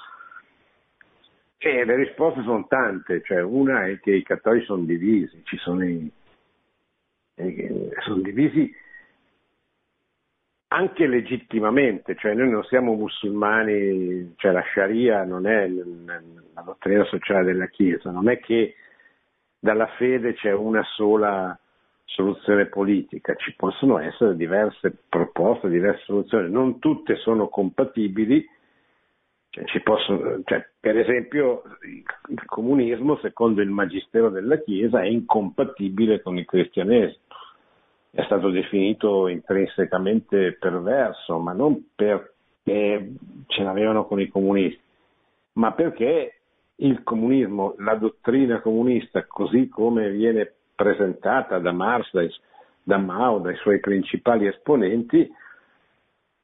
E 1.58 1.84
le 1.84 1.96
risposte 1.96 2.42
sono 2.42 2.66
tante, 2.68 3.22
cioè 3.24 3.42
una 3.42 3.86
è 3.86 3.98
che 3.98 4.12
i 4.12 4.22
cattolici 4.22 4.66
sono 4.66 4.84
divisi, 4.84 5.42
ci 5.44 5.56
sono 5.56 5.84
i, 5.84 6.08
sono 8.04 8.20
divisi 8.20 8.72
anche 10.68 11.06
legittimamente, 11.06 12.16
cioè 12.16 12.34
noi 12.34 12.50
non 12.50 12.64
siamo 12.64 12.94
musulmani, 12.94 14.34
cioè 14.36 14.52
la 14.52 14.64
Sharia 14.72 15.24
non 15.24 15.46
è 15.46 15.68
la 15.68 16.62
dottrina 16.62 17.04
sociale 17.04 17.44
della 17.44 17.68
Chiesa, 17.68 18.10
non 18.10 18.28
è 18.28 18.40
che 18.40 18.74
dalla 19.58 19.86
fede 19.96 20.34
c'è 20.34 20.52
una 20.52 20.82
sola 20.94 21.56
soluzione 22.04 22.66
politica, 22.66 23.34
ci 23.34 23.54
possono 23.54 23.98
essere 23.98 24.36
diverse 24.36 24.92
proposte, 25.08 25.68
diverse 25.68 26.02
soluzioni, 26.04 26.50
non 26.50 26.78
tutte 26.78 27.16
sono 27.16 27.48
compatibili, 27.48 28.44
cioè, 29.50 29.82
possono, 29.82 30.40
cioè, 30.44 30.66
per 30.80 30.98
esempio 30.98 31.62
il 32.28 32.44
comunismo 32.44 33.16
secondo 33.18 33.62
il 33.62 33.70
magistero 33.70 34.30
della 34.30 34.58
Chiesa 34.58 35.00
è 35.00 35.06
incompatibile 35.06 36.20
con 36.22 36.36
il 36.38 36.44
cristianesimo 36.44 37.24
è 38.16 38.22
stato 38.24 38.48
definito 38.48 39.28
intrinsecamente 39.28 40.56
perverso, 40.58 41.38
ma 41.38 41.52
non 41.52 41.90
perché 41.94 43.12
ce 43.46 43.62
l'avevano 43.62 44.06
con 44.06 44.18
i 44.18 44.28
comunisti, 44.28 44.80
ma 45.52 45.72
perché 45.72 46.32
il 46.76 47.02
comunismo, 47.02 47.74
la 47.76 47.94
dottrina 47.96 48.62
comunista, 48.62 49.26
così 49.26 49.68
come 49.68 50.10
viene 50.10 50.50
presentata 50.74 51.58
da 51.58 51.72
Marx, 51.72 52.08
da 52.82 52.96
Mao, 52.96 53.38
dai 53.38 53.56
suoi 53.56 53.80
principali 53.80 54.46
esponenti, 54.46 55.30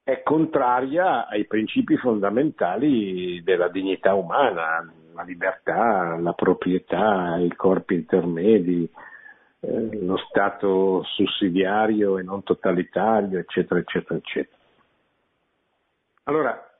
è 0.05 0.23
contraria 0.23 1.27
ai 1.27 1.47
principi 1.47 1.97
fondamentali 1.97 3.43
della 3.43 3.69
dignità 3.69 4.13
umana, 4.13 4.93
la 5.15 5.23
libertà, 5.23 6.19
la 6.21 6.33
proprietà, 6.35 7.39
i 7.39 7.55
corpi 7.57 7.95
intermedi, 7.95 8.87
eh, 9.65 10.05
lo 10.05 10.17
Stato 10.17 11.05
sussidiario 11.05 12.19
e 12.19 12.23
non 12.23 12.43
totalitario, 12.43 13.39
eccetera, 13.39 13.79
eccetera, 13.79 14.19
eccetera. 14.19 14.57
Allora, 16.25 16.73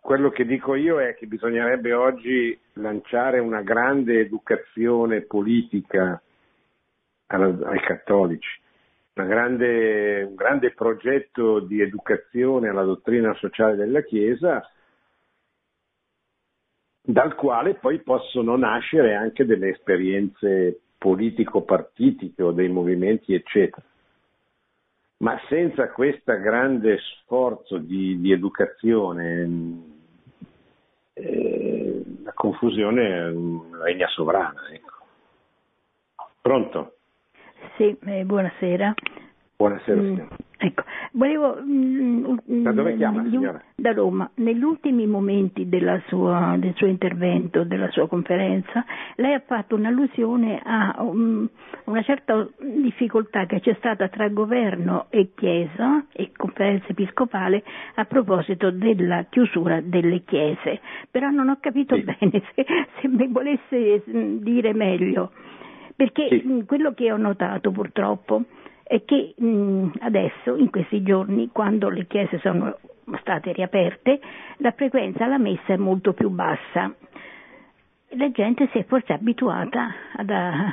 quello 0.00 0.30
che 0.30 0.46
dico 0.46 0.74
io 0.74 1.00
è 1.00 1.14
che 1.14 1.26
bisognerebbe 1.26 1.92
oggi 1.92 2.58
lanciare 2.74 3.38
una 3.38 3.62
grande 3.62 4.20
educazione 4.20 5.20
politica 5.22 6.20
ai 7.26 7.80
cattolici, 7.80 8.60
grande, 9.12 10.22
un 10.22 10.34
grande 10.34 10.72
progetto 10.72 11.60
di 11.60 11.80
educazione 11.80 12.68
alla 12.68 12.84
dottrina 12.84 13.34
sociale 13.34 13.76
della 13.76 14.02
Chiesa, 14.02 14.66
dal 17.04 17.34
quale 17.34 17.74
poi 17.74 18.00
possono 18.00 18.56
nascere 18.56 19.14
anche 19.14 19.44
delle 19.44 19.70
esperienze 19.70 20.81
politico-partitiche 21.02 22.40
o 22.44 22.52
dei 22.52 22.68
movimenti, 22.68 23.34
eccetera. 23.34 23.84
Ma 25.18 25.36
senza 25.48 25.90
questo 25.90 26.32
grande 26.38 26.98
sforzo 26.98 27.78
di, 27.78 28.20
di 28.20 28.30
educazione, 28.30 29.48
eh, 31.14 32.02
la 32.22 32.32
confusione 32.32 33.32
regna 33.82 34.06
sovrana. 34.08 34.68
Ecco. 34.70 34.90
Pronto? 36.40 36.96
Sì, 37.76 37.96
eh, 38.04 38.24
buonasera. 38.24 38.94
Buonasera 39.62 40.00
mm. 40.00 40.18
Ecco, 40.58 40.82
volevo... 41.12 41.56
Mm, 41.60 42.36
da 42.62 42.72
dove 42.72 42.96
chiama 42.96 43.24
signora? 43.28 43.62
Da 43.76 43.92
Roma. 43.92 44.28
Negli 44.36 44.62
ultimi 44.62 45.06
momenti 45.06 45.68
sua, 46.06 46.56
del 46.58 46.74
suo 46.74 46.88
intervento, 46.88 47.62
della 47.62 47.88
sua 47.90 48.08
conferenza, 48.08 48.84
lei 49.16 49.34
ha 49.34 49.42
fatto 49.46 49.76
un'allusione 49.76 50.60
a 50.64 50.96
um, 50.98 51.48
una 51.84 52.02
certa 52.02 52.48
difficoltà 52.60 53.46
che 53.46 53.60
c'è 53.60 53.74
stata 53.78 54.08
tra 54.08 54.28
governo 54.28 55.06
e 55.10 55.30
Chiesa 55.34 56.06
e 56.12 56.32
conferenza 56.36 56.86
episcopale 56.88 57.62
a 57.94 58.04
proposito 58.04 58.72
della 58.72 59.26
chiusura 59.28 59.80
delle 59.80 60.22
chiese. 60.24 60.80
Però 61.08 61.30
non 61.30 61.50
ho 61.50 61.58
capito 61.60 61.94
sì. 61.94 62.02
bene 62.02 62.42
se, 62.54 62.66
se 63.00 63.08
mi 63.08 63.28
volesse 63.28 64.02
mm, 64.08 64.38
dire 64.38 64.72
meglio. 64.74 65.30
Perché 65.94 66.28
sì. 66.30 66.64
quello 66.66 66.94
che 66.94 67.12
ho 67.12 67.16
notato 67.16 67.70
purtroppo 67.70 68.44
è 68.82 69.04
che 69.04 69.34
mh, 69.36 69.92
adesso, 70.00 70.56
in 70.56 70.70
questi 70.70 71.02
giorni, 71.02 71.50
quando 71.52 71.88
le 71.88 72.06
chiese 72.06 72.38
sono 72.38 72.76
state 73.20 73.52
riaperte, 73.52 74.20
la 74.58 74.72
frequenza 74.72 75.24
alla 75.24 75.38
messa 75.38 75.72
è 75.72 75.76
molto 75.76 76.12
più 76.12 76.30
bassa. 76.30 76.94
La 78.14 78.30
gente 78.30 78.68
si 78.72 78.78
è 78.78 78.84
forse 78.84 79.12
abituata 79.12 79.94
ad, 80.14 80.30
a, 80.30 80.66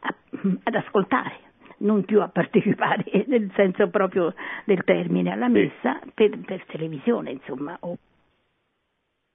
a, 0.00 0.14
ad 0.62 0.74
ascoltare, 0.74 1.40
non 1.78 2.04
più 2.04 2.22
a 2.22 2.28
partecipare, 2.28 3.04
nel 3.26 3.50
senso 3.54 3.88
proprio 3.90 4.34
del 4.64 4.82
termine, 4.84 5.32
alla 5.32 5.48
messa 5.48 6.00
sì. 6.02 6.10
per, 6.14 6.38
per, 6.38 6.64
televisione, 6.66 7.30
insomma. 7.32 7.78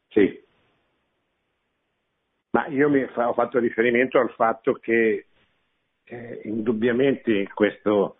Sì. 0.09 0.43
Ma 2.53 2.67
io 2.67 2.89
mi 2.89 3.05
fa, 3.13 3.29
ho 3.29 3.33
fatto 3.33 3.59
riferimento 3.59 4.19
al 4.19 4.31
fatto 4.31 4.73
che 4.73 5.25
eh, 6.03 6.41
indubbiamente 6.43 7.47
questo 7.53 8.17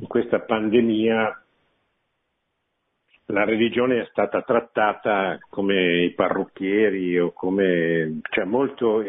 in 0.00 0.06
questa 0.06 0.40
pandemia 0.40 1.42
la 3.30 3.44
religione 3.44 4.00
è 4.00 4.06
stata 4.10 4.42
trattata 4.42 5.38
come 5.50 6.04
i 6.04 6.14
parrucchieri 6.14 7.18
o 7.18 7.32
come, 7.32 8.20
cioè 8.30 8.44
molto, 8.44 9.04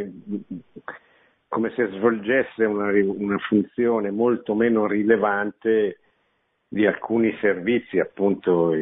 come 1.48 1.72
se 1.76 1.88
svolgesse 1.92 2.66
una, 2.66 2.92
una 2.92 3.38
funzione 3.38 4.12
molto 4.12 4.56
meno 4.56 4.88
rilevante 4.88 6.00
di 6.68 6.86
alcuni 6.86 7.36
servizi, 7.40 7.98
appunto 7.98 8.74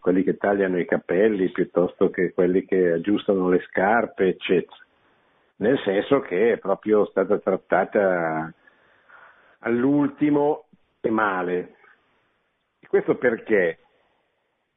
quelli 0.00 0.22
che 0.22 0.36
tagliano 0.36 0.78
i 0.78 0.86
capelli 0.86 1.50
piuttosto 1.50 2.08
che 2.08 2.32
quelli 2.32 2.64
che 2.64 2.92
aggiustano 2.92 3.50
le 3.50 3.60
scarpe, 3.68 4.28
eccetera. 4.28 4.84
Nel 5.56 5.78
senso 5.84 6.20
che 6.20 6.52
è 6.52 6.58
proprio 6.58 7.06
stata 7.06 7.38
trattata 7.38 8.52
all'ultimo 9.60 10.65
male. 11.10 11.74
E 12.78 12.86
questo 12.86 13.16
perché? 13.16 13.78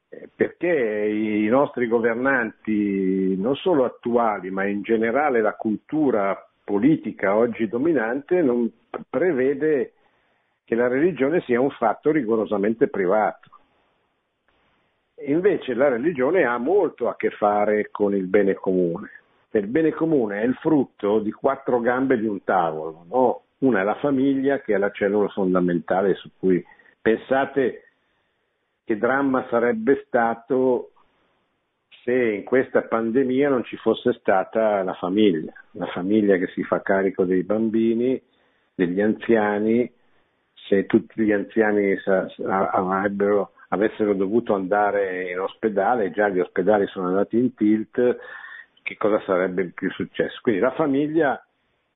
Eh, 0.09 0.29
perché 0.35 0.67
i 0.67 1.47
nostri 1.47 1.87
governanti, 1.87 3.35
non 3.37 3.55
solo 3.55 3.85
attuali, 3.85 4.49
ma 4.49 4.65
in 4.65 4.81
generale 4.81 5.41
la 5.41 5.53
cultura 5.53 6.35
politica 6.63 7.35
oggi 7.35 7.67
dominante, 7.67 8.41
non 8.41 8.71
prevede 9.09 9.93
che 10.63 10.75
la 10.75 10.87
religione 10.87 11.41
sia 11.41 11.59
un 11.59 11.71
fatto 11.71 12.11
rigorosamente 12.11 12.87
privato. 12.87 13.49
Invece 15.25 15.73
la 15.73 15.89
religione 15.89 16.45
ha 16.45 16.57
molto 16.57 17.09
a 17.09 17.15
che 17.15 17.31
fare 17.31 17.89
con 17.91 18.15
il 18.15 18.27
bene 18.27 18.53
comune. 18.53 19.09
il 19.51 19.67
bene 19.67 19.91
comune 19.91 20.41
è 20.41 20.45
il 20.45 20.53
frutto 20.55 21.19
di 21.19 21.31
quattro 21.31 21.79
gambe 21.79 22.17
di 22.19 22.27
un 22.27 22.43
tavolo, 22.43 23.05
no? 23.09 23.41
Una 23.59 23.81
è 23.81 23.83
la 23.83 23.95
famiglia 23.95 24.59
che 24.59 24.75
è 24.75 24.77
la 24.77 24.91
cellula 24.91 25.27
fondamentale 25.29 26.15
su 26.15 26.29
cui 26.37 26.63
pensate 27.01 27.83
che 28.83 28.97
dramma 28.97 29.45
sarebbe 29.49 30.03
stato 30.07 30.91
se 32.03 32.13
in 32.13 32.43
questa 32.43 32.83
pandemia 32.83 33.49
non 33.49 33.63
ci 33.63 33.75
fosse 33.77 34.13
stata 34.13 34.81
la 34.83 34.93
famiglia, 34.93 35.53
la 35.71 35.87
famiglia 35.87 36.37
che 36.37 36.47
si 36.47 36.63
fa 36.63 36.81
carico 36.81 37.25
dei 37.25 37.43
bambini, 37.43 38.19
degli 38.73 39.01
anziani, 39.01 39.91
se 40.53 40.85
tutti 40.85 41.21
gli 41.23 41.31
anziani 41.31 41.97
avessero 43.67 44.13
dovuto 44.13 44.55
andare 44.55 45.31
in 45.31 45.39
ospedale, 45.39 46.11
già 46.11 46.29
gli 46.29 46.39
ospedali 46.39 46.87
sono 46.87 47.07
andati 47.07 47.37
in 47.37 47.53
tilt, 47.53 48.17
che 48.81 48.97
cosa 48.97 49.21
sarebbe 49.25 49.65
più 49.65 49.91
successo? 49.91 50.39
Quindi 50.41 50.61
la 50.61 50.71
famiglia 50.71 51.43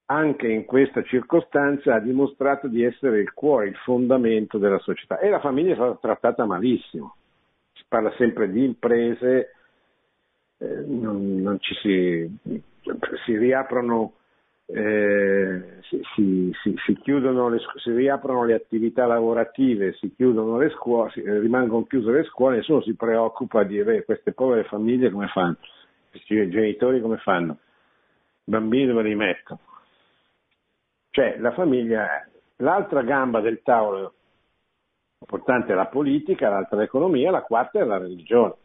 anche 0.06 0.48
in 0.48 0.66
questa 0.66 1.02
circostanza 1.04 1.96
ha 1.96 2.00
dimostrato 2.00 2.68
di 2.68 2.84
essere 2.84 3.20
il 3.20 3.34
cuore, 3.34 3.68
il 3.68 3.76
fondamento 3.78 4.58
della 4.58 4.80
società 4.80 5.20
e 5.20 5.30
la 5.30 5.40
famiglia 5.40 5.72
è 5.72 5.76
stata 5.76 5.98
trattata 6.02 6.46
malissimo. 6.46 7.16
Si 7.74 7.84
parla 7.88 8.12
sempre 8.18 8.52
di 8.52 8.64
imprese, 8.64 9.54
eh, 10.58 10.84
non, 10.86 11.42
non 11.42 11.60
ci 11.60 11.74
si, 11.76 12.38
si 13.26 13.38
riaprono, 13.38 14.14
eh, 14.66 15.80
si, 15.84 16.02
si, 16.14 16.54
le, 17.50 17.60
si 17.78 17.92
riaprono 17.92 18.44
le 18.44 18.54
attività 18.54 19.06
lavorative, 19.06 19.94
si 19.94 20.14
chiudono 20.16 20.58
le 20.58 20.70
scuole, 20.72 21.12
rimangono 21.16 21.86
chiuse 21.86 22.12
le 22.12 22.24
scuole, 22.26 22.58
nessuno 22.58 22.82
si 22.82 22.94
preoccupa 22.94 23.64
di 23.64 23.76
dire 23.76 24.04
queste 24.04 24.34
povere 24.34 24.66
famiglie 24.66 25.10
come 25.10 25.28
fanno, 25.28 25.58
questi 26.12 26.50
genitori 26.50 27.02
come 27.02 27.18
fanno, 27.18 27.58
i 28.44 28.52
bambini 28.52 28.88
dove 28.88 29.04
li 29.04 29.16
mettono. 29.16 29.60
Cioè 31.14 31.38
la 31.38 31.52
famiglia, 31.52 32.28
l'altra 32.56 33.04
gamba 33.04 33.40
del 33.40 33.62
tavolo 33.62 34.16
importante 35.20 35.72
è 35.72 35.76
la 35.76 35.86
politica, 35.86 36.50
l'altra 36.50 36.80
l'economia, 36.80 37.30
la 37.30 37.44
quarta 37.44 37.80
è 37.80 37.84
la 37.84 38.00
religione. 38.00 38.56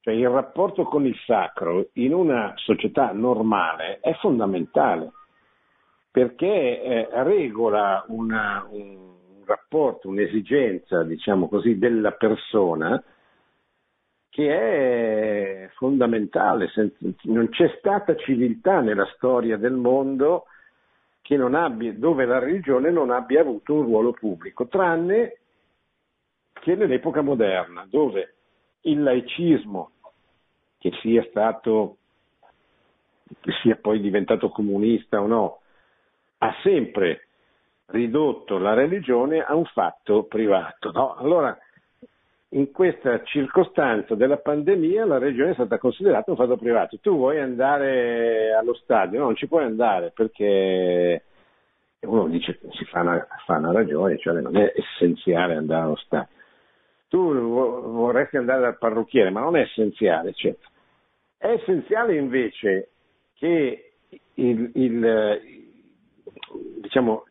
Cioè 0.00 0.12
il 0.12 0.28
rapporto 0.28 0.82
con 0.82 1.06
il 1.06 1.14
sacro 1.24 1.90
in 1.92 2.14
una 2.14 2.52
società 2.56 3.12
normale 3.12 4.00
è 4.00 4.12
fondamentale 4.14 5.12
perché 6.10 6.82
eh, 6.82 7.08
regola 7.22 8.04
una, 8.08 8.66
un 8.70 9.42
rapporto, 9.44 10.08
un'esigenza, 10.08 11.04
diciamo 11.04 11.48
così, 11.48 11.78
della 11.78 12.10
persona 12.10 13.00
che 14.28 14.48
è 14.48 15.70
fondamentale. 15.76 16.72
Non 17.22 17.48
c'è 17.50 17.72
stata 17.78 18.16
civiltà 18.16 18.80
nella 18.80 19.06
storia 19.14 19.56
del 19.56 19.74
mondo 19.74 20.46
abbia, 21.54 21.92
dove 21.92 22.24
la 22.24 22.38
religione 22.38 22.90
non 22.90 23.10
abbia 23.10 23.40
avuto 23.40 23.74
un 23.74 23.82
ruolo 23.82 24.12
pubblico, 24.12 24.66
tranne 24.66 25.38
che 26.52 26.74
nell'epoca 26.74 27.20
moderna, 27.20 27.86
dove 27.88 28.34
il 28.82 29.02
laicismo, 29.02 29.92
che 30.78 30.92
sia 31.00 31.24
stato, 31.28 31.96
che 33.40 33.52
sia 33.62 33.76
poi 33.76 34.00
diventato 34.00 34.48
comunista 34.48 35.20
o 35.20 35.26
no, 35.26 35.60
ha 36.38 36.54
sempre 36.62 37.28
ridotto 37.86 38.58
la 38.58 38.74
religione 38.74 39.42
a 39.42 39.54
un 39.54 39.64
fatto 39.66 40.24
privato. 40.24 40.90
No? 40.92 41.14
Allora, 41.14 41.56
in 42.50 42.70
questa 42.72 43.22
circostanza 43.24 44.14
della 44.14 44.38
pandemia 44.38 45.04
la 45.04 45.18
religione 45.18 45.50
è 45.50 45.54
stata 45.54 45.78
considerata 45.78 46.30
un 46.30 46.36
fatto 46.36 46.56
privato. 46.56 46.98
Tu 47.00 47.14
vuoi 47.14 47.40
andare 47.40 48.52
allo 48.54 48.74
stadio? 48.74 49.18
No, 49.18 49.26
non 49.26 49.36
ci 49.36 49.48
puoi 49.48 49.64
andare 49.64 50.12
perché 50.14 51.22
uno 52.00 52.28
dice 52.28 52.58
che 52.58 52.68
si 52.72 52.84
fa 52.86 53.00
una, 53.00 53.26
fa 53.44 53.56
una 53.56 53.72
ragione, 53.72 54.18
cioè 54.18 54.40
non 54.40 54.56
è 54.56 54.72
essenziale 54.74 55.54
andare 55.54 55.82
allo 55.82 55.96
stadio 55.96 56.36
tu 57.08 57.32
vorresti 57.32 58.36
andare 58.36 58.60
dal 58.60 58.78
parrucchiere, 58.78 59.30
ma 59.30 59.40
non 59.40 59.56
è 59.56 59.62
essenziale, 59.62 60.30
eccetera. 60.30 60.68
È 61.36 61.48
essenziale 61.48 62.16
invece 62.16 62.90
che 63.34 63.92
il, 64.34 64.70
il, 64.74 65.40
diciamo, 66.80 67.24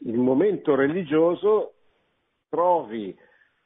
il 0.00 0.18
momento 0.18 0.74
religioso 0.74 1.72
trovi 2.48 3.16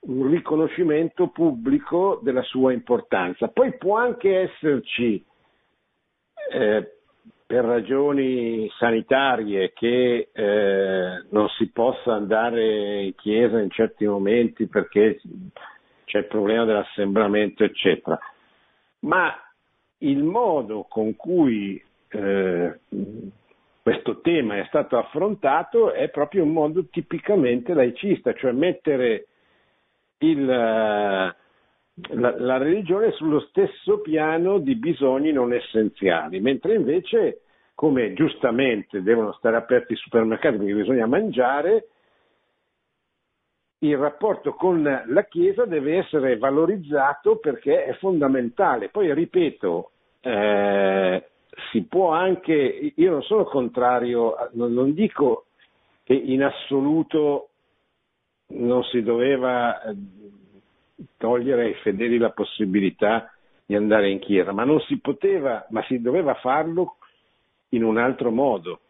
un 0.04 0.28
riconoscimento 0.30 1.28
pubblico 1.28 2.20
della 2.22 2.42
sua 2.42 2.72
importanza. 2.72 3.48
Poi 3.48 3.76
può 3.76 3.96
anche 3.96 4.40
esserci 4.40 5.24
eh, 6.52 6.96
per 7.46 7.64
ragioni 7.64 8.68
sanitarie 8.78 9.72
che 9.74 10.30
eh, 10.32 11.24
non 11.28 11.48
si 11.50 11.70
possa 11.70 12.14
andare 12.14 13.02
in 13.02 13.14
chiesa 13.14 13.60
in 13.60 13.70
certi 13.70 14.06
momenti 14.06 14.66
perché 14.66 15.20
c'è 16.04 16.18
il 16.18 16.26
problema 16.26 16.64
dell'assembramento, 16.64 17.62
eccetera. 17.62 18.18
Ma 19.00 19.34
il 19.98 20.24
modo 20.24 20.86
con 20.88 21.14
cui 21.14 21.82
eh, 22.08 22.80
questo 23.82 24.20
tema 24.20 24.56
è 24.56 24.64
stato 24.66 24.96
affrontato 24.96 25.92
è 25.92 26.08
proprio 26.08 26.44
un 26.44 26.52
modo 26.52 26.86
tipicamente 26.86 27.74
laicista, 27.74 28.32
cioè 28.32 28.52
mettere 28.52 29.26
il, 30.26 30.44
la, 30.44 31.34
la, 32.10 32.56
religione 32.58 33.12
sullo 33.12 33.40
stesso 33.40 34.00
piano 34.00 34.58
di 34.58 34.74
bisogni 34.76 35.32
non 35.32 35.52
essenziali, 35.52 36.40
mentre 36.40 36.74
invece 36.74 37.42
come 37.74 38.12
giustamente 38.12 39.02
devono 39.02 39.32
stare 39.32 39.56
aperti 39.56 39.94
i 39.94 39.96
supermercati 39.96 40.56
perché 40.56 40.74
bisogna 40.74 41.06
mangiare, 41.06 41.88
il 43.78 43.96
rapporto 43.96 44.54
con 44.54 44.82
la 44.82 45.24
Chiesa 45.24 45.64
deve 45.64 45.98
essere 45.98 46.38
valorizzato 46.38 47.38
perché 47.38 47.84
è 47.84 47.94
fondamentale. 47.94 48.90
Poi 48.90 49.12
ripeto, 49.12 49.90
eh, 50.20 51.28
si 51.70 51.82
può 51.82 52.12
anche, 52.12 52.92
io 52.94 53.10
non 53.10 53.22
sono 53.22 53.44
contrario, 53.44 54.36
non, 54.52 54.72
non 54.72 54.94
dico 54.94 55.46
che 56.04 56.14
in 56.14 56.44
assoluto 56.44 57.48
non 58.54 58.82
si 58.84 59.02
doveva 59.02 59.82
eh, 59.82 59.94
togliere 61.16 61.64
ai 61.64 61.74
fedeli 61.74 62.18
la 62.18 62.30
possibilità 62.30 63.32
di 63.64 63.74
andare 63.74 64.10
in 64.10 64.18
chiesa, 64.18 64.52
ma 64.52 64.64
non 64.64 64.80
si 64.80 64.98
poteva, 65.00 65.66
ma 65.70 65.82
si 65.84 66.00
doveva 66.00 66.34
farlo 66.34 66.96
in 67.70 67.84
un 67.84 67.98
altro 67.98 68.30
modo, 68.30 68.80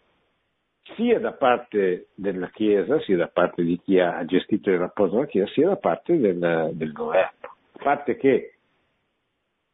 sia 0.96 1.20
da 1.20 1.32
parte 1.32 2.08
della 2.14 2.48
Chiesa, 2.48 3.00
sia 3.00 3.16
da 3.16 3.28
parte 3.28 3.62
di 3.62 3.78
chi 3.80 3.98
ha 3.98 4.24
gestito 4.24 4.70
il 4.70 4.78
rapporto 4.78 5.12
con 5.12 5.20
la 5.20 5.26
Chiesa, 5.26 5.52
sia 5.52 5.68
da 5.68 5.76
parte 5.76 6.18
del, 6.18 6.70
del 6.74 6.92
governo. 6.92 7.48
A 7.72 7.82
parte 7.82 8.16
che 8.16 8.54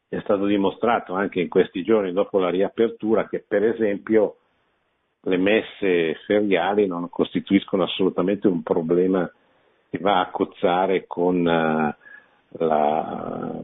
è 0.09 0.20
stato 0.20 0.47
dimostrato 0.47 1.14
anche 1.14 1.41
in 1.41 1.49
questi 1.49 1.82
giorni 1.82 2.12
dopo 2.12 2.39
la 2.39 2.51
riapertura 2.51 3.28
che 3.28 3.45
per 3.47 3.64
esempio 3.64 4.36
le 5.22 5.36
messe 5.36 6.14
feriali 6.26 6.86
non 6.86 7.09
costituiscono 7.11 7.82
assolutamente 7.82 8.47
un 8.47 8.62
problema 8.62 9.30
che 9.91 9.99
va 9.99 10.20
a 10.20 10.30
cozzare 10.30 11.07
con 11.07 11.36
uh, 11.39 11.95
la, 12.59 13.62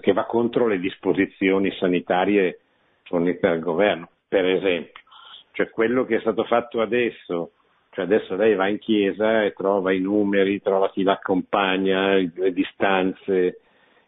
che 0.00 0.12
va 0.12 0.24
contro 0.24 0.66
le 0.66 0.78
disposizioni 0.78 1.70
sanitarie 1.72 2.60
fornite 3.04 3.46
dal 3.46 3.60
governo, 3.60 4.08
per 4.26 4.44
esempio. 4.46 5.02
Cioè 5.52 5.70
quello 5.70 6.04
che 6.04 6.16
è 6.16 6.20
stato 6.20 6.44
fatto 6.44 6.80
adesso, 6.80 7.52
cioè 7.90 8.04
adesso 8.04 8.36
lei 8.36 8.54
va 8.54 8.68
in 8.68 8.78
chiesa 8.78 9.44
e 9.44 9.52
trova 9.52 9.92
i 9.92 10.00
numeri, 10.00 10.60
trova 10.60 10.90
chi 10.90 11.02
l'accompagna, 11.02 12.14
le 12.14 12.52
distanze, 12.52 13.60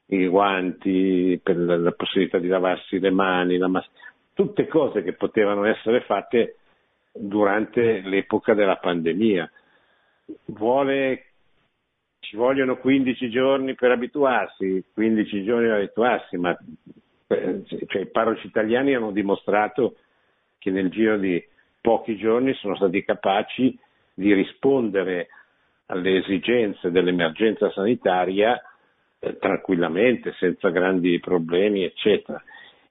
i 0.06 0.26
guanti, 0.26 1.40
per 1.42 1.56
la 1.56 1.92
possibilità 1.92 2.38
di 2.38 2.48
lavarsi 2.48 2.98
le 2.98 3.10
mani, 3.10 3.58
mas- 3.58 3.90
tutte 4.34 4.66
cose 4.66 5.02
che 5.02 5.12
potevano 5.14 5.64
essere 5.64 6.00
fatte 6.02 6.56
durante 7.12 8.00
l'epoca 8.00 8.54
della 8.54 8.76
pandemia. 8.76 9.50
Vuole 10.46 11.24
ci 12.20 12.36
vogliono 12.36 12.76
15 12.76 13.30
giorni 13.30 13.74
per 13.74 13.90
abituarsi, 13.90 14.84
15 14.92 15.42
giorni 15.42 15.66
per 15.66 15.76
abituarsi, 15.76 16.36
ma 16.36 16.56
eh, 17.26 17.62
cioè, 17.64 18.02
i 18.02 18.06
parroci 18.06 18.46
italiani 18.46 18.94
hanno 18.94 19.10
dimostrato 19.10 19.96
che 20.58 20.70
nel 20.70 20.90
giro 20.90 21.16
di 21.16 21.42
pochi 21.80 22.16
giorni 22.16 22.52
sono 22.54 22.76
stati 22.76 23.02
capaci 23.04 23.76
di 24.14 24.32
rispondere 24.34 25.28
alle 25.86 26.18
esigenze 26.18 26.90
dell'emergenza 26.90 27.70
sanitaria 27.70 28.60
eh, 29.18 29.36
tranquillamente, 29.38 30.32
senza 30.38 30.68
grandi 30.68 31.18
problemi, 31.18 31.82
eccetera. 31.84 32.40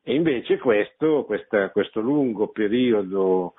E 0.03 0.15
invece 0.15 0.57
questo, 0.57 1.23
questa, 1.23 1.69
questo 1.69 2.01
lungo 2.01 2.47
periodo 2.47 3.53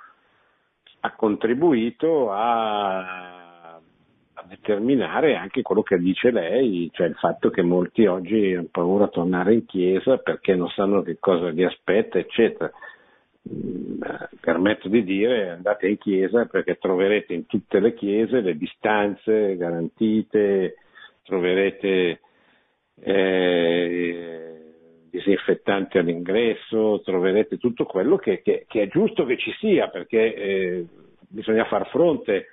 ha 1.00 1.14
contribuito 1.14 2.30
a 2.30 3.50
a 4.40 4.44
determinare 4.48 5.36
anche 5.36 5.60
quello 5.62 5.82
che 5.82 5.98
dice 5.98 6.30
lei, 6.30 6.88
cioè 6.92 7.08
il 7.08 7.14
fatto 7.14 7.50
che 7.50 7.62
molti 7.62 8.06
oggi 8.06 8.54
hanno 8.54 8.68
paura 8.70 9.04
a 9.04 9.08
tornare 9.08 9.52
in 9.52 9.66
chiesa 9.66 10.16
perché 10.16 10.54
non 10.54 10.68
sanno 10.68 11.02
che 11.02 11.18
cosa 11.18 11.50
li 11.50 11.64
aspetta, 11.64 12.18
eccetera. 12.18 12.70
Mm, 13.52 14.00
permetto 14.40 14.88
di 14.88 15.02
dire 15.02 15.50
andate 15.50 15.88
in 15.88 15.98
chiesa 15.98 16.44
perché 16.46 16.76
troverete 16.76 17.32
in 17.32 17.46
tutte 17.46 17.80
le 17.80 17.94
chiese 17.94 18.40
le 18.40 18.56
distanze 18.56 19.56
garantite, 19.56 20.76
troverete 21.22 22.20
eh, 23.02 24.59
disinfettanti 25.10 25.98
all'ingresso, 25.98 27.00
troverete 27.04 27.58
tutto 27.58 27.84
quello 27.84 28.16
che, 28.16 28.42
che, 28.42 28.64
che, 28.68 28.82
è 28.82 28.88
giusto 28.88 29.24
che 29.24 29.36
ci 29.36 29.52
sia 29.58 29.88
perché 29.88 30.34
eh, 30.34 30.86
bisogna 31.28 31.64
far 31.64 31.88
fronte 31.88 32.46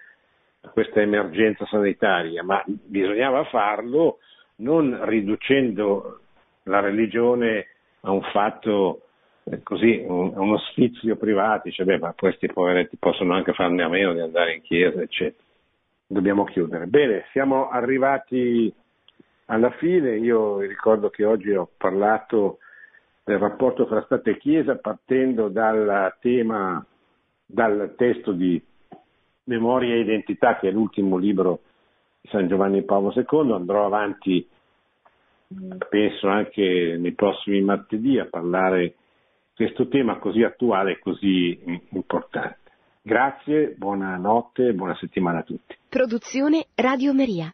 a 0.62 0.70
questa 0.70 1.02
emergenza 1.02 1.66
sanitaria, 1.66 2.44
ma 2.44 2.64
bisognava 2.66 3.44
farlo 3.46 4.18
non 4.58 5.06
riducendo 5.06 6.20
la 6.64 6.80
religione 6.80 7.68
a 8.02 8.12
un 8.12 8.22
fatto 8.34 9.02
eh, 9.44 9.62
così, 9.64 10.04
un, 10.06 10.34
uno 10.36 10.58
sfizio 10.58 11.16
privato, 11.16 11.64
dice 11.66 11.84
beh 11.84 12.00
ma 12.00 12.14
questi 12.18 12.48
poveretti 12.48 12.98
possono 12.98 13.34
anche 13.34 13.54
farne 13.54 13.84
a 13.84 13.88
meno 13.88 14.14
di 14.14 14.20
andare 14.20 14.56
in 14.56 14.62
chiesa, 14.62 15.02
eccetera. 15.02 15.44
Dobbiamo 16.10 16.46
chiudere. 16.46 16.86
Bene, 16.88 17.26
siamo 17.32 17.70
arrivati 17.70 18.74
alla 19.48 19.72
fine, 19.72 20.18
io 20.18 20.60
ricordo 20.60 21.10
che 21.10 21.24
oggi 21.26 21.52
ho 21.52 21.70
parlato 21.78 22.60
del 23.24 23.38
rapporto 23.38 23.86
fra 23.86 24.02
Stato 24.04 24.30
e 24.30 24.38
Chiesa 24.38 24.76
partendo 24.78 25.50
dal 25.50 26.16
tema, 26.20 26.86
dal 27.46 27.94
testo 27.98 28.32
di 28.32 28.62
Memoria 29.46 29.94
e 29.94 30.02
Identità, 30.02 30.58
che 30.58 30.70
è 30.70 30.72
l'ultimo 30.72 31.18
libro 31.18 31.62
di 32.22 32.30
San 32.30 32.48
Giovanni 32.48 32.84
Paolo 32.84 33.14
II, 33.16 33.54
andrò 33.54 33.86
avanti, 33.86 34.48
penso 35.90 36.28
anche 36.28 36.98
nei 37.00 37.14
prossimi 37.14 37.62
martedì, 37.62 38.20
a 38.20 38.26
parlare 38.26 38.82
di 38.82 38.94
questo 39.56 39.88
tema 39.88 40.20
così 40.20 40.44
attuale 40.44 40.94
e 40.94 41.00
così 41.00 41.58
importante. 41.92 42.60
Grazie, 43.02 43.76
buonanotte 43.78 44.68
e 44.68 44.74
buona 44.74 44.96
settimana 44.96 45.40
a 45.40 45.44
tutti. 45.44 45.76
Produzione 45.88 46.66
Radio 46.76 47.14
Maria. 47.14 47.54